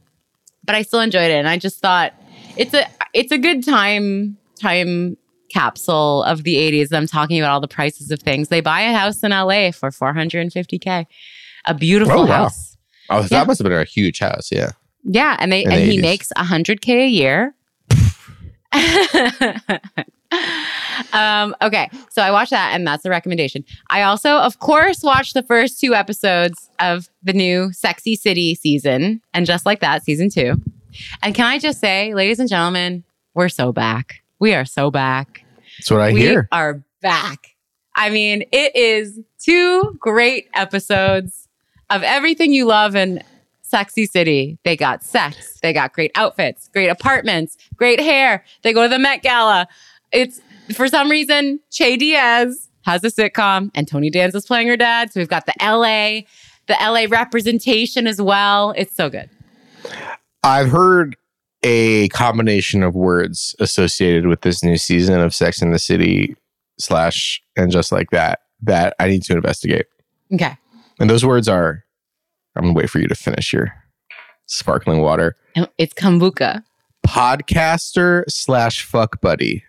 but 0.64 0.74
i 0.74 0.82
still 0.82 1.00
enjoyed 1.00 1.30
it 1.30 1.34
and 1.34 1.48
i 1.48 1.56
just 1.58 1.80
thought 1.80 2.12
it's 2.56 2.72
a 2.74 2.86
it's 3.14 3.30
a 3.32 3.38
good 3.38 3.64
time 3.64 4.36
time 4.60 5.16
capsule 5.52 6.22
of 6.24 6.44
the 6.44 6.56
80s 6.56 6.92
I'm 6.92 7.06
talking 7.06 7.38
about 7.40 7.52
all 7.52 7.60
the 7.60 7.68
prices 7.68 8.10
of 8.10 8.20
things 8.20 8.48
they 8.48 8.60
buy 8.60 8.80
a 8.82 8.92
house 8.92 9.22
in 9.22 9.30
la 9.32 9.70
for 9.72 9.90
450k 9.90 11.06
a 11.66 11.74
beautiful 11.74 12.20
Oh, 12.20 12.26
wow. 12.26 12.42
house 12.44 12.76
Oh, 13.10 13.20
Yeah. 13.20 13.28
that 13.28 13.46
must 13.46 13.58
have 13.58 13.64
been 13.68 13.78
a 13.78 13.84
huge 13.84 14.20
house. 14.20 14.50
Yeah, 14.50 14.70
yeah 15.04 15.36
and 15.40 15.52
they 15.52 15.64
In 15.64 15.68
the 15.70 15.74
and 15.76 15.84
he 15.90 15.98
80s. 15.98 16.02
makes 16.02 16.32
100k 16.36 16.88
a 17.04 17.08
year 17.08 17.54
um, 21.12 21.54
okay, 21.60 21.90
so 22.10 22.22
I 22.22 22.30
watched 22.30 22.50
that, 22.52 22.72
and 22.74 22.86
that's 22.86 23.04
a 23.04 23.10
recommendation. 23.10 23.64
I 23.90 24.02
also, 24.02 24.36
of 24.38 24.58
course, 24.60 25.02
watched 25.02 25.34
the 25.34 25.42
first 25.42 25.78
two 25.78 25.94
episodes 25.94 26.70
of 26.78 27.08
the 27.22 27.34
new 27.34 27.70
Sexy 27.72 28.16
City 28.16 28.54
season, 28.54 29.20
and 29.34 29.44
just 29.44 29.66
like 29.66 29.80
that, 29.80 30.04
season 30.04 30.30
two. 30.30 30.54
And 31.22 31.34
can 31.34 31.44
I 31.46 31.58
just 31.58 31.80
say, 31.80 32.14
ladies 32.14 32.38
and 32.38 32.48
gentlemen, 32.48 33.04
we're 33.34 33.50
so 33.50 33.72
back. 33.72 34.22
We 34.38 34.54
are 34.54 34.64
so 34.64 34.90
back. 34.90 35.41
That's 35.82 35.90
what 35.90 36.00
I 36.00 36.12
we 36.12 36.20
hear. 36.20 36.48
are 36.52 36.82
back. 37.00 37.56
I 37.94 38.10
mean, 38.10 38.44
it 38.52 38.74
is 38.74 39.20
two 39.38 39.96
great 40.00 40.48
episodes 40.54 41.48
of 41.90 42.02
everything 42.02 42.52
you 42.52 42.64
love 42.66 42.94
in 42.96 43.22
Sexy 43.62 44.06
City. 44.06 44.58
They 44.64 44.76
got 44.76 45.02
sex, 45.02 45.58
they 45.62 45.72
got 45.72 45.92
great 45.92 46.12
outfits, 46.14 46.68
great 46.68 46.88
apartments, 46.88 47.56
great 47.76 48.00
hair. 48.00 48.44
They 48.62 48.72
go 48.72 48.84
to 48.84 48.88
the 48.88 48.98
Met 48.98 49.22
Gala. 49.22 49.66
It's 50.12 50.40
for 50.74 50.88
some 50.88 51.10
reason, 51.10 51.60
Che 51.70 51.96
Diaz 51.96 52.68
has 52.84 53.02
a 53.04 53.08
sitcom 53.08 53.70
and 53.74 53.86
Tony 53.88 54.10
Danza 54.10 54.38
is 54.38 54.46
playing 54.46 54.68
her 54.68 54.76
dad. 54.76 55.12
So 55.12 55.20
we've 55.20 55.28
got 55.28 55.46
the 55.46 55.54
LA, 55.60 56.22
the 56.66 56.76
LA 56.80 57.06
representation 57.10 58.06
as 58.06 58.20
well. 58.20 58.72
It's 58.76 58.94
so 58.94 59.10
good. 59.10 59.28
I've 60.44 60.70
heard 60.70 61.16
a 61.62 62.08
combination 62.08 62.82
of 62.82 62.94
words 62.94 63.54
associated 63.60 64.26
with 64.26 64.40
this 64.42 64.62
new 64.64 64.76
season 64.76 65.20
of 65.20 65.34
Sex 65.34 65.62
in 65.62 65.72
the 65.72 65.78
City 65.78 66.34
slash 66.78 67.42
and 67.56 67.70
just 67.70 67.92
like 67.92 68.10
that 68.10 68.40
that 68.62 68.94
I 68.98 69.08
need 69.08 69.22
to 69.24 69.34
investigate. 69.34 69.86
Okay. 70.32 70.56
And 70.98 71.08
those 71.08 71.24
words 71.24 71.48
are 71.48 71.84
I'm 72.56 72.62
gonna 72.62 72.74
wait 72.74 72.90
for 72.90 72.98
you 72.98 73.08
to 73.08 73.14
finish 73.14 73.52
your 73.52 73.72
sparkling 74.46 75.00
water. 75.00 75.36
Oh, 75.56 75.66
it's 75.78 75.94
kombucha. 75.94 76.64
Podcaster 77.06 78.24
slash 78.28 78.84
fuck 78.84 79.20
buddy. 79.20 79.64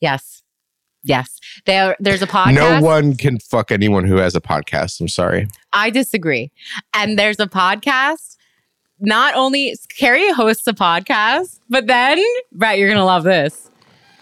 Yes. 0.00 0.42
Yes. 1.02 1.40
There, 1.64 1.96
there's 1.98 2.22
a 2.22 2.26
podcast. 2.26 2.54
No 2.54 2.80
one 2.80 3.16
can 3.16 3.38
fuck 3.38 3.70
anyone 3.72 4.04
who 4.04 4.16
has 4.16 4.34
a 4.34 4.40
podcast. 4.40 5.00
I'm 5.00 5.08
sorry. 5.08 5.48
I 5.72 5.90
disagree. 5.90 6.52
And 6.94 7.18
there's 7.18 7.40
a 7.40 7.46
podcast. 7.46 8.29
Not 9.00 9.34
only 9.34 9.74
Carrie 9.96 10.32
hosts 10.32 10.66
a 10.66 10.72
podcast, 10.72 11.58
but 11.68 11.86
then, 11.86 12.22
right, 12.54 12.78
you're 12.78 12.88
gonna 12.88 13.04
love 13.04 13.24
this. 13.24 13.70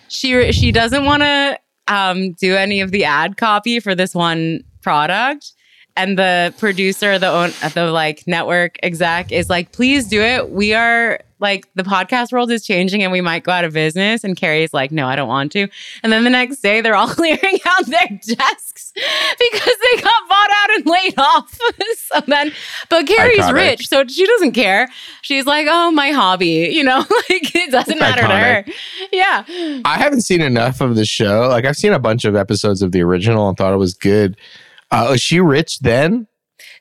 She 0.09 0.53
she 0.53 0.72
doesn't 0.72 1.05
want 1.05 1.22
to 1.22 1.59
um, 1.89 2.33
do 2.33 2.55
any 2.55 2.81
of 2.81 2.91
the 2.91 3.05
ad 3.05 3.37
copy 3.37 3.81
for 3.81 3.95
this 3.95 4.14
one 4.14 4.62
product, 4.83 5.53
and 5.99 6.16
the 6.16 6.55
producer, 6.59 7.18
the 7.18 7.28
own, 7.28 7.51
the 7.74 7.90
like 7.90 8.22
network 8.26 8.78
exec 8.82 9.32
is 9.32 9.51
like, 9.51 9.72
please 9.72 10.07
do 10.07 10.22
it. 10.22 10.51
We 10.51 10.72
are 10.72 11.20
like 11.40 11.66
the 11.74 11.82
podcast 11.82 12.32
world 12.32 12.51
is 12.51 12.64
changing 12.64 13.03
and 13.03 13.12
we 13.12 13.20
might 13.20 13.42
go 13.42 13.53
out 13.53 13.64
of 13.64 13.72
business. 13.72 14.22
And 14.22 14.36
Carrie's 14.36 14.72
like, 14.72 14.92
no, 14.92 15.07
I 15.07 15.16
don't 15.16 15.28
want 15.28 15.53
to. 15.53 15.68
And 16.03 16.12
then 16.12 16.22
the 16.24 16.30
next 16.30 16.61
day 16.61 16.80
they're 16.80 16.94
all 16.94 17.09
clearing 17.14 17.59
out 17.66 17.86
their 17.86 18.07
desks 18.09 18.92
because 18.94 19.74
they 19.92 20.01
got 20.01 20.28
bought 20.28 20.51
out 20.53 20.76
and 20.76 20.86
laid 20.86 21.18
off. 21.18 21.59
so 21.96 22.20
then, 22.28 22.53
but 22.88 23.07
Carrie's 23.07 23.38
Iconic. 23.40 23.53
rich, 23.55 23.88
so 23.88 24.07
she 24.07 24.26
doesn't 24.26 24.53
care. 24.53 24.88
She's 25.22 25.46
like, 25.46 25.66
oh, 25.68 25.90
my 25.90 26.11
hobby, 26.11 26.70
you 26.72 26.84
know, 26.84 26.99
like 26.99 27.55
it 27.55 27.72
doesn't 27.72 27.99
matter 27.99 28.22
Iconic. 28.22 28.64
to 28.66 28.70
her. 28.70 28.78
Yeah. 29.12 29.80
I 29.84 29.99
haven't 29.99 30.22
seen 30.22 30.40
enough 30.40 30.80
of 30.80 30.94
the 30.94 31.05
show. 31.05 31.49
Like 31.49 31.64
I've 31.64 31.76
seen 31.76 31.92
a 31.92 31.99
bunch 31.99 32.24
of 32.24 32.36
episodes 32.36 32.82
of 32.82 32.92
the 32.92 33.03
original 33.03 33.49
and 33.49 33.57
thought 33.57 33.72
it 33.72 33.78
was 33.78 33.94
good. 33.94 34.36
Uh, 34.91 35.09
was 35.11 35.20
she 35.20 35.41
rich 35.41 35.80
then? 35.80 36.26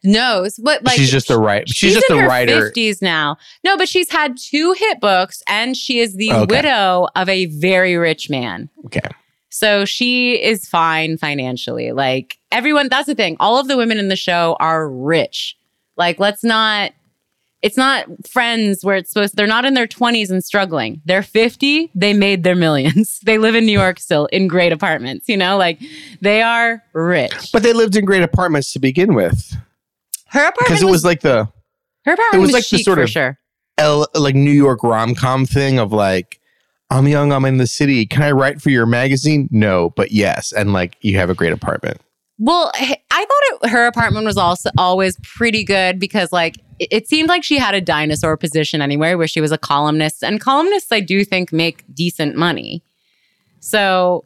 No, 0.03 0.47
what 0.60 0.84
like 0.84 0.97
she's 0.97 1.12
just 1.12 1.30
a 1.30 1.38
writer. 1.38 1.66
She's, 1.68 1.93
just 1.93 2.10
in 2.10 2.18
a 2.18 2.22
her 2.22 2.28
writer. 2.28 2.72
50s 2.72 3.01
now. 3.01 3.38
No, 3.64 3.78
but 3.78 3.88
she's 3.89 4.12
had 4.12 4.38
two 4.38 4.74
hit 4.74 4.99
books 4.99 5.41
and 5.47 5.76
she 5.76 5.99
is 5.99 6.16
the 6.16 6.32
Okay. 6.32 6.55
widow 6.55 7.08
of 7.16 7.30
a 7.30 7.45
very 7.45 7.95
rich 7.95 8.30
man. 8.30 8.70
Okay. 8.86 9.01
So 9.49 9.86
she 9.86 10.41
is 10.41 10.68
fine 10.68 11.18
financially. 11.18 11.91
Like 11.91 12.38
everyone, 12.51 12.89
that's 12.89 13.08
the 13.08 13.16
thing. 13.16 13.38
All 13.39 13.60
of 13.60 13.68
the 13.68 13.78
women 13.78 13.97
in 13.97 14.08
the 14.08 14.16
show 14.16 14.55
are 14.60 14.88
rich. 14.89 15.55
Like, 15.95 16.20
let's 16.20 16.43
not, 16.43 16.91
it's 17.62 17.78
not 17.78 18.05
friends 18.28 18.84
where 18.86 18.95
it's 18.97 19.12
supposed, 19.12 19.36
they're 19.36 19.47
not 19.47 19.66
in 19.66 19.74
their 19.74 19.88
20s 19.88 20.30
and 20.30 20.43
struggling. 20.43 21.01
They're 21.05 21.24
50, 21.24 21.91
they 21.95 22.14
made 22.14 22.43
their 22.43 22.55
millions. 22.55 23.20
They 23.24 23.38
live 23.38 23.55
in 23.55 23.66
New 23.66 23.72
York 23.78 23.99
still 23.99 24.28
in 24.28 24.47
great 24.47 24.72
apartments, 24.72 25.28
you 25.28 25.38
know, 25.38 25.58
like 25.58 25.82
they 26.22 26.41
are 26.41 26.84
rich. 26.93 27.51
But 27.51 27.64
they 27.64 27.74
lived 27.74 27.95
in 27.95 28.05
great 28.05 28.24
apartments 28.24 28.72
to 28.74 28.80
begin 28.80 29.16
with. 29.16 29.53
Her 30.28 30.41
apartment 30.41 30.68
Because 30.68 30.82
it 30.84 30.89
was 30.91 31.03
like 31.03 31.22
the 31.22 31.49
her 32.05 32.14
apartment 32.14 32.34
it 32.34 32.38
was 32.38 32.47
was, 32.47 32.53
like 32.53 32.70
the 32.70 32.84
sort 32.84 32.99
of- 32.99 33.10
sure. 33.10 33.39
L, 33.80 34.08
like 34.16 34.34
New 34.34 34.51
York 34.51 34.82
rom 34.84 35.14
com 35.14 35.45
thing 35.45 35.78
of 35.78 35.91
like, 35.91 36.39
I'm 36.89 37.08
young, 37.08 37.32
I'm 37.32 37.45
in 37.45 37.58
the 37.58 37.68
city. 37.68 38.05
Can 38.05 38.24
I 38.24 38.32
write 38.32 38.62
for 38.62 38.70
your 38.70 38.86
magazine? 38.86 39.49
No, 39.51 39.91
but 39.95 40.12
yes. 40.12 40.51
And 40.51 40.74
like, 40.74 40.95
you 41.01 41.18
have 41.18 41.30
a 41.30 41.36
great 41.36 41.53
apartment. 41.53 41.99
Well, 42.39 42.71
I 42.75 42.97
thought 43.11 43.63
it, 43.63 43.69
her 43.69 43.88
apartment 43.88 44.25
was 44.25 44.38
also 44.38 44.69
always 44.77 45.17
pretty 45.23 45.63
good 45.63 45.99
because, 45.99 46.31
like, 46.31 46.57
it, 46.79 46.88
it 46.91 47.07
seemed 47.07 47.29
like 47.29 47.43
she 47.43 47.57
had 47.57 47.73
a 47.73 47.81
dinosaur 47.81 48.38
position 48.38 48.81
anywhere 48.81 49.17
where 49.17 49.27
she 49.27 49.41
was 49.41 49.51
a 49.51 49.57
columnist, 49.57 50.23
and 50.23 50.39
columnists, 50.39 50.91
I 50.91 50.99
do 50.99 51.25
think, 51.25 51.51
make 51.51 51.83
decent 51.93 52.35
money. 52.35 52.83
So, 53.59 54.23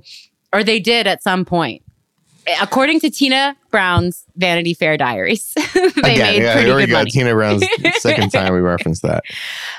or 0.51 0.63
they 0.63 0.79
did 0.79 1.07
at 1.07 1.23
some 1.23 1.45
point, 1.45 1.83
according 2.61 2.99
to 3.01 3.09
Tina 3.09 3.55
Brown's 3.69 4.25
Vanity 4.35 4.73
Fair 4.73 4.97
diaries. 4.97 5.53
they 5.73 5.81
Again, 5.85 6.17
made 6.17 6.43
yeah, 6.43 6.53
pretty 6.53 6.69
good 6.71 6.89
go. 6.89 6.93
money. 6.97 7.11
Tina 7.11 7.33
Brown's 7.33 7.63
second 7.99 8.31
time 8.31 8.53
we 8.53 8.59
referenced 8.59 9.01
that. 9.03 9.23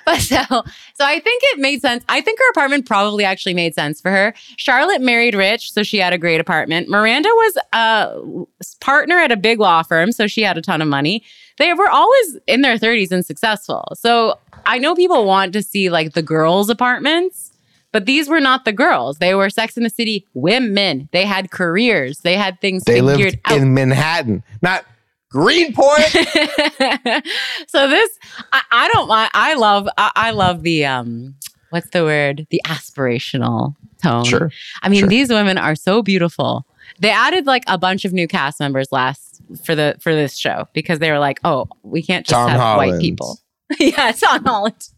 But 0.04 0.20
so, 0.20 0.42
so 0.42 1.04
I 1.04 1.20
think 1.20 1.42
it 1.46 1.58
made 1.58 1.80
sense. 1.80 2.04
I 2.08 2.20
think 2.20 2.38
her 2.38 2.50
apartment 2.50 2.86
probably 2.86 3.24
actually 3.24 3.54
made 3.54 3.74
sense 3.74 4.00
for 4.00 4.10
her. 4.10 4.34
Charlotte 4.56 5.00
married 5.00 5.34
rich, 5.34 5.72
so 5.72 5.82
she 5.82 5.98
had 5.98 6.12
a 6.12 6.18
great 6.18 6.40
apartment. 6.40 6.88
Miranda 6.88 7.28
was 7.28 7.58
uh, 7.72 8.20
a 8.60 8.84
partner 8.84 9.18
at 9.18 9.32
a 9.32 9.36
big 9.36 9.60
law 9.60 9.82
firm, 9.82 10.12
so 10.12 10.26
she 10.26 10.42
had 10.42 10.56
a 10.56 10.62
ton 10.62 10.80
of 10.80 10.88
money. 10.88 11.22
They 11.58 11.72
were 11.74 11.88
always 11.88 12.38
in 12.46 12.62
their 12.62 12.78
30s 12.78 13.10
and 13.12 13.24
successful. 13.24 13.92
So 13.94 14.38
I 14.66 14.78
know 14.78 14.94
people 14.94 15.24
want 15.24 15.52
to 15.52 15.62
see 15.62 15.90
like 15.90 16.14
the 16.14 16.22
girls' 16.22 16.70
apartments, 16.70 17.51
but 17.92 18.06
these 18.06 18.28
were 18.28 18.40
not 18.40 18.64
the 18.64 18.72
girls. 18.72 19.18
They 19.18 19.34
were 19.34 19.50
Sex 19.50 19.76
in 19.76 19.82
the 19.82 19.90
City 19.90 20.26
women. 20.34 21.08
They 21.12 21.24
had 21.24 21.50
careers. 21.50 22.20
They 22.20 22.36
had 22.36 22.60
things 22.60 22.84
They 22.84 23.00
figured 23.00 23.18
lived 23.18 23.38
out. 23.44 23.58
in 23.58 23.74
Manhattan, 23.74 24.42
not 24.62 24.84
Greenpoint. 25.32 26.10
so 27.66 27.88
this 27.88 28.18
I, 28.52 28.62
I 28.70 28.90
don't 28.92 29.08
mind 29.08 29.30
i 29.32 29.54
love 29.54 29.88
I, 29.96 30.12
I 30.14 30.30
love 30.30 30.62
the 30.62 30.84
um 30.84 31.34
what's 31.70 31.88
the 31.88 32.04
word 32.04 32.46
the 32.50 32.60
aspirational 32.66 33.74
tone 34.02 34.24
sure. 34.24 34.50
i 34.82 34.90
mean 34.90 35.00
sure. 35.00 35.08
these 35.08 35.30
women 35.30 35.56
are 35.56 35.74
so 35.74 36.02
beautiful 36.02 36.66
they 37.00 37.10
added 37.10 37.46
like 37.46 37.64
a 37.66 37.78
bunch 37.78 38.04
of 38.04 38.12
new 38.12 38.28
cast 38.28 38.60
members 38.60 38.92
last 38.92 39.40
for 39.64 39.74
the 39.74 39.96
for 40.00 40.14
this 40.14 40.36
show 40.36 40.68
because 40.74 40.98
they 40.98 41.10
were 41.10 41.18
like 41.18 41.40
oh 41.44 41.66
we 41.82 42.02
can't 42.02 42.26
just 42.26 42.34
Tom 42.34 42.50
have 42.50 42.76
white 42.76 43.00
people 43.00 43.38
yeah 43.78 44.12
tom 44.12 44.44
holland 44.44 44.88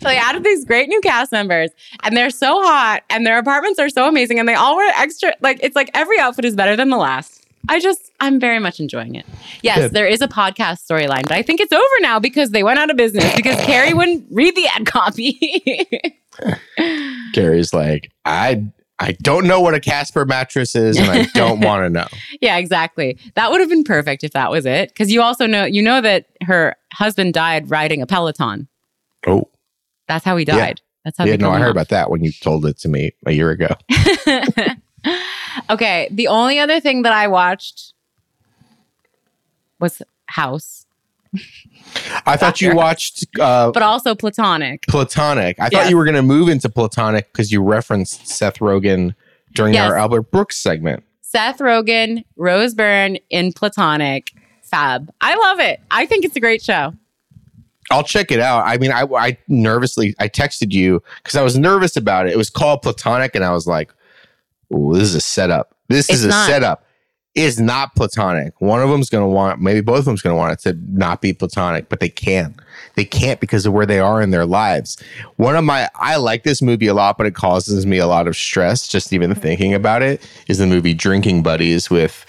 so 0.00 0.08
they 0.08 0.16
added 0.16 0.44
these 0.44 0.64
great 0.64 0.88
new 0.88 1.00
cast 1.00 1.32
members 1.32 1.70
and 2.02 2.16
they're 2.16 2.30
so 2.30 2.62
hot 2.62 3.02
and 3.10 3.26
their 3.26 3.38
apartments 3.38 3.78
are 3.78 3.88
so 3.88 4.08
amazing 4.08 4.38
and 4.38 4.48
they 4.48 4.54
all 4.54 4.76
wear 4.76 4.92
extra 4.96 5.32
like 5.40 5.58
it's 5.62 5.76
like 5.76 5.90
every 5.94 6.18
outfit 6.18 6.44
is 6.44 6.54
better 6.54 6.76
than 6.76 6.90
the 6.90 6.96
last 6.96 7.40
I 7.68 7.78
just, 7.78 8.10
I'm 8.20 8.40
very 8.40 8.58
much 8.58 8.80
enjoying 8.80 9.14
it. 9.14 9.26
Yes, 9.62 9.78
Good. 9.78 9.92
there 9.92 10.06
is 10.06 10.22
a 10.22 10.28
podcast 10.28 10.84
storyline, 10.84 11.22
but 11.24 11.32
I 11.32 11.42
think 11.42 11.60
it's 11.60 11.72
over 11.72 11.84
now 12.00 12.18
because 12.18 12.50
they 12.50 12.62
went 12.62 12.78
out 12.78 12.90
of 12.90 12.96
business 12.96 13.36
because 13.36 13.60
Carrie 13.64 13.92
wouldn't 13.92 14.26
read 14.30 14.56
the 14.56 14.66
ad 14.66 14.86
copy. 14.86 15.86
Carrie's 17.34 17.74
like, 17.74 18.10
I 18.24 18.64
I 18.98 19.12
don't 19.22 19.46
know 19.46 19.60
what 19.60 19.74
a 19.74 19.80
Casper 19.80 20.26
mattress 20.26 20.74
is, 20.74 20.98
and 20.98 21.10
I 21.10 21.24
don't 21.34 21.60
want 21.64 21.84
to 21.84 21.90
know. 21.90 22.06
yeah, 22.40 22.58
exactly. 22.58 23.18
That 23.34 23.50
would 23.50 23.60
have 23.60 23.70
been 23.70 23.84
perfect 23.84 24.24
if 24.24 24.32
that 24.32 24.50
was 24.50 24.66
it. 24.66 24.90
Because 24.90 25.10
you 25.10 25.22
also 25.22 25.46
know, 25.46 25.64
you 25.64 25.82
know 25.82 26.00
that 26.02 26.26
her 26.42 26.76
husband 26.92 27.32
died 27.32 27.70
riding 27.70 28.02
a 28.02 28.06
Peloton. 28.06 28.68
Oh, 29.26 29.48
That's 30.10 30.24
how 30.24 30.36
he 30.36 30.44
Yeah. 30.44 30.56
died. 30.56 30.80
That's 31.04 31.16
how 31.16 31.24
yeah, 31.24 31.36
no, 31.36 31.50
I 31.50 31.58
heard 31.60 31.66
off. 31.68 31.70
about 31.70 31.88
that 31.90 32.10
when 32.10 32.24
you 32.24 32.32
told 32.32 32.66
it 32.66 32.76
to 32.80 32.88
me 32.88 33.12
a 33.26 33.30
year 33.32 33.50
ago. 33.50 33.68
okay, 35.70 36.08
the 36.10 36.26
only 36.26 36.58
other 36.58 36.80
thing 36.80 37.02
that 37.02 37.12
I 37.12 37.28
watched 37.28 37.94
was 39.78 40.02
House, 40.26 40.84
I 42.26 42.36
thought 42.36 42.60
you 42.60 42.74
watched 42.74 43.24
uh, 43.38 43.70
but 43.70 43.82
also 43.84 44.14
Platonic. 44.16 44.82
Platonic. 44.88 45.58
I 45.60 45.68
thought 45.68 45.88
you 45.90 45.96
were 45.96 46.04
going 46.04 46.16
to 46.16 46.22
move 46.22 46.48
into 46.48 46.68
Platonic 46.68 47.32
because 47.32 47.52
you 47.52 47.62
referenced 47.62 48.26
Seth 48.26 48.58
Rogen 48.58 49.14
during 49.54 49.74
Yes. 49.74 49.88
our 49.90 49.96
Albert 49.96 50.30
Brooks 50.32 50.56
segment. 50.58 51.04
Seth 51.22 51.58
Rogen, 51.58 52.24
Rose 52.36 52.74
Byrne 52.74 53.16
in 53.30 53.52
Platonic. 53.52 54.32
Fab. 54.64 55.10
I 55.20 55.36
love 55.36 55.60
it. 55.60 55.80
I 55.90 56.04
think 56.06 56.24
it's 56.24 56.36
a 56.36 56.40
great 56.40 56.62
show. 56.62 56.94
I'll 57.90 58.04
check 58.04 58.30
it 58.30 58.40
out. 58.40 58.64
I 58.66 58.78
mean, 58.78 58.92
I, 58.92 59.02
I 59.02 59.36
nervously 59.48 60.14
I 60.18 60.28
texted 60.28 60.72
you 60.72 61.02
because 61.22 61.36
I 61.36 61.42
was 61.42 61.58
nervous 61.58 61.96
about 61.96 62.26
it. 62.26 62.32
It 62.32 62.36
was 62.36 62.50
called 62.50 62.82
Platonic, 62.82 63.34
and 63.34 63.44
I 63.44 63.52
was 63.52 63.66
like, 63.66 63.92
"Ooh, 64.72 64.92
this 64.94 65.02
is 65.02 65.14
a 65.14 65.20
setup. 65.20 65.74
This 65.88 66.08
It's 66.08 66.20
is 66.20 66.24
a 66.24 66.28
not. 66.28 66.46
setup." 66.46 66.84
It's 67.36 67.60
not 67.60 67.94
platonic. 67.94 68.60
One 68.60 68.82
of 68.82 68.90
them's 68.90 69.08
going 69.08 69.22
to 69.22 69.28
want, 69.28 69.60
maybe 69.60 69.80
both 69.80 70.00
of 70.00 70.04
them's 70.06 70.20
going 70.20 70.34
to 70.34 70.36
want 70.36 70.52
it 70.52 70.58
to 70.62 70.76
not 70.88 71.20
be 71.22 71.32
platonic, 71.32 71.88
but 71.88 72.00
they 72.00 72.08
can't. 72.08 72.58
They 72.96 73.04
can't 73.04 73.38
because 73.38 73.64
of 73.66 73.72
where 73.72 73.86
they 73.86 74.00
are 74.00 74.20
in 74.20 74.30
their 74.30 74.44
lives. 74.44 75.00
One 75.36 75.54
of 75.54 75.62
my, 75.62 75.88
I 75.94 76.16
like 76.16 76.42
this 76.42 76.60
movie 76.60 76.88
a 76.88 76.92
lot, 76.92 77.16
but 77.16 77.28
it 77.28 77.36
causes 77.36 77.86
me 77.86 77.98
a 77.98 78.08
lot 78.08 78.26
of 78.26 78.34
stress 78.34 78.88
just 78.88 79.12
even 79.12 79.30
mm-hmm. 79.30 79.40
thinking 79.40 79.74
about 79.74 80.02
it. 80.02 80.28
Is 80.48 80.58
the 80.58 80.66
movie 80.66 80.92
Drinking 80.92 81.44
Buddies 81.44 81.88
with 81.88 82.26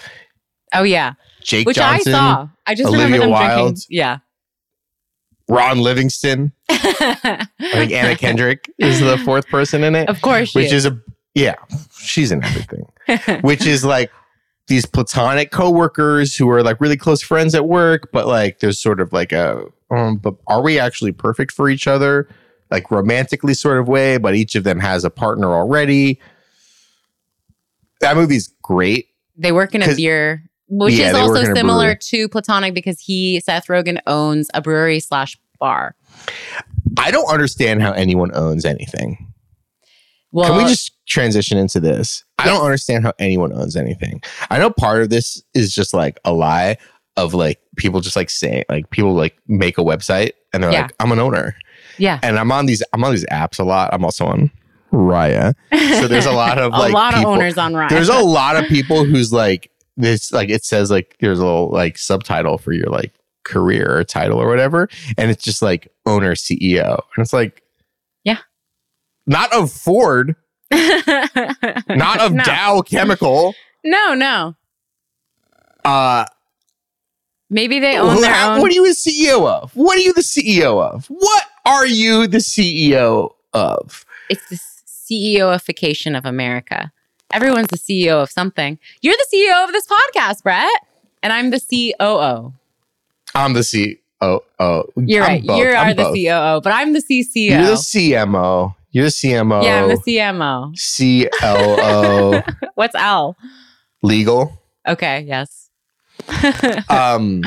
Oh 0.72 0.84
yeah, 0.84 1.14
Jake 1.42 1.66
which 1.66 1.76
Johnson, 1.76 2.14
I 2.14 2.18
saw. 2.18 2.48
I 2.66 2.74
just 2.74 2.88
Olivia 2.88 3.04
remember 3.06 3.24
them 3.24 3.30
Wilde. 3.30 3.74
drinking. 3.74 3.82
Yeah. 3.90 4.18
Ron 5.52 5.80
Livingston. 5.80 6.52
I 6.68 7.46
think 7.60 7.92
Anna 7.92 8.16
Kendrick 8.18 8.72
is 8.78 9.00
the 9.00 9.18
fourth 9.18 9.46
person 9.48 9.84
in 9.84 9.94
it. 9.94 10.08
Of 10.08 10.22
course, 10.22 10.54
which 10.54 10.72
is 10.72 10.86
a 10.86 10.98
yeah, 11.34 11.56
she's 11.98 12.32
in 12.32 12.42
everything. 12.42 13.40
which 13.42 13.66
is 13.66 13.84
like 13.84 14.10
these 14.68 14.86
platonic 14.86 15.50
coworkers 15.50 16.36
who 16.36 16.48
are 16.50 16.62
like 16.62 16.80
really 16.80 16.96
close 16.96 17.22
friends 17.22 17.54
at 17.54 17.66
work, 17.66 18.10
but 18.12 18.26
like 18.26 18.60
there's 18.60 18.80
sort 18.80 19.00
of 19.00 19.12
like 19.12 19.32
a 19.32 19.64
um, 19.90 20.16
but 20.16 20.34
are 20.46 20.62
we 20.62 20.78
actually 20.78 21.12
perfect 21.12 21.52
for 21.52 21.68
each 21.68 21.86
other? 21.86 22.28
Like 22.70 22.90
romantically 22.90 23.52
sort 23.52 23.78
of 23.78 23.88
way, 23.88 24.16
but 24.16 24.34
each 24.34 24.54
of 24.54 24.64
them 24.64 24.80
has 24.80 25.04
a 25.04 25.10
partner 25.10 25.52
already. 25.52 26.18
That 28.00 28.16
movie's 28.16 28.52
great. 28.62 29.08
they 29.36 29.52
work 29.52 29.74
in 29.74 29.82
a 29.82 29.94
beer, 29.94 30.50
which 30.72 30.94
Yeah, 30.94 31.10
is 31.10 31.14
also 31.14 31.44
similar 31.54 31.94
to 31.94 32.28
Platonic 32.28 32.72
because 32.74 32.98
he 32.98 33.40
Seth 33.40 33.66
Rogen 33.66 34.00
owns 34.06 34.48
a 34.54 34.62
brewery 34.62 35.00
slash 35.00 35.38
bar. 35.60 35.94
I 36.98 37.10
don't 37.10 37.30
understand 37.32 37.82
how 37.82 37.92
anyone 37.92 38.30
owns 38.34 38.64
anything. 38.64 39.32
Well, 40.32 40.48
Can 40.48 40.56
we 40.64 40.64
just 40.70 40.92
transition 41.06 41.58
into 41.58 41.78
this? 41.78 42.24
I 42.38 42.46
don't 42.46 42.64
understand 42.64 43.04
how 43.04 43.12
anyone 43.18 43.52
owns 43.52 43.76
anything. 43.76 44.22
I 44.50 44.58
know 44.58 44.70
part 44.70 45.02
of 45.02 45.10
this 45.10 45.42
is 45.54 45.74
just 45.74 45.92
like 45.92 46.18
a 46.24 46.32
lie 46.32 46.78
of 47.18 47.34
like 47.34 47.60
people 47.76 48.00
just 48.00 48.16
like 48.16 48.30
saying 48.30 48.64
like 48.70 48.88
people 48.90 49.12
like 49.14 49.36
make 49.46 49.76
a 49.76 49.82
website 49.82 50.32
and 50.54 50.62
they're 50.62 50.72
Yeah. 50.72 50.82
like, 50.82 50.92
I'm 51.00 51.12
an 51.12 51.18
owner. 51.18 51.54
yeah. 51.98 52.18
And 52.22 52.38
I'm 52.38 52.50
on 52.50 52.64
these 52.64 52.82
I'm 52.94 53.04
on 53.04 53.10
these 53.10 53.26
apps 53.26 53.58
a 53.60 53.64
lot. 53.64 53.90
I'm 53.92 54.04
also 54.06 54.24
on 54.24 54.50
Raya. 54.90 55.54
So 56.00 56.08
there's 56.08 56.26
a 56.26 56.32
lot 56.32 56.58
of 56.58 56.72
a 56.74 56.76
like 56.78 56.92
lot 56.94 57.14
people- 57.14 57.32
of 57.34 57.38
owners 57.38 57.58
on 57.58 57.74
Raya. 57.74 57.90
There's 57.90 58.08
a 58.08 58.18
lot 58.20 58.56
of 58.56 58.64
people 58.66 59.04
who's 59.04 59.32
like 59.34 59.70
this 60.02 60.32
like 60.32 60.48
it 60.50 60.64
says 60.64 60.90
like 60.90 61.16
there's 61.20 61.38
a 61.38 61.44
little 61.44 61.70
like 61.70 61.96
subtitle 61.98 62.58
for 62.58 62.72
your 62.72 62.88
like 62.88 63.12
career 63.44 63.96
or 63.98 64.04
title 64.04 64.38
or 64.40 64.48
whatever. 64.48 64.88
And 65.18 65.30
it's 65.30 65.42
just 65.44 65.62
like 65.62 65.88
owner 66.06 66.34
CEO. 66.34 66.94
And 67.16 67.24
it's 67.24 67.32
like 67.32 67.62
Yeah. 68.24 68.38
Not 69.26 69.52
of 69.54 69.70
Ford, 69.72 70.36
not 70.72 72.20
of 72.20 72.32
no. 72.32 72.44
Dow 72.44 72.82
Chemical. 72.82 73.54
No, 73.84 74.14
no. 74.14 74.54
Uh, 75.84 76.24
Maybe 77.50 77.80
they 77.80 77.98
own 77.98 78.20
their 78.20 78.32
how- 78.32 78.54
own. 78.54 78.60
what 78.62 78.70
are 78.70 78.74
you 78.74 78.84
the 78.86 78.94
CEO 78.94 79.46
of? 79.46 79.72
What 79.74 79.98
are 79.98 80.00
you 80.00 80.12
the 80.14 80.22
CEO 80.22 80.80
of? 80.82 81.06
What 81.08 81.44
are 81.66 81.86
you 81.86 82.26
the 82.26 82.38
CEO 82.38 83.30
of? 83.52 84.06
it's 84.30 84.48
the 84.48 84.58
CEOification 84.86 86.16
of 86.16 86.24
America. 86.24 86.90
Everyone's 87.32 87.68
the 87.68 87.78
CEO 87.78 88.22
of 88.22 88.30
something. 88.30 88.78
You're 89.00 89.14
the 89.14 89.36
CEO 89.36 89.64
of 89.64 89.72
this 89.72 89.86
podcast, 89.86 90.42
Brett, 90.42 90.70
and 91.22 91.32
I'm 91.32 91.50
the 91.50 91.60
COO. 91.60 92.52
I'm 93.34 93.52
the 93.54 93.60
CEO. 93.60 93.96
You're 94.96 95.22
I'm 95.22 95.28
right. 95.28 95.44
both. 95.46 95.58
You 95.58 95.68
I'm 95.72 95.88
are 95.90 95.94
the 95.94 96.02
both. 96.04 96.14
COO, 96.14 96.60
but 96.62 96.72
I'm 96.72 96.92
the 96.92 97.00
CCO. 97.02 97.50
You're 97.50 97.62
the 97.62 97.72
CMO. 97.74 98.74
You're 98.92 99.04
the 99.04 99.10
CMO. 99.10 99.64
yeah, 99.64 99.82
I'm 99.82 99.88
the 99.88 99.96
CMO. 99.96 100.74
CLO 101.40 102.42
What's 102.74 102.94
L? 102.94 103.36
legal. 104.02 104.60
Okay, 104.86 105.24
yes. 105.26 105.70
Um, 106.90 107.42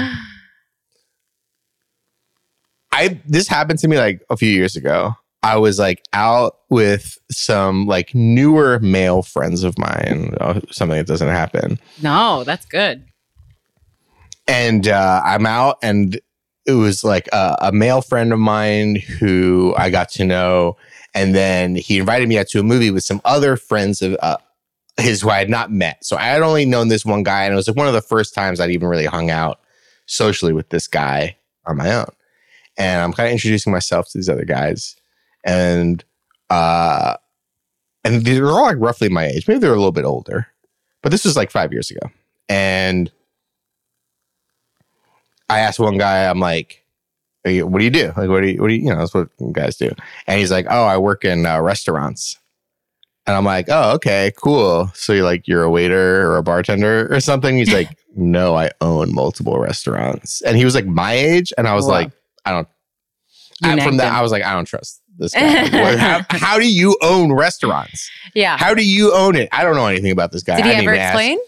I 2.91 3.19
this 3.27 3.47
happened 3.47 3.79
to 3.79 3.87
me 3.87 3.97
like 3.97 4.21
a 4.29 4.37
few 4.37 4.49
years 4.49 4.75
ago. 4.75 5.15
I 5.45 5.57
was 5.57 5.77
like 5.77 6.01
out 6.11 6.57
with 6.69 7.17
some 7.31 7.85
like 7.85 8.15
newer 8.15 8.79
male 8.79 9.21
friends 9.21 9.63
of 9.63 9.77
mine. 9.77 10.33
uh, 10.41 10.59
Something 10.71 10.97
that 10.97 11.07
doesn't 11.07 11.27
happen. 11.29 11.79
no, 12.01 12.43
that's 12.43 12.65
good. 12.65 13.05
and 14.47 14.87
uh, 14.87 15.21
I'm 15.23 15.45
out, 15.45 15.77
and 15.81 16.19
it 16.65 16.73
was 16.73 17.03
like 17.03 17.27
a, 17.33 17.57
a 17.61 17.71
male 17.71 18.01
friend 18.01 18.33
of 18.33 18.39
mine 18.39 18.95
who 19.19 19.73
I 19.77 19.89
got 19.89 20.09
to 20.11 20.25
know, 20.25 20.77
and 21.13 21.33
then 21.35 21.75
he 21.75 21.99
invited 21.99 22.27
me 22.27 22.37
out 22.37 22.47
to 22.49 22.59
a 22.59 22.63
movie 22.63 22.91
with 22.91 23.03
some 23.03 23.21
other 23.25 23.55
friends 23.55 24.01
of 24.01 24.15
uh, 24.21 24.37
his 24.97 25.21
who 25.21 25.29
I 25.29 25.37
had 25.39 25.49
not 25.49 25.71
met. 25.71 26.03
So 26.03 26.17
I 26.17 26.23
had 26.25 26.41
only 26.41 26.65
known 26.65 26.87
this 26.87 27.05
one 27.05 27.23
guy, 27.23 27.43
and 27.43 27.53
it 27.53 27.55
was 27.55 27.67
like 27.67 27.77
one 27.77 27.87
of 27.87 27.93
the 27.93 28.01
first 28.01 28.33
times 28.33 28.59
I'd 28.59 28.71
even 28.71 28.87
really 28.87 29.05
hung 29.05 29.29
out 29.29 29.59
socially 30.07 30.53
with 30.53 30.69
this 30.69 30.87
guy 30.87 31.37
on 31.65 31.77
my 31.77 31.91
own. 31.93 32.07
And 32.77 33.01
I'm 33.01 33.13
kind 33.13 33.27
of 33.27 33.33
introducing 33.33 33.71
myself 33.71 34.09
to 34.09 34.17
these 34.17 34.29
other 34.29 34.45
guys, 34.45 34.95
and 35.45 36.03
uh, 36.49 37.15
and 38.03 38.25
they're 38.25 38.47
all 38.47 38.63
like 38.63 38.77
roughly 38.79 39.07
my 39.09 39.25
age. 39.27 39.47
Maybe 39.47 39.59
they're 39.59 39.71
a 39.73 39.77
little 39.77 39.91
bit 39.93 40.03
older, 40.05 40.47
but 41.01 41.11
this 41.13 41.23
was 41.23 41.35
like 41.37 41.51
five 41.51 41.71
years 41.71 41.89
ago, 41.89 42.09
and. 42.49 43.11
I 45.47 45.59
asked 45.59 45.79
one 45.79 45.97
guy, 45.99 46.27
I'm 46.27 46.39
like, 46.39 46.83
what 47.43 47.77
do 47.77 47.83
you 47.83 47.91
do? 47.91 48.07
Like, 48.17 48.29
what 48.29 48.41
do 48.41 48.47
you, 48.47 48.59
what 48.59 48.69
do 48.69 48.73
you, 48.73 48.85
you 48.85 48.89
know, 48.89 48.97
that's 48.97 49.13
what 49.13 49.29
guys 49.51 49.75
do. 49.77 49.91
And 50.25 50.39
he's 50.39 50.49
like, 50.49 50.65
oh, 50.69 50.85
I 50.85 50.97
work 50.97 51.23
in 51.23 51.45
uh, 51.45 51.61
restaurants. 51.61 52.39
And 53.27 53.35
I'm 53.35 53.45
like, 53.45 53.67
oh, 53.69 53.91
okay, 53.93 54.31
cool. 54.37 54.89
So 54.95 55.13
you're 55.13 55.23
like, 55.23 55.47
you're 55.47 55.61
a 55.61 55.69
waiter 55.69 56.27
or 56.27 56.37
a 56.37 56.43
bartender 56.43 57.07
or 57.13 57.19
something? 57.19 57.57
He's 57.57 57.71
like, 57.71 57.95
no, 58.15 58.55
I 58.55 58.71
own 58.81 59.13
multiple 59.13 59.59
restaurants. 59.59 60.41
And 60.41 60.57
he 60.57 60.65
was 60.65 60.73
like 60.73 60.87
my 60.87 61.13
age. 61.13 61.53
And 61.59 61.67
I 61.67 61.75
was 61.75 61.85
Wow. 61.85 61.91
like, 61.91 62.11
I 62.43 62.51
don't, 62.51 62.67
I- 63.61 63.79
from 63.83 63.97
that, 63.97 64.07
him. 64.09 64.15
I 64.15 64.21
was 64.23 64.31
like, 64.31 64.43
I 64.43 64.53
don't 64.53 64.65
trust 64.65 65.03
this 65.17 65.33
guy. 65.33 65.67
How, 65.97 66.25
how 66.29 66.59
do 66.59 66.67
you 66.67 66.97
own 67.01 67.31
restaurants? 67.33 68.09
Yeah. 68.33 68.57
How 68.57 68.73
do 68.73 68.85
you 68.85 69.13
own 69.13 69.35
it? 69.35 69.49
I 69.51 69.63
don't 69.63 69.75
know 69.75 69.87
anything 69.87 70.11
about 70.11 70.31
this 70.31 70.43
guy. 70.43 70.57
Did 70.57 70.65
he 70.65 70.71
I 70.71 70.75
ever 70.75 70.83
even 70.83 70.95
ask. 70.95 71.13
explain? 71.13 71.39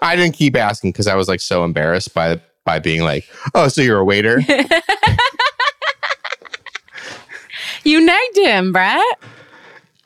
I 0.00 0.16
didn't 0.16 0.34
keep 0.34 0.56
asking 0.56 0.92
because 0.92 1.06
I 1.06 1.14
was 1.14 1.28
like 1.28 1.40
so 1.40 1.64
embarrassed 1.64 2.12
by 2.14 2.40
by 2.64 2.78
being 2.78 3.02
like, 3.02 3.28
oh, 3.54 3.68
so 3.68 3.82
you're 3.82 3.98
a 3.98 4.04
waiter? 4.04 4.40
You 7.84 8.04
nagged 8.04 8.36
him, 8.36 8.72
Brett. 8.72 9.02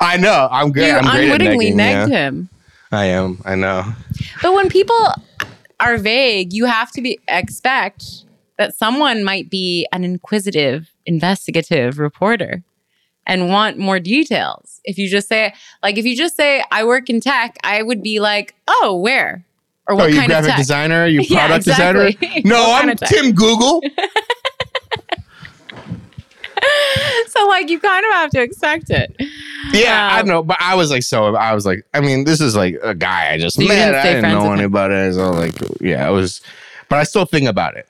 I 0.01 0.17
know. 0.17 0.49
I'm 0.51 0.73
good. 0.73 0.87
You 0.87 0.95
I'm 0.95 1.05
great 1.05 1.15
at 1.15 1.25
unwittingly 1.25 1.73
nagged 1.73 2.11
yeah. 2.11 2.19
him. 2.29 2.49
I 2.93 3.07
am. 3.07 3.41
I 3.45 3.55
know. 3.55 3.85
But 4.43 4.55
when 4.55 4.69
people 4.69 5.13
are 5.81 5.99
vague, 5.99 6.53
you 6.53 6.67
have 6.67 6.91
to 6.93 7.03
be 7.03 7.19
expect 7.29 8.05
that 8.57 8.75
someone 8.75 9.25
might 9.25 9.51
be 9.51 9.87
an 9.93 10.05
inquisitive, 10.05 10.91
investigative 11.05 11.99
reporter 11.99 12.63
and 13.27 13.49
want 13.49 13.79
more 13.79 13.99
details. 14.01 14.81
If 14.85 14.99
you 14.99 15.09
just 15.11 15.29
say, 15.29 15.53
like, 15.83 15.99
if 15.99 16.05
you 16.05 16.17
just 16.17 16.37
say, 16.37 16.63
I 16.71 16.85
work 16.85 17.11
in 17.11 17.21
tech, 17.21 17.57
I 17.65 17.83
would 17.83 18.03
be 18.03 18.21
like, 18.21 18.55
oh, 18.69 18.97
where? 19.03 19.45
Or 19.89 19.95
Oh, 19.95 19.97
what 19.99 20.11
you 20.11 20.17
kind 20.19 20.25
of 20.31 20.37
graphic 20.39 20.51
tech? 20.51 20.59
designer? 20.59 21.07
You 21.07 21.21
Yeah, 21.29 21.47
product 21.47 21.67
exactly. 21.67 22.13
designer? 22.13 22.43
No, 22.45 22.73
I'm? 22.73 22.97
Tim 22.97 23.33
Google. 23.33 23.83
so, 27.29 27.47
like, 27.49 27.69
you 27.69 27.79
kind 27.81 28.05
of 28.07 28.13
have 28.13 28.31
to 28.31 28.43
expect 28.43 28.91
it. 28.91 29.15
Yeah, 29.73 30.09
I 30.13 30.21
Um, 30.21 30.27
know, 30.29 30.43
but 30.43 30.57
I 30.61 30.75
was 30.75 30.91
like, 30.91 31.03
so 31.03 31.35
I 31.35 31.55
was 31.55 31.67
like, 31.67 31.85
I 31.95 32.01
mean, 32.01 32.25
this 32.25 32.41
is 32.41 32.55
like 32.57 32.77
a 32.83 32.95
guy 32.95 33.33
I 33.33 33.39
just 33.39 33.59
met. 33.59 33.69
didn't 33.69 33.95
I 33.95 34.03
didn't 34.05 34.31
know 34.31 34.53
anybody. 34.53 35.13
So 35.13 35.31
like, 35.33 35.55
yeah, 35.81 36.09
it 36.09 36.13
was, 36.13 36.41
but 36.89 36.99
I 36.99 37.03
still 37.05 37.25
think 37.25 37.49
about 37.49 37.77
it. 37.77 37.89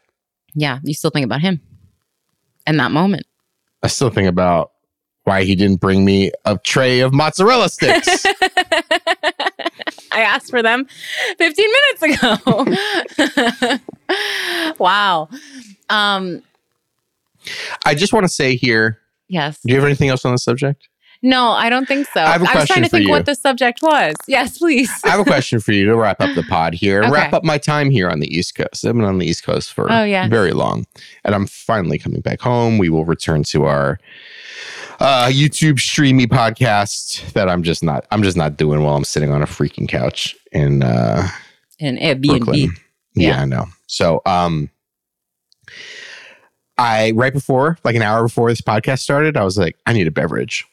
Yeah, 0.55 0.78
you 0.82 0.95
still 0.95 1.11
think 1.11 1.24
about 1.26 1.43
him 1.43 1.61
in 2.66 2.78
that 2.78 2.91
moment. 2.93 3.26
I 3.82 3.89
still 3.89 4.09
think 4.11 4.26
about 4.28 4.72
why 5.27 5.43
he 5.43 5.57
didn't 5.57 5.81
bring 5.81 6.05
me 6.05 6.31
a 6.45 6.57
tray 6.59 7.01
of 7.01 7.12
mozzarella 7.12 7.68
sticks. 7.68 8.24
I 10.12 10.20
asked 10.20 10.51
for 10.51 10.62
them 10.62 10.87
15 11.39 11.66
minutes 12.01 12.22
ago. 13.18 13.79
wow. 14.79 15.29
Um, 15.91 16.43
I 17.85 17.97
just 17.97 18.12
want 18.12 18.24
to 18.24 18.29
say 18.29 18.55
here. 18.55 19.01
yes. 19.29 19.59
Do 19.66 19.72
you 19.72 19.77
have 19.81 19.85
anything 19.85 20.09
else 20.11 20.24
on 20.24 20.31
the 20.31 20.39
subject? 20.39 20.89
No, 21.22 21.51
I 21.51 21.70
don't 21.70 21.87
think 21.89 22.07
so. 22.14 22.20
I 22.20 22.33
have 22.39 22.43
a 22.43 22.45
was 22.45 22.68
trying 22.68 22.85
to 22.85 22.89
think 22.89 23.07
you. 23.07 23.11
what 23.11 23.27
the 23.27 23.35
subject 23.35 23.81
was. 23.83 24.14
Yes, 24.29 24.59
please. 24.59 24.91
I 25.05 25.09
have 25.09 25.18
a 25.18 25.24
question 25.24 25.59
for 25.59 25.72
you 25.72 25.87
to 25.87 25.97
wrap 25.97 26.20
up 26.20 26.37
the 26.37 26.45
pod 26.45 26.74
here. 26.74 27.01
Okay. 27.07 27.11
Wrap 27.11 27.33
up 27.33 27.43
my 27.43 27.59
time 27.59 27.91
here 27.91 28.09
on 28.09 28.20
the 28.20 28.29
East 28.33 28.55
Coast. 28.55 28.85
I've 28.87 28.95
been 28.95 29.03
on 29.05 29.18
the 29.18 29.27
East 29.27 29.43
Coast 29.43 29.72
for 29.72 29.91
Oh, 29.91 30.05
yes. 30.05 30.31
very 30.31 30.53
long, 30.53 30.87
and 31.24 31.35
I'm 31.35 31.47
finally 31.47 31.99
coming 31.99 32.20
back 32.20 32.41
home. 32.41 32.79
We 32.79 32.89
will 32.91 33.05
return 33.05 33.43
to 33.45 33.64
our 33.64 33.99
uh, 35.01 35.26
YouTube 35.26 35.78
streamy 35.78 36.26
podcast 36.26 37.32
that 37.32 37.49
I'm 37.49 37.62
just 37.62 37.82
not. 37.82 38.07
I'm 38.11 38.22
just 38.22 38.36
not 38.36 38.57
doing 38.57 38.82
while 38.82 38.97
I'm 38.97 39.05
sitting 39.05 39.30
on 39.30 39.42
a 39.42 39.47
freaking 39.47 39.88
couch 39.88 40.36
in 40.53 40.82
uh, 40.82 41.28
In 41.78 41.97
Airbnb. 41.97 42.70
Yeah. 43.14 43.28
Yeah. 43.28 43.42
I 43.42 43.44
know. 43.44 43.66
So, 43.86 44.20
um, 44.26 44.70
I 46.78 47.12
right 47.14 47.32
before, 47.32 47.78
like 47.84 47.97
an 47.97 48.03
hour 48.03 48.22
before 48.24 48.51
this 48.51 48.61
podcast 48.61 49.01
started, 49.01 49.36
I 49.36 49.44
was 49.44 49.57
like, 49.57 49.76
I 49.86 49.92
need 49.92 50.07
a 50.07 50.11
beverage, 50.11 50.64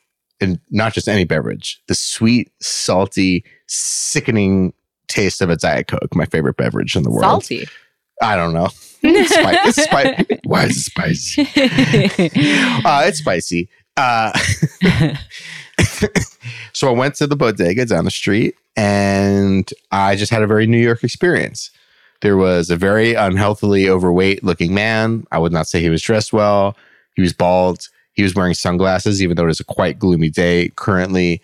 and 0.41 0.59
not 0.69 0.93
just 0.93 1.07
any 1.07 1.23
beverage. 1.23 1.81
The 1.87 1.95
sweet, 1.95 2.51
salty, 2.61 3.45
sickening 3.67 4.73
taste 5.07 5.41
of 5.41 5.49
a 5.49 5.55
diet 5.55 5.87
coke, 5.87 6.13
my 6.15 6.25
favorite 6.25 6.57
beverage 6.57 6.95
in 6.95 7.03
the 7.03 7.09
world. 7.09 7.23
Salty. 7.23 7.67
I 8.21 8.35
don't 8.35 8.53
know. 8.53 8.69
It's, 9.01 9.33
spi- 9.33 9.57
it's 9.65 9.83
spi- 9.83 10.39
Why 10.45 10.65
is 10.65 10.77
it 10.77 10.81
spicy? 10.81 11.41
Uh, 12.85 13.03
it's 13.05 13.19
spicy. 13.19 13.69
Uh, 13.95 14.37
so 16.73 16.89
I 16.89 16.91
went 16.91 17.15
to 17.15 17.27
the 17.27 17.35
bodega 17.35 17.85
down 17.85 18.05
the 18.05 18.11
street 18.11 18.55
and 18.75 19.69
I 19.91 20.15
just 20.15 20.31
had 20.31 20.41
a 20.41 20.47
very 20.47 20.65
New 20.67 20.79
York 20.79 21.03
experience. 21.03 21.69
There 22.21 22.37
was 22.37 22.69
a 22.69 22.75
very 22.75 23.13
unhealthily 23.13 23.89
overweight 23.89 24.43
looking 24.43 24.73
man. 24.73 25.25
I 25.31 25.37
would 25.39 25.51
not 25.51 25.67
say 25.67 25.81
he 25.81 25.89
was 25.89 26.01
dressed 26.01 26.33
well. 26.33 26.75
He 27.15 27.21
was 27.21 27.33
bald. 27.33 27.89
He 28.13 28.23
was 28.23 28.33
wearing 28.33 28.53
sunglasses, 28.53 29.21
even 29.21 29.35
though 29.35 29.45
it 29.45 29.51
is 29.51 29.59
a 29.59 29.65
quite 29.65 29.99
gloomy 29.99 30.29
day 30.29 30.71
currently. 30.75 31.41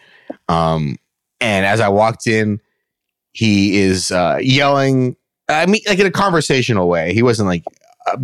Um, 0.48 0.98
and 1.42 1.66
as 1.66 1.80
I 1.80 1.90
walked 1.90 2.28
in, 2.28 2.62
he 3.34 3.78
is 3.78 4.12
uh, 4.12 4.40
yelling. 4.42 5.16
I 5.50 5.66
mean, 5.66 5.82
like 5.88 6.00
in 6.00 6.06
a 6.06 6.12
conversational 6.12 6.88
way. 6.88 7.14
He 7.14 7.24
wasn't 7.24 7.50
like 7.50 7.64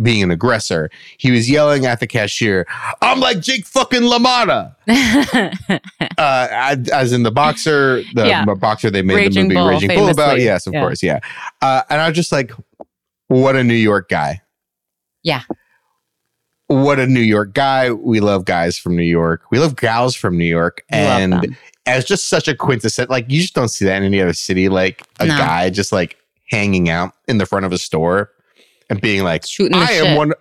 being 0.02 0.22
an 0.22 0.30
aggressor. 0.30 0.90
He 1.18 1.30
was 1.30 1.48
yelling 1.48 1.86
at 1.86 2.00
the 2.00 2.06
cashier, 2.06 2.66
"I'm 3.02 3.20
like 3.20 3.40
Jake 3.40 3.66
fucking 3.66 4.02
LaMotta." 4.02 4.74
uh, 6.18 6.76
as- 6.92 7.12
in 7.12 7.22
the 7.22 7.30
boxer, 7.30 8.02
the 8.14 8.26
Yeah. 8.26 8.44
boxer 8.44 8.90
they 8.90 9.02
made 9.02 9.14
Raging 9.16 9.48
the 9.48 9.54
movie 9.54 9.60
Bull, 9.60 9.68
Raging 9.70 9.88
Bull 9.90 10.08
about. 10.08 10.40
Yes, 10.40 10.66
of 10.66 10.72
Yeah. 10.74 10.80
course, 10.80 11.02
yeah. 11.02 11.20
Uh, 11.62 11.82
and 11.90 12.00
I 12.00 12.08
was 12.08 12.16
just 12.16 12.32
like, 12.32 12.52
what 13.28 13.56
a 13.56 13.62
New 13.64 13.74
York 13.74 14.08
guy. 14.08 14.42
Yeah. 15.22 15.42
what 16.68 16.98
a 16.98 17.06
New 17.06 17.20
York 17.20 17.54
guy. 17.54 17.92
We 17.92 18.18
love 18.18 18.44
guys 18.44 18.76
from 18.76 18.96
New 18.96 19.02
York. 19.04 19.42
We 19.52 19.58
love 19.60 19.76
gals 19.76 20.16
from 20.16 20.36
New 20.36 20.44
York. 20.46 20.82
And 20.88 21.56
as 21.86 22.04
just 22.04 22.28
such 22.28 22.48
a 22.48 22.56
quintessence. 22.56 23.08
Like 23.08 23.26
you 23.28 23.40
just 23.40 23.54
don't 23.54 23.68
see 23.68 23.84
that 23.84 23.96
in 23.98 24.02
any 24.02 24.20
other 24.20 24.32
city. 24.32 24.68
Like 24.68 25.02
a 25.20 25.26
No. 25.26 25.36
guy 25.38 25.70
just 25.70 25.92
like 25.92 26.16
hanging 26.50 26.88
out 26.90 27.12
in 27.28 27.38
the 27.38 27.46
front 27.46 27.66
of 27.66 27.72
a 27.72 27.78
store 27.78 28.30
and 28.90 29.00
being 29.00 29.22
like, 29.24 29.46
Shooting 29.46 29.76
I 29.78 29.92
am 29.92 30.06
shit. 30.06 30.16
one. 30.16 30.32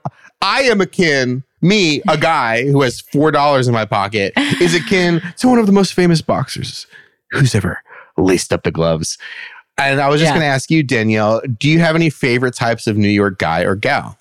I 0.41 0.64
am 0.64 0.82
akin. 0.82 1.43
Me, 1.62 2.02
a 2.08 2.18
guy 2.18 2.64
who 2.70 2.82
has 2.82 3.02
four 3.02 3.32
dollars 3.32 3.68
in 3.68 3.74
my 3.74 3.86
pocket, 3.86 4.34
is 4.62 4.76
akin 4.76 5.22
to 5.38 5.48
one 5.48 5.58
of 5.58 5.66
the 5.66 5.72
most 5.72 5.93
famous 5.93 6.22
boxers 6.22 6.86
who's 7.32 7.56
ever 7.56 7.82
laced 8.18 8.54
up 8.54 8.64
the 8.64 8.72
gloves. 8.72 9.18
And 9.78 10.00
I 10.00 10.08
was 10.10 10.22
just 10.22 10.30
Yeah. 10.30 10.36
going 10.36 10.41
to 10.48 10.54
ask 10.54 10.70
you, 10.70 10.84
Danielle, 10.84 11.41
do 11.60 11.68
you 11.70 11.80
have 11.80 11.96
any 11.96 12.10
favorite 12.10 12.54
types 12.54 12.86
of 12.88 12.98
New 12.98 13.10
York 13.10 13.39
guy 13.39 13.62
or 13.62 13.76
gal? 13.76 14.18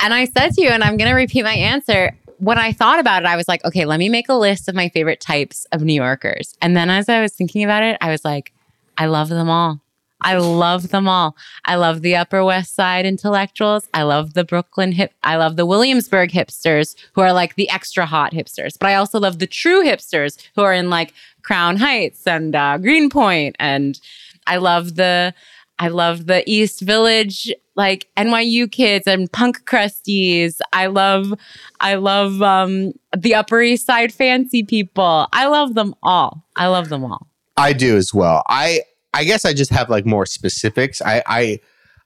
And 0.00 0.14
I 0.14 0.24
said 0.26 0.52
to 0.52 0.62
you, 0.62 0.68
and 0.68 0.84
I'm 0.84 0.96
going 0.96 1.08
to 1.10 1.14
repeat 1.16 1.42
my 1.42 1.52
answer. 1.54 2.16
When 2.38 2.58
I 2.58 2.72
thought 2.72 3.00
about 3.00 3.22
it, 3.22 3.26
I 3.26 3.36
was 3.36 3.48
like, 3.48 3.64
okay, 3.64 3.84
let 3.84 3.98
me 3.98 4.08
make 4.08 4.28
a 4.28 4.34
list 4.34 4.68
of 4.68 4.74
my 4.74 4.88
favorite 4.88 5.20
types 5.20 5.66
of 5.72 5.82
New 5.82 5.94
Yorkers. 5.94 6.56
And 6.62 6.76
then 6.76 6.90
as 6.90 7.08
I 7.08 7.20
was 7.20 7.32
thinking 7.32 7.64
about 7.64 7.82
it, 7.82 7.98
I 8.00 8.10
was 8.10 8.24
like, 8.24 8.52
I 8.96 9.06
love 9.06 9.28
them 9.30 9.50
all. 9.50 9.80
I 10.24 10.38
love 10.38 10.88
them 10.88 11.06
all. 11.06 11.36
I 11.66 11.76
love 11.76 12.00
the 12.00 12.16
Upper 12.16 12.42
West 12.42 12.74
Side 12.74 13.04
intellectuals. 13.04 13.88
I 13.92 14.02
love 14.02 14.32
the 14.32 14.42
Brooklyn 14.42 14.90
hip. 14.92 15.12
I 15.22 15.36
love 15.36 15.56
the 15.56 15.66
Williamsburg 15.66 16.30
hipsters 16.30 16.96
who 17.12 17.20
are 17.20 17.34
like 17.34 17.56
the 17.56 17.68
extra 17.68 18.06
hot 18.06 18.32
hipsters. 18.32 18.76
But 18.78 18.88
I 18.88 18.94
also 18.94 19.20
love 19.20 19.38
the 19.38 19.46
true 19.46 19.84
hipsters 19.84 20.38
who 20.56 20.62
are 20.62 20.72
in 20.72 20.88
like 20.88 21.12
Crown 21.42 21.76
Heights 21.76 22.26
and 22.26 22.56
uh, 22.56 22.78
Greenpoint. 22.78 23.54
And 23.60 24.00
I 24.46 24.56
love 24.56 24.96
the 24.96 25.34
I 25.78 25.88
love 25.88 26.26
the 26.26 26.42
East 26.50 26.80
Village 26.80 27.52
like 27.74 28.08
NYU 28.16 28.70
kids 28.70 29.06
and 29.06 29.30
punk 29.30 29.66
crusties. 29.66 30.58
I 30.72 30.86
love 30.86 31.34
I 31.80 31.96
love 31.96 32.40
um 32.40 32.94
the 33.14 33.34
Upper 33.34 33.60
East 33.60 33.84
Side 33.84 34.12
fancy 34.12 34.62
people. 34.62 35.28
I 35.34 35.48
love 35.48 35.74
them 35.74 35.94
all. 36.02 36.46
I 36.56 36.68
love 36.68 36.88
them 36.88 37.04
all. 37.04 37.26
I 37.56 37.74
do 37.74 37.96
as 37.96 38.14
well. 38.14 38.42
I 38.48 38.80
I 39.14 39.24
guess 39.24 39.44
I 39.44 39.52
just 39.54 39.70
have 39.70 39.88
like 39.88 40.04
more 40.06 40.26
specifics. 40.26 41.00
I 41.02 41.22
I 41.26 41.60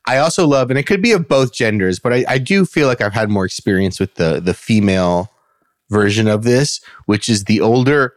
I 0.06 0.18
also 0.18 0.46
love, 0.46 0.70
and 0.70 0.78
it 0.78 0.84
could 0.86 1.02
be 1.02 1.12
of 1.12 1.28
both 1.28 1.52
genders, 1.52 1.98
but 1.98 2.12
I, 2.12 2.24
I 2.28 2.38
do 2.38 2.64
feel 2.64 2.86
like 2.86 3.00
I've 3.00 3.12
had 3.12 3.28
more 3.30 3.44
experience 3.44 3.98
with 4.00 4.14
the 4.14 4.40
the 4.40 4.54
female 4.54 5.30
version 5.90 6.28
of 6.28 6.44
this, 6.44 6.80
which 7.06 7.28
is 7.28 7.44
the 7.44 7.60
older. 7.60 8.14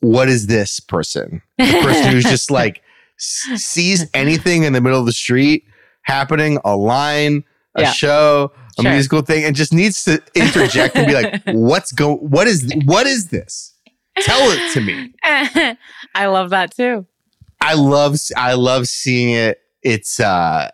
What 0.00 0.28
is 0.28 0.46
this 0.46 0.78
person? 0.78 1.42
The 1.58 1.80
person 1.82 2.12
who's 2.12 2.24
just 2.24 2.50
like 2.60 2.82
s- 3.18 3.62
sees 3.62 4.08
anything 4.14 4.62
in 4.64 4.72
the 4.74 4.80
middle 4.80 5.00
of 5.00 5.06
the 5.06 5.12
street 5.12 5.64
happening, 6.02 6.58
a 6.64 6.76
line, 6.76 7.44
a 7.74 7.82
Yeah. 7.82 7.92
show, 7.92 8.52
a 8.78 8.82
Sure. 8.82 8.92
musical 8.92 9.22
thing, 9.22 9.44
and 9.44 9.56
just 9.56 9.72
needs 9.72 10.04
to 10.04 10.22
interject 10.34 10.96
and 10.96 11.06
be 11.06 11.14
like, 11.14 11.42
"What's 11.46 11.92
go? 11.92 12.16
What 12.16 12.46
is 12.46 12.70
what 12.84 13.06
is 13.06 13.28
this? 13.28 13.72
Tell 14.20 14.50
it 14.52 14.72
to 14.74 14.80
me." 14.82 15.12
I 16.14 16.26
love 16.26 16.50
that 16.50 16.74
too. 16.76 17.06
I 17.60 17.74
love 17.74 18.16
I 18.36 18.54
love 18.54 18.86
seeing 18.86 19.30
it. 19.30 19.60
It's 19.82 20.20
uh 20.20 20.70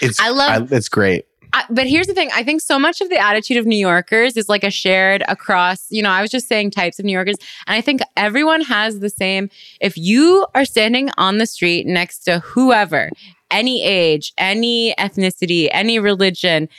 it's 0.00 0.20
I 0.20 0.30
love- 0.30 0.72
it's 0.72 0.88
great. 0.88 1.26
I, 1.54 1.64
but 1.68 1.86
here's 1.86 2.06
the 2.06 2.14
thing. 2.14 2.30
I 2.34 2.42
think 2.42 2.62
so 2.62 2.78
much 2.78 3.02
of 3.02 3.10
the 3.10 3.18
attitude 3.18 3.58
of 3.58 3.66
New 3.66 3.76
Yorkers 3.76 4.38
is 4.38 4.48
like 4.48 4.64
a 4.64 4.70
shared 4.70 5.22
across, 5.28 5.90
you 5.90 6.02
know, 6.02 6.08
I 6.08 6.22
was 6.22 6.30
just 6.30 6.48
saying 6.48 6.70
types 6.70 6.98
of 6.98 7.04
New 7.04 7.12
Yorkers. 7.12 7.36
And 7.66 7.76
I 7.76 7.82
think 7.82 8.00
everyone 8.16 8.62
has 8.62 9.00
the 9.00 9.10
same. 9.10 9.50
If 9.78 9.98
you 9.98 10.46
are 10.54 10.64
standing 10.64 11.10
on 11.18 11.36
the 11.36 11.44
street 11.44 11.86
next 11.86 12.20
to 12.20 12.38
whoever, 12.38 13.10
any 13.50 13.84
age, 13.84 14.32
any 14.38 14.94
ethnicity, 14.98 15.68
any 15.72 15.98
religion, 15.98 16.70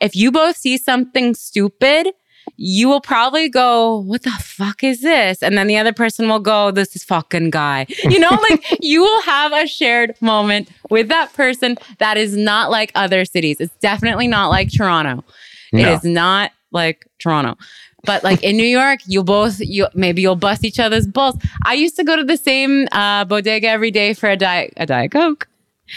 if 0.00 0.16
you 0.16 0.32
both 0.32 0.56
see 0.56 0.78
something 0.78 1.34
stupid, 1.34 2.08
you 2.56 2.88
will 2.88 3.00
probably 3.00 3.48
go, 3.48 3.98
What 3.98 4.22
the 4.22 4.30
fuck 4.30 4.82
is 4.84 5.00
this? 5.00 5.42
And 5.42 5.56
then 5.56 5.66
the 5.66 5.76
other 5.78 5.92
person 5.92 6.28
will 6.28 6.40
go, 6.40 6.70
This 6.70 6.94
is 6.96 7.04
fucking 7.04 7.50
guy. 7.50 7.86
You 8.04 8.18
know, 8.18 8.38
like 8.50 8.64
you 8.80 9.00
will 9.02 9.22
have 9.22 9.52
a 9.52 9.66
shared 9.66 10.14
moment 10.20 10.68
with 10.90 11.08
that 11.08 11.32
person 11.32 11.76
that 11.98 12.16
is 12.16 12.36
not 12.36 12.70
like 12.70 12.92
other 12.94 13.24
cities. 13.24 13.58
It's 13.60 13.74
definitely 13.80 14.28
not 14.28 14.48
like 14.48 14.70
Toronto. 14.72 15.24
It 15.72 15.82
No. 15.82 15.92
is 15.92 16.04
not 16.04 16.50
like 16.72 17.06
Toronto. 17.18 17.56
But 18.04 18.24
like 18.24 18.42
in 18.42 18.56
New 18.56 18.66
York, 18.66 18.98
you 19.06 19.22
both 19.22 19.60
you 19.60 19.86
maybe 19.94 20.22
you'll 20.22 20.34
bust 20.34 20.64
each 20.64 20.80
other's 20.80 21.06
balls. 21.06 21.36
I 21.64 21.74
used 21.74 21.94
to 21.96 22.04
go 22.04 22.16
to 22.16 22.24
the 22.24 22.36
same 22.36 22.88
uh, 22.90 23.24
bodega 23.24 23.68
every 23.68 23.92
day 23.92 24.12
for 24.12 24.28
a 24.28 24.36
diet 24.36 24.72
a 24.76 24.86
diet 24.86 25.12
coke, 25.12 25.46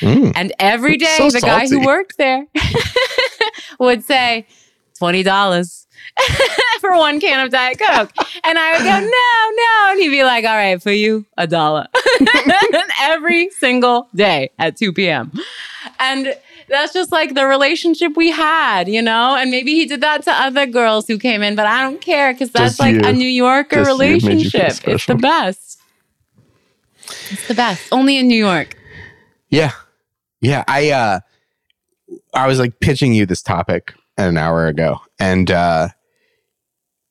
Mm. 0.01 0.33
and 0.35 0.51
every 0.59 0.97
day 0.97 1.15
So 1.17 1.29
the 1.29 1.39
guy 1.41 1.67
who 1.67 1.83
worked 1.85 2.17
there 2.17 2.45
would 3.79 4.03
say 4.03 4.45
twenty 4.97 5.23
dollars 5.23 5.84
for 6.79 6.95
one 6.95 7.19
can 7.19 7.45
of 7.45 7.51
diet 7.51 7.79
coke, 7.79 8.11
and 8.43 8.57
I 8.57 8.71
would 8.73 8.83
go 8.83 8.99
no 8.99 9.05
no, 9.07 9.91
and 9.91 9.99
he'd 9.99 10.09
be 10.09 10.23
like, 10.23 10.45
all 10.45 10.55
right, 10.55 10.81
for 10.81 10.91
you 10.91 11.25
a 11.37 11.47
dollar 11.47 11.87
every 13.01 13.49
single 13.51 14.07
day 14.15 14.49
at 14.59 14.77
two 14.77 14.93
p.m. 14.93 15.31
and 15.99 16.35
that's 16.67 16.93
just 16.93 17.11
like 17.11 17.35
the 17.35 17.45
relationship 17.45 18.15
we 18.15 18.31
had, 18.31 18.87
you 18.87 19.01
know? 19.01 19.35
And 19.35 19.51
maybe 19.51 19.73
he 19.73 19.85
did 19.85 20.01
that 20.01 20.23
to 20.23 20.31
other 20.31 20.65
girls 20.65 21.07
who 21.07 21.17
came 21.19 21.43
in, 21.43 21.55
but 21.55 21.67
I 21.67 21.81
don't 21.81 22.01
care 22.01 22.33
because 22.33 22.51
that's 22.51 22.77
Just 22.77 22.79
like 22.79 22.95
you. 22.95 23.01
a 23.03 23.13
New 23.13 23.27
Yorker 23.27 23.77
Just 23.77 23.87
relationship. 23.87 24.71
It's 24.87 25.05
the 25.05 25.15
best. 25.15 25.79
It's 27.29 27.47
the 27.47 27.53
best. 27.53 27.87
Only 27.91 28.17
in 28.17 28.27
New 28.27 28.37
York. 28.37 28.75
Yeah. 29.49 29.71
Yeah. 30.41 30.63
I 30.67 30.89
uh 30.89 31.19
I 32.33 32.47
was 32.47 32.59
like 32.59 32.79
pitching 32.79 33.13
you 33.13 33.25
this 33.25 33.41
topic 33.43 33.93
an 34.17 34.37
hour 34.37 34.67
ago. 34.67 34.99
And 35.19 35.49
uh 35.51 35.89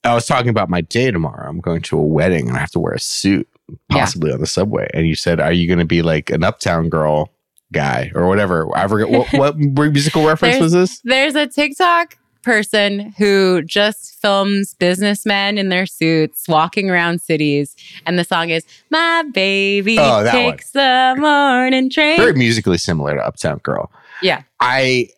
I 0.04 0.14
was 0.14 0.26
talking 0.26 0.50
about 0.50 0.68
my 0.68 0.82
day 0.82 1.10
tomorrow. 1.10 1.48
I'm 1.48 1.60
going 1.60 1.80
to 1.82 1.98
a 1.98 2.02
wedding 2.02 2.48
and 2.48 2.56
I 2.56 2.60
have 2.60 2.70
to 2.72 2.78
wear 2.78 2.92
a 2.92 3.00
suit, 3.00 3.48
Yeah. 3.90 4.00
possibly 4.00 4.32
on 4.32 4.40
the 4.40 4.46
subway. 4.46 4.88
And 4.92 5.06
you 5.06 5.14
said, 5.14 5.40
Are 5.40 5.52
you 5.52 5.66
gonna 5.68 5.86
be 5.86 6.02
like 6.02 6.30
an 6.30 6.44
uptown 6.44 6.88
girl 6.88 7.30
guy 7.72 8.10
or 8.14 8.26
whatever? 8.28 8.68
I 8.76 8.86
forget 8.88 9.08
what 9.10 9.32
what 9.32 9.56
musical 9.92 10.26
reference 10.26 10.60
was 10.60 10.72
this? 10.72 11.00
There's 11.04 11.34
a 11.34 11.46
TikTok 11.46 12.16
person 12.42 13.14
who 13.16 13.62
just 13.62 14.20
films 14.20 14.74
businessmen 14.74 15.56
in 15.56 15.70
their 15.70 15.86
suits 15.86 16.44
walking 16.46 16.90
around 16.90 17.22
cities. 17.22 17.74
And 18.04 18.18
the 18.18 18.24
song 18.24 18.50
is 18.50 18.66
My 18.90 19.24
Baby 19.32 19.96
Oh, 19.98 20.22
that 20.22 20.34
one. 20.34 20.52
Takes 20.52 20.72
the 20.72 21.14
Morning 21.18 21.88
Train. 21.88 22.18
Very 22.18 22.34
musically 22.34 22.76
similar 22.76 23.14
to 23.16 23.26
Uptown 23.26 23.60
Girl. 23.62 23.90
Yeah. 24.20 24.42
I 24.60 25.08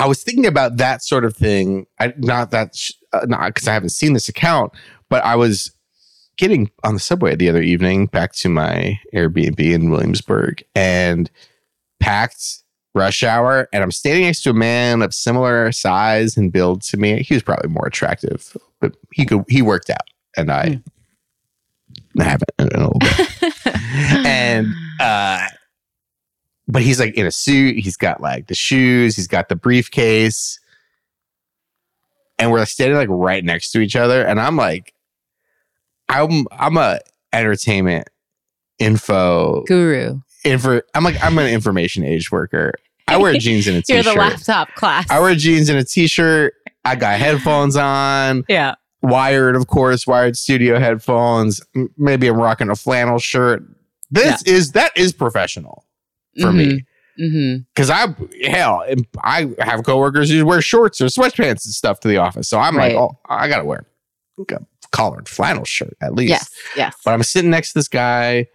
I 0.00 0.06
was 0.06 0.22
thinking 0.22 0.46
about 0.46 0.78
that 0.78 1.02
sort 1.02 1.26
of 1.26 1.36
thing. 1.36 1.86
I 1.98 2.14
not 2.16 2.50
that 2.52 2.74
sh- 2.74 2.92
uh, 3.12 3.26
not 3.28 3.48
because 3.48 3.68
I 3.68 3.74
haven't 3.74 3.90
seen 3.90 4.14
this 4.14 4.30
account, 4.30 4.72
but 5.10 5.22
I 5.24 5.36
was 5.36 5.72
getting 6.38 6.70
on 6.84 6.94
the 6.94 7.00
subway 7.00 7.36
the 7.36 7.50
other 7.50 7.60
evening 7.60 8.06
back 8.06 8.32
to 8.36 8.48
my 8.48 8.98
Airbnb 9.14 9.60
in 9.60 9.90
Williamsburg 9.90 10.64
and 10.74 11.30
packed 12.00 12.62
rush 12.94 13.22
hour, 13.22 13.68
and 13.74 13.82
I'm 13.82 13.90
standing 13.90 14.24
next 14.24 14.42
to 14.44 14.50
a 14.50 14.54
man 14.54 15.02
of 15.02 15.12
similar 15.12 15.70
size 15.70 16.34
and 16.34 16.50
build 16.50 16.80
to 16.82 16.96
me. 16.96 17.22
He 17.22 17.34
was 17.34 17.42
probably 17.42 17.68
more 17.68 17.86
attractive, 17.86 18.56
but 18.80 18.96
he 19.12 19.26
could 19.26 19.44
he 19.48 19.60
worked 19.60 19.90
out, 19.90 20.08
and 20.36 20.50
I. 20.50 20.80
I 22.18 22.24
haven't 22.24 22.50
in 22.58 22.68
a 22.68 22.70
little 22.70 22.98
bit 22.98 23.54
and 24.26 24.68
uh 25.00 25.46
but 26.70 26.82
he's 26.82 27.00
like 27.00 27.14
in 27.14 27.26
a 27.26 27.30
suit 27.30 27.78
he's 27.78 27.96
got 27.96 28.20
like 28.20 28.46
the 28.46 28.54
shoes 28.54 29.16
he's 29.16 29.26
got 29.26 29.48
the 29.48 29.56
briefcase 29.56 30.58
and 32.38 32.50
we're 32.50 32.64
standing 32.64 32.96
like 32.96 33.08
right 33.10 33.44
next 33.44 33.70
to 33.72 33.80
each 33.80 33.96
other 33.96 34.24
and 34.24 34.40
i'm 34.40 34.56
like 34.56 34.94
i'm 36.08 36.46
i'm 36.52 36.76
a 36.76 37.00
entertainment 37.32 38.08
info 38.78 39.62
Guru. 39.64 40.20
info 40.44 40.80
i'm 40.94 41.04
like 41.04 41.22
i'm 41.22 41.38
an 41.38 41.48
information 41.48 42.04
age 42.04 42.30
worker 42.30 42.72
i 43.08 43.16
wear 43.16 43.34
jeans 43.38 43.66
and 43.66 43.76
a 43.76 43.82
You're 43.88 44.02
t-shirt 44.02 44.14
the 44.14 44.20
laptop 44.20 44.74
class. 44.74 45.06
i 45.10 45.18
wear 45.20 45.34
jeans 45.34 45.68
and 45.68 45.78
a 45.78 45.84
t-shirt 45.84 46.54
i 46.84 46.94
got 46.94 47.18
headphones 47.18 47.76
on 47.76 48.44
yeah. 48.48 48.74
wired, 49.02 49.56
of 49.56 49.66
course, 49.66 50.06
wired 50.06 50.36
studio 50.36 50.78
headphones. 50.78 51.60
Maybe 51.96 52.26
I'm 52.26 52.36
rocking 52.36 52.70
a 52.70 52.76
flannel 52.76 53.18
shirt. 53.18 53.62
This 54.10 54.42
is 54.42 54.72
that 54.72 54.92
is 54.96 55.12
professional 55.12 55.84
for 56.40 56.52
me 56.52 56.84
hmm 57.18 57.56
because 57.74 57.90
I 57.90 58.06
hell 58.46 58.82
I 59.22 59.48
have 59.58 59.84
coworkers 59.84 60.30
who 60.30 60.46
wear 60.46 60.62
shorts 60.62 61.00
or 61.00 61.06
sweatpants 61.06 61.64
and 61.66 61.74
stuff 61.74 62.00
to 62.00 62.08
the 62.08 62.16
office. 62.18 62.48
So 62.48 62.58
I'm 62.58 62.76
Right. 62.76 62.94
like, 62.94 63.02
oh, 63.02 63.18
I 63.28 63.48
gotta 63.48 63.64
wear 63.64 63.84
a 64.50 64.88
collared 64.92 65.28
flannel 65.28 65.64
shirt 65.64 65.96
at 66.00 66.14
least. 66.14 66.30
Yes. 66.30 66.50
Yes. 66.76 66.96
But 67.04 67.12
I'm 67.12 67.22
sitting 67.22 67.50
next 67.50 67.72
to 67.72 67.78
this 67.80 67.88
guy, 67.88 68.46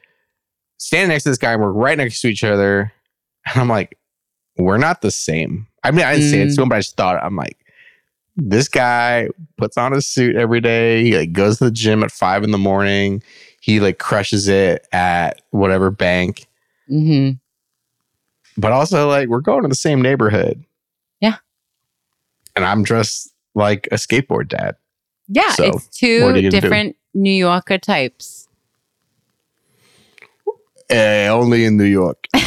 standing 0.78 1.09
next 1.09 1.23
to 1.23 1.30
this 1.30 1.38
guy, 1.38 1.53
and 1.53 1.61
we're 1.61 1.71
right 1.71 1.97
next 1.97 2.21
to 2.21 2.28
each 2.28 2.43
other. 2.43 2.91
And 3.47 3.61
I'm 3.61 3.67
like, 3.69 3.97
we're 4.57 4.78
not 4.78 5.01
the 5.01 5.11
same. 5.11 5.67
I 5.84 5.91
mean, 5.91 6.03
I 6.05 6.13
didn't 6.15 6.32
say 6.32 6.41
it 6.41 6.47
Mm. 6.49 6.55
to 6.55 6.61
him, 6.63 6.69
but 6.69 6.76
I 6.76 6.80
just 6.80 6.97
thought, 6.97 7.23
I'm 7.23 7.36
like, 7.36 7.57
this 8.38 8.67
guy 8.67 9.30
puts 9.57 9.78
on 9.78 9.93
a 9.93 10.01
suit 10.01 10.36
every 10.36 10.61
day. 10.61 11.03
He 11.03 11.15
like 11.17 11.32
goes 11.34 11.59
to 11.59 11.65
the 11.65 11.71
gym 11.71 12.03
at 12.03 12.11
five 12.11 12.43
in 12.43 12.49
the 12.51 12.57
morning. 12.57 13.21
He 13.61 13.80
like 13.80 13.99
crushes 13.99 14.47
it 14.47 14.88
at 14.91 15.41
whatever 15.51 15.91
bank. 15.91 16.47
hmm 16.88 17.32
But 18.57 18.71
also, 18.71 19.07
like, 19.07 19.27
we're 19.27 19.41
going 19.41 19.63
to 19.63 19.67
the 19.67 19.75
same 19.75 20.01
neighborhood. 20.01 20.63
Yeah. 21.19 21.35
And 22.55 22.63
I'm 22.63 22.83
dressed 22.83 23.33
like 23.53 23.87
a 23.91 23.95
skateboard 23.95 24.47
dad. 24.47 24.75
Yeah, 25.27 25.51
So, 25.51 25.65
it's 25.65 25.87
two 25.87 26.49
different 26.49 26.95
New 27.13 27.33
Yorker 27.33 27.77
types. 27.77 28.47
Eh, 30.89 31.27
only 31.27 31.65
in 31.65 31.77
New 31.77 31.83
York. 31.85 32.27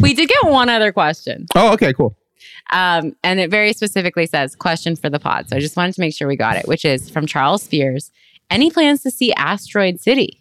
We 0.00 0.14
did 0.14 0.28
get 0.28 0.44
one 0.44 0.68
other 0.68 0.92
question. 0.92 1.46
Oh, 1.54 1.72
okay, 1.72 1.92
cool. 1.92 2.16
Um, 2.72 3.16
and 3.24 3.40
it 3.40 3.50
very 3.50 3.72
specifically 3.72 4.26
says 4.26 4.54
question 4.54 4.94
for 4.96 5.10
the 5.10 5.18
pod. 5.18 5.48
So 5.48 5.56
I 5.56 5.60
just 5.60 5.76
wanted 5.76 5.94
to 5.96 6.00
make 6.00 6.14
sure 6.14 6.28
we 6.28 6.36
got 6.36 6.56
it, 6.56 6.68
which 6.68 6.84
is 6.84 7.10
from 7.10 7.26
Charles 7.26 7.62
Spears. 7.62 8.12
Any 8.48 8.70
plans 8.70 9.02
to 9.02 9.10
see 9.10 9.32
Asteroid 9.34 10.00
City? 10.00 10.40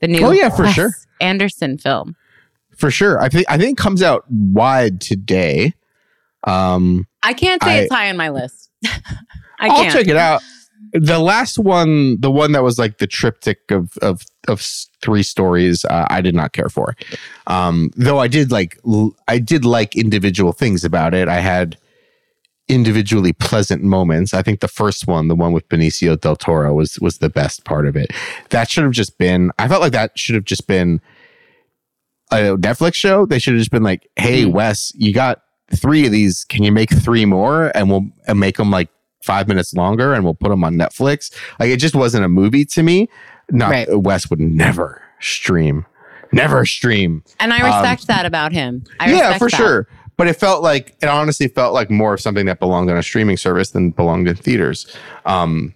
The 0.00 0.08
new 0.08 0.24
Oh, 0.24 0.30
yeah, 0.32 0.48
for 0.50 0.64
Wes 0.64 0.74
sure. 0.74 0.90
Anderson 1.20 1.78
film. 1.78 2.14
For 2.76 2.90
sure. 2.90 3.20
I 3.20 3.28
think 3.28 3.46
I 3.48 3.56
think 3.56 3.78
it 3.78 3.82
comes 3.82 4.02
out 4.02 4.24
wide 4.30 5.00
today. 5.00 5.72
Um 6.44 7.06
I 7.22 7.32
can't 7.32 7.62
say 7.62 7.78
I- 7.78 7.80
it's 7.82 7.92
high 7.92 8.08
on 8.10 8.16
my 8.16 8.28
list. 8.28 8.70
I 8.84 9.68
I'll 9.68 9.76
can't. 9.82 9.92
check 9.92 10.06
it 10.08 10.16
out. 10.16 10.42
The 10.92 11.18
last 11.18 11.58
one, 11.58 12.20
the 12.20 12.30
one 12.30 12.52
that 12.52 12.62
was 12.62 12.78
like 12.78 12.98
the 12.98 13.06
triptych 13.06 13.70
of 13.70 13.96
of 14.02 14.22
of 14.48 14.60
three 15.02 15.22
stories, 15.22 15.84
uh, 15.86 16.06
I 16.10 16.20
did 16.20 16.34
not 16.34 16.52
care 16.52 16.68
for. 16.68 16.94
Um, 17.46 17.90
though 17.96 18.18
I 18.18 18.28
did 18.28 18.52
like 18.52 18.78
l- 18.86 19.16
I 19.26 19.38
did 19.38 19.64
like 19.64 19.96
individual 19.96 20.52
things 20.52 20.84
about 20.84 21.12
it. 21.14 21.28
I 21.28 21.40
had 21.40 21.76
individually 22.68 23.32
pleasant 23.32 23.82
moments. 23.82 24.34
I 24.34 24.42
think 24.42 24.60
the 24.60 24.68
first 24.68 25.06
one, 25.06 25.28
the 25.28 25.34
one 25.36 25.52
with 25.52 25.68
Benicio 25.68 26.20
del 26.20 26.36
Toro, 26.36 26.74
was 26.74 26.98
was 27.00 27.18
the 27.18 27.28
best 27.30 27.64
part 27.64 27.86
of 27.86 27.96
it. 27.96 28.10
That 28.50 28.68
should 28.70 28.84
have 28.84 28.92
just 28.92 29.18
been. 29.18 29.50
I 29.58 29.68
felt 29.68 29.80
like 29.82 29.92
that 29.92 30.18
should 30.18 30.34
have 30.34 30.44
just 30.44 30.66
been 30.66 31.00
a 32.32 32.56
Netflix 32.56 32.94
show. 32.94 33.26
They 33.26 33.38
should 33.38 33.54
have 33.54 33.60
just 33.60 33.70
been 33.70 33.82
like, 33.84 34.08
"Hey, 34.16 34.44
Mhm. 34.44 34.52
Wes, 34.52 34.92
you 34.96 35.12
got 35.12 35.42
three 35.74 36.06
of 36.06 36.12
these. 36.12 36.44
Can 36.44 36.62
you 36.64 36.72
make 36.72 36.90
three 36.90 37.24
more? 37.24 37.70
And 37.74 37.88
we'll 37.90 38.06
and 38.26 38.40
make 38.40 38.56
them 38.56 38.70
like 38.70 38.88
five 39.22 39.46
minutes 39.48 39.72
longer, 39.74 40.12
and 40.12 40.24
we'll 40.24 40.34
put 40.34 40.48
them 40.48 40.64
on 40.64 40.74
Netflix." 40.74 41.32
Like 41.60 41.70
it 41.70 41.76
just 41.78 41.94
wasn't 41.94 42.24
a 42.24 42.28
movie 42.28 42.64
to 42.66 42.82
me. 42.82 43.08
Not 43.50 43.70
Right. 43.70 43.86
Wes 44.00 44.28
would 44.28 44.40
never 44.40 45.00
stream, 45.20 45.86
never 46.32 46.66
stream. 46.66 47.22
And 47.38 47.52
I 47.52 47.60
respect 47.60 48.08
that 48.08 48.26
about 48.26 48.52
him. 48.52 48.82
I 48.98 49.04
Um, 49.12 49.16
yeah, 49.16 49.38
for 49.38 49.48
that. 49.48 49.56
sure. 49.56 49.88
But 50.16 50.28
it 50.28 50.34
felt 50.34 50.62
like 50.62 50.96
it 51.02 51.08
honestly 51.08 51.48
felt 51.48 51.74
like 51.74 51.90
more 51.90 52.14
of 52.14 52.20
something 52.20 52.46
that 52.46 52.58
belonged 52.58 52.90
on 52.90 52.96
a 52.96 53.02
streaming 53.02 53.36
service 53.36 53.70
than 53.70 53.90
belonged 53.90 54.28
in 54.28 54.36
theaters. 54.36 54.86
Um, 55.26 55.74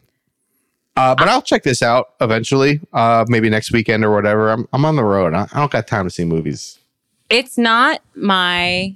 uh, 0.96 1.14
but 1.14 1.28
I'll 1.28 1.42
check 1.42 1.62
this 1.62 1.82
out 1.82 2.14
eventually, 2.20 2.80
uh, 2.92 3.24
maybe 3.28 3.48
next 3.48 3.72
weekend 3.72 4.04
or 4.04 4.12
whatever. 4.14 4.50
I'm 4.50 4.68
I'm 4.72 4.84
on 4.84 4.96
the 4.96 5.04
road. 5.04 5.34
I, 5.34 5.46
I 5.52 5.58
don't 5.60 5.70
got 5.70 5.86
time 5.86 6.04
to 6.04 6.10
see 6.10 6.24
movies. 6.24 6.78
It's 7.28 7.56
not 7.56 8.00
my 8.14 8.94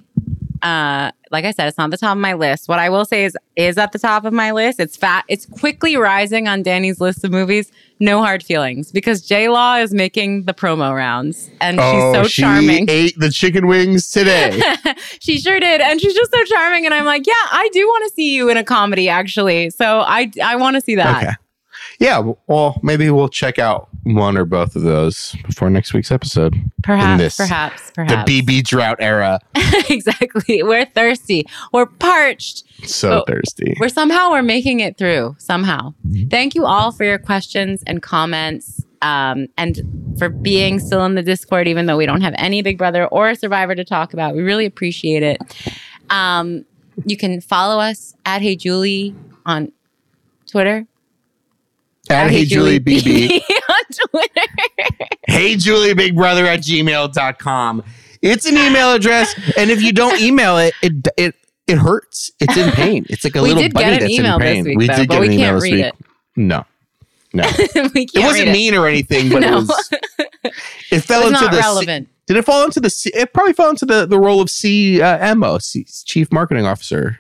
uh 0.62 1.12
like 1.35 1.45
I 1.45 1.51
said, 1.51 1.68
it's 1.68 1.76
not 1.76 1.91
the 1.91 1.99
top 1.99 2.12
of 2.16 2.20
my 2.20 2.32
list. 2.32 2.68
What 2.68 2.78
I 2.78 2.89
will 2.89 3.05
say 3.05 3.24
is 3.24 3.37
is 3.57 3.76
at 3.76 3.93
the 3.93 3.99
top 3.99 4.24
of 4.24 4.32
my 4.32 4.53
list. 4.53 4.80
It's 4.80 4.97
fat. 4.97 5.24
It's 5.28 5.45
quickly 5.45 5.97
rising 5.97 6.49
on 6.49 6.62
Dani's 6.62 7.01
list 7.01 7.22
of 7.24 7.30
movies. 7.30 7.70
No 8.01 8.20
hard 8.22 8.43
feelings 8.43 8.91
because 8.91 9.20
J 9.22 9.49
Law 9.49 9.76
is 9.76 9.93
making 9.93 10.45
the 10.45 10.55
promo 10.55 10.95
rounds 10.95 11.51
and 11.61 11.76
she's 11.78 12.03
so 12.14 12.20
Oh, 12.20 12.24
she 12.24 12.43
charming. 12.43 12.87
ate 12.89 13.14
the 13.18 13.30
chicken 13.30 13.66
wings 13.66 14.11
today. 14.11 14.61
she 15.20 15.39
sure 15.39 15.61
did, 15.61 15.80
and 15.80 16.01
she's 16.01 16.14
just 16.14 16.32
so 16.32 16.43
charming. 16.45 16.87
And 16.87 16.95
I'm 16.95 17.05
like, 17.05 17.26
yeah, 17.26 17.32
I 17.35 17.68
do 17.72 17.87
want 17.87 18.05
to 18.09 18.14
see 18.14 18.35
you 18.35 18.49
in 18.51 18.57
a 18.57 18.64
comedy, 18.64 19.09
actually. 19.09 19.70
So 19.70 20.01
I 20.01 20.30
I 20.43 20.57
want 20.57 20.74
to 20.76 20.80
see 20.80 20.95
that. 20.97 21.22
okay. 21.22 21.32
Yeah. 21.99 22.32
Well, 22.47 22.80
maybe 22.82 23.11
we'll 23.11 23.28
check 23.28 23.59
out 23.59 23.88
one 24.05 24.36
or 24.36 24.45
both 24.45 24.76
of 24.76 24.82
those 24.82 25.34
before 25.47 25.70
next 25.70 25.95
week's 25.95 26.11
episode. 26.11 26.55
Perhaps, 26.82 27.36
perhaps, 27.36 27.90
perhaps. 27.95 28.30
The 28.30 28.42
BB 28.42 28.64
drought 28.64 28.99
era. 29.01 29.40
exactly. 29.88 30.62
We're 30.62 30.84
thirsty. 30.86 31.47
We're 31.72 31.86
parched. 31.86 32.64
So 32.88 33.24
thirsty. 33.26 33.74
We're 33.80 33.88
somehow 33.88 34.30
we're 34.30 34.42
making 34.42 34.80
it 34.80 34.99
through. 34.99 35.36
Somehow. 35.38 35.95
Thank 36.30 36.55
you 36.55 36.66
all 36.66 36.92
for 36.92 37.05
your 37.05 37.18
questions 37.18 37.82
and 37.86 38.03
comments. 38.03 38.84
Um, 39.03 39.49
and 39.59 39.80
for 40.18 40.30
being 40.30 40.78
still 40.80 41.05
in 41.05 41.14
the 41.14 41.22
Discord, 41.22 41.68
even 41.68 41.86
though 41.86 41.97
we 41.97 42.07
don't 42.07 42.22
have 42.22 42.34
any 42.38 42.62
Big 42.62 42.78
Brother 42.78 43.07
or 43.07 43.28
a 43.28 43.36
Survivor 43.36 43.74
to 43.74 43.84
talk 43.84 44.14
about, 44.14 44.34
we 44.34 44.42
really 44.42 44.64
appreciate 44.64 45.22
it. 45.22 45.40
Um, 46.09 46.64
you 47.05 47.16
can 47.16 47.40
follow 47.40 47.80
us 47.80 48.14
at 48.24 48.40
Hey 48.40 48.57
Julie 48.57 49.14
on 49.45 49.72
Twitter. 50.47 50.86
At 52.11 52.30
Hey 52.30 52.44
Julie 52.44 52.80
BB. 52.80 53.40
on 53.68 54.09
Twitter. 54.11 55.09
hey 55.26 55.57
Julie 55.57 55.94
Big 55.94 56.14
Brother 56.14 56.46
at 56.46 56.61
gmail.com. 56.61 57.82
It's 58.22 58.46
an 58.46 58.57
email 58.57 58.92
address. 58.92 59.34
And 59.57 59.70
if 59.70 59.82
you 59.82 59.92
don't 59.92 60.20
email 60.22 60.59
it, 60.59 60.74
it 60.82 60.92
it 61.16 61.34
it 61.66 61.78
hurts. 61.78 62.30
It's 62.40 62.57
in 62.57 62.70
pain. 62.72 63.07
It's 63.09 63.24
like 63.24 63.36
a 63.36 63.40
little 63.40 63.57
bunny 63.70 63.98
that's 63.98 64.11
email 64.11 64.34
in 64.36 64.40
pain. 64.42 64.64
week, 64.64 64.78
we 64.78 64.86
though, 64.86 64.96
did 64.96 65.09
get 65.09 65.20
we 65.20 65.26
an 65.28 65.32
email 65.32 65.46
can't 65.46 65.57
this 65.57 65.62
read 65.62 65.74
week. 65.74 65.84
it. 65.84 65.94
No. 66.36 66.64
No. 67.32 67.44
It 67.94 68.11
wasn't 68.24 68.50
mean 68.52 68.74
or 68.74 68.86
anything, 68.86 69.28
but 69.30 69.40
No. 69.40 69.59
it 69.59 69.66
was 69.66 69.88
it 70.90 71.00
fell 71.00 71.22
It 71.22 71.32
was 71.32 71.42
into 71.42 71.57
not 71.57 71.80
the 71.80 71.80
C- 71.80 72.07
did 72.26 72.36
it 72.38 72.44
fall 72.44 72.64
into 72.64 72.80
the 72.80 72.90
C, 72.90 73.11
it 73.14 73.32
probably 73.34 73.52
fell 73.55 73.70
into 73.70 73.84
the, 73.84 74.07
the 74.07 74.18
role 74.18 74.40
of 74.40 74.48
CMO, 74.48 75.57
uh, 75.57 75.59
C, 75.59 75.84
Chief 76.05 76.30
Marketing 76.32 76.64
Officer. 76.64 77.18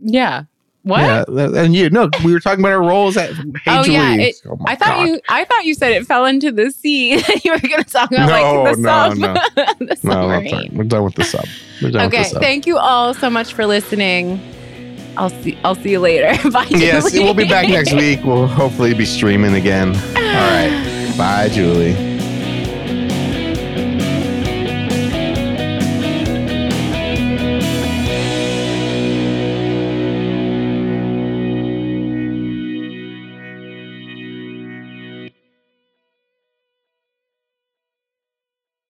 Yeah. 0.00 0.44
What? 0.84 1.00
Yeah, 1.28 1.48
and 1.62 1.74
you 1.74 1.90
no, 1.90 2.08
we 2.24 2.32
were 2.32 2.40
talking 2.40 2.60
about 2.60 2.72
our 2.72 2.82
roles 2.82 3.16
at 3.16 3.32
Hey 3.32 3.42
Oh, 3.66 3.82
Julie. 3.82 3.96
yeah, 3.96 4.14
it- 4.16 4.42
Oh 4.46 4.58
I 4.66 4.74
thought 4.76 4.88
God. 4.98 5.08
you. 5.08 5.20
I 5.28 5.44
thought 5.44 5.64
you 5.64 5.74
said 5.74 5.92
it 5.92 6.06
fell 6.06 6.26
into 6.26 6.52
the 6.52 6.70
sea. 6.70 7.14
you 7.44 7.52
were 7.52 7.58
going 7.58 7.82
to 7.82 7.90
talk 7.90 8.12
about 8.12 8.26
No, 8.28 8.62
like 8.62 8.76
the 8.76 8.80
no, 8.82 9.08
sub, 9.08 9.16
no. 9.18 9.34
the 9.86 9.98
No, 10.04 10.30
I'm 10.30 10.48
sorry. 10.48 10.68
We're 10.72 10.84
done 10.84 11.04
with 11.04 11.14
the 11.14 11.24
sub. 11.24 11.44
We're 11.82 11.90
done 11.90 12.06
okay, 12.08 12.18
with 12.18 12.28
the 12.28 12.34
sub. 12.34 12.42
thank 12.42 12.66
you 12.66 12.76
all 12.76 13.14
so 13.14 13.30
much 13.30 13.54
for 13.54 13.66
listening. 13.66 14.38
I'll 15.16 15.30
see. 15.30 15.56
I'll 15.64 15.74
see 15.74 15.90
you 15.92 16.00
later. 16.00 16.50
Bye. 16.50 16.66
Yes, 16.68 17.12
we'll 17.14 17.34
be 17.34 17.48
back 17.48 17.68
next 17.68 17.92
week. 17.94 18.20
We'll 18.24 18.46
hopefully 18.46 18.94
be 18.94 19.04
streaming 19.06 19.54
again. 19.54 19.88
All 19.94 20.22
right. 20.22 21.14
Bye, 21.16 21.48
Julie. 21.50 22.13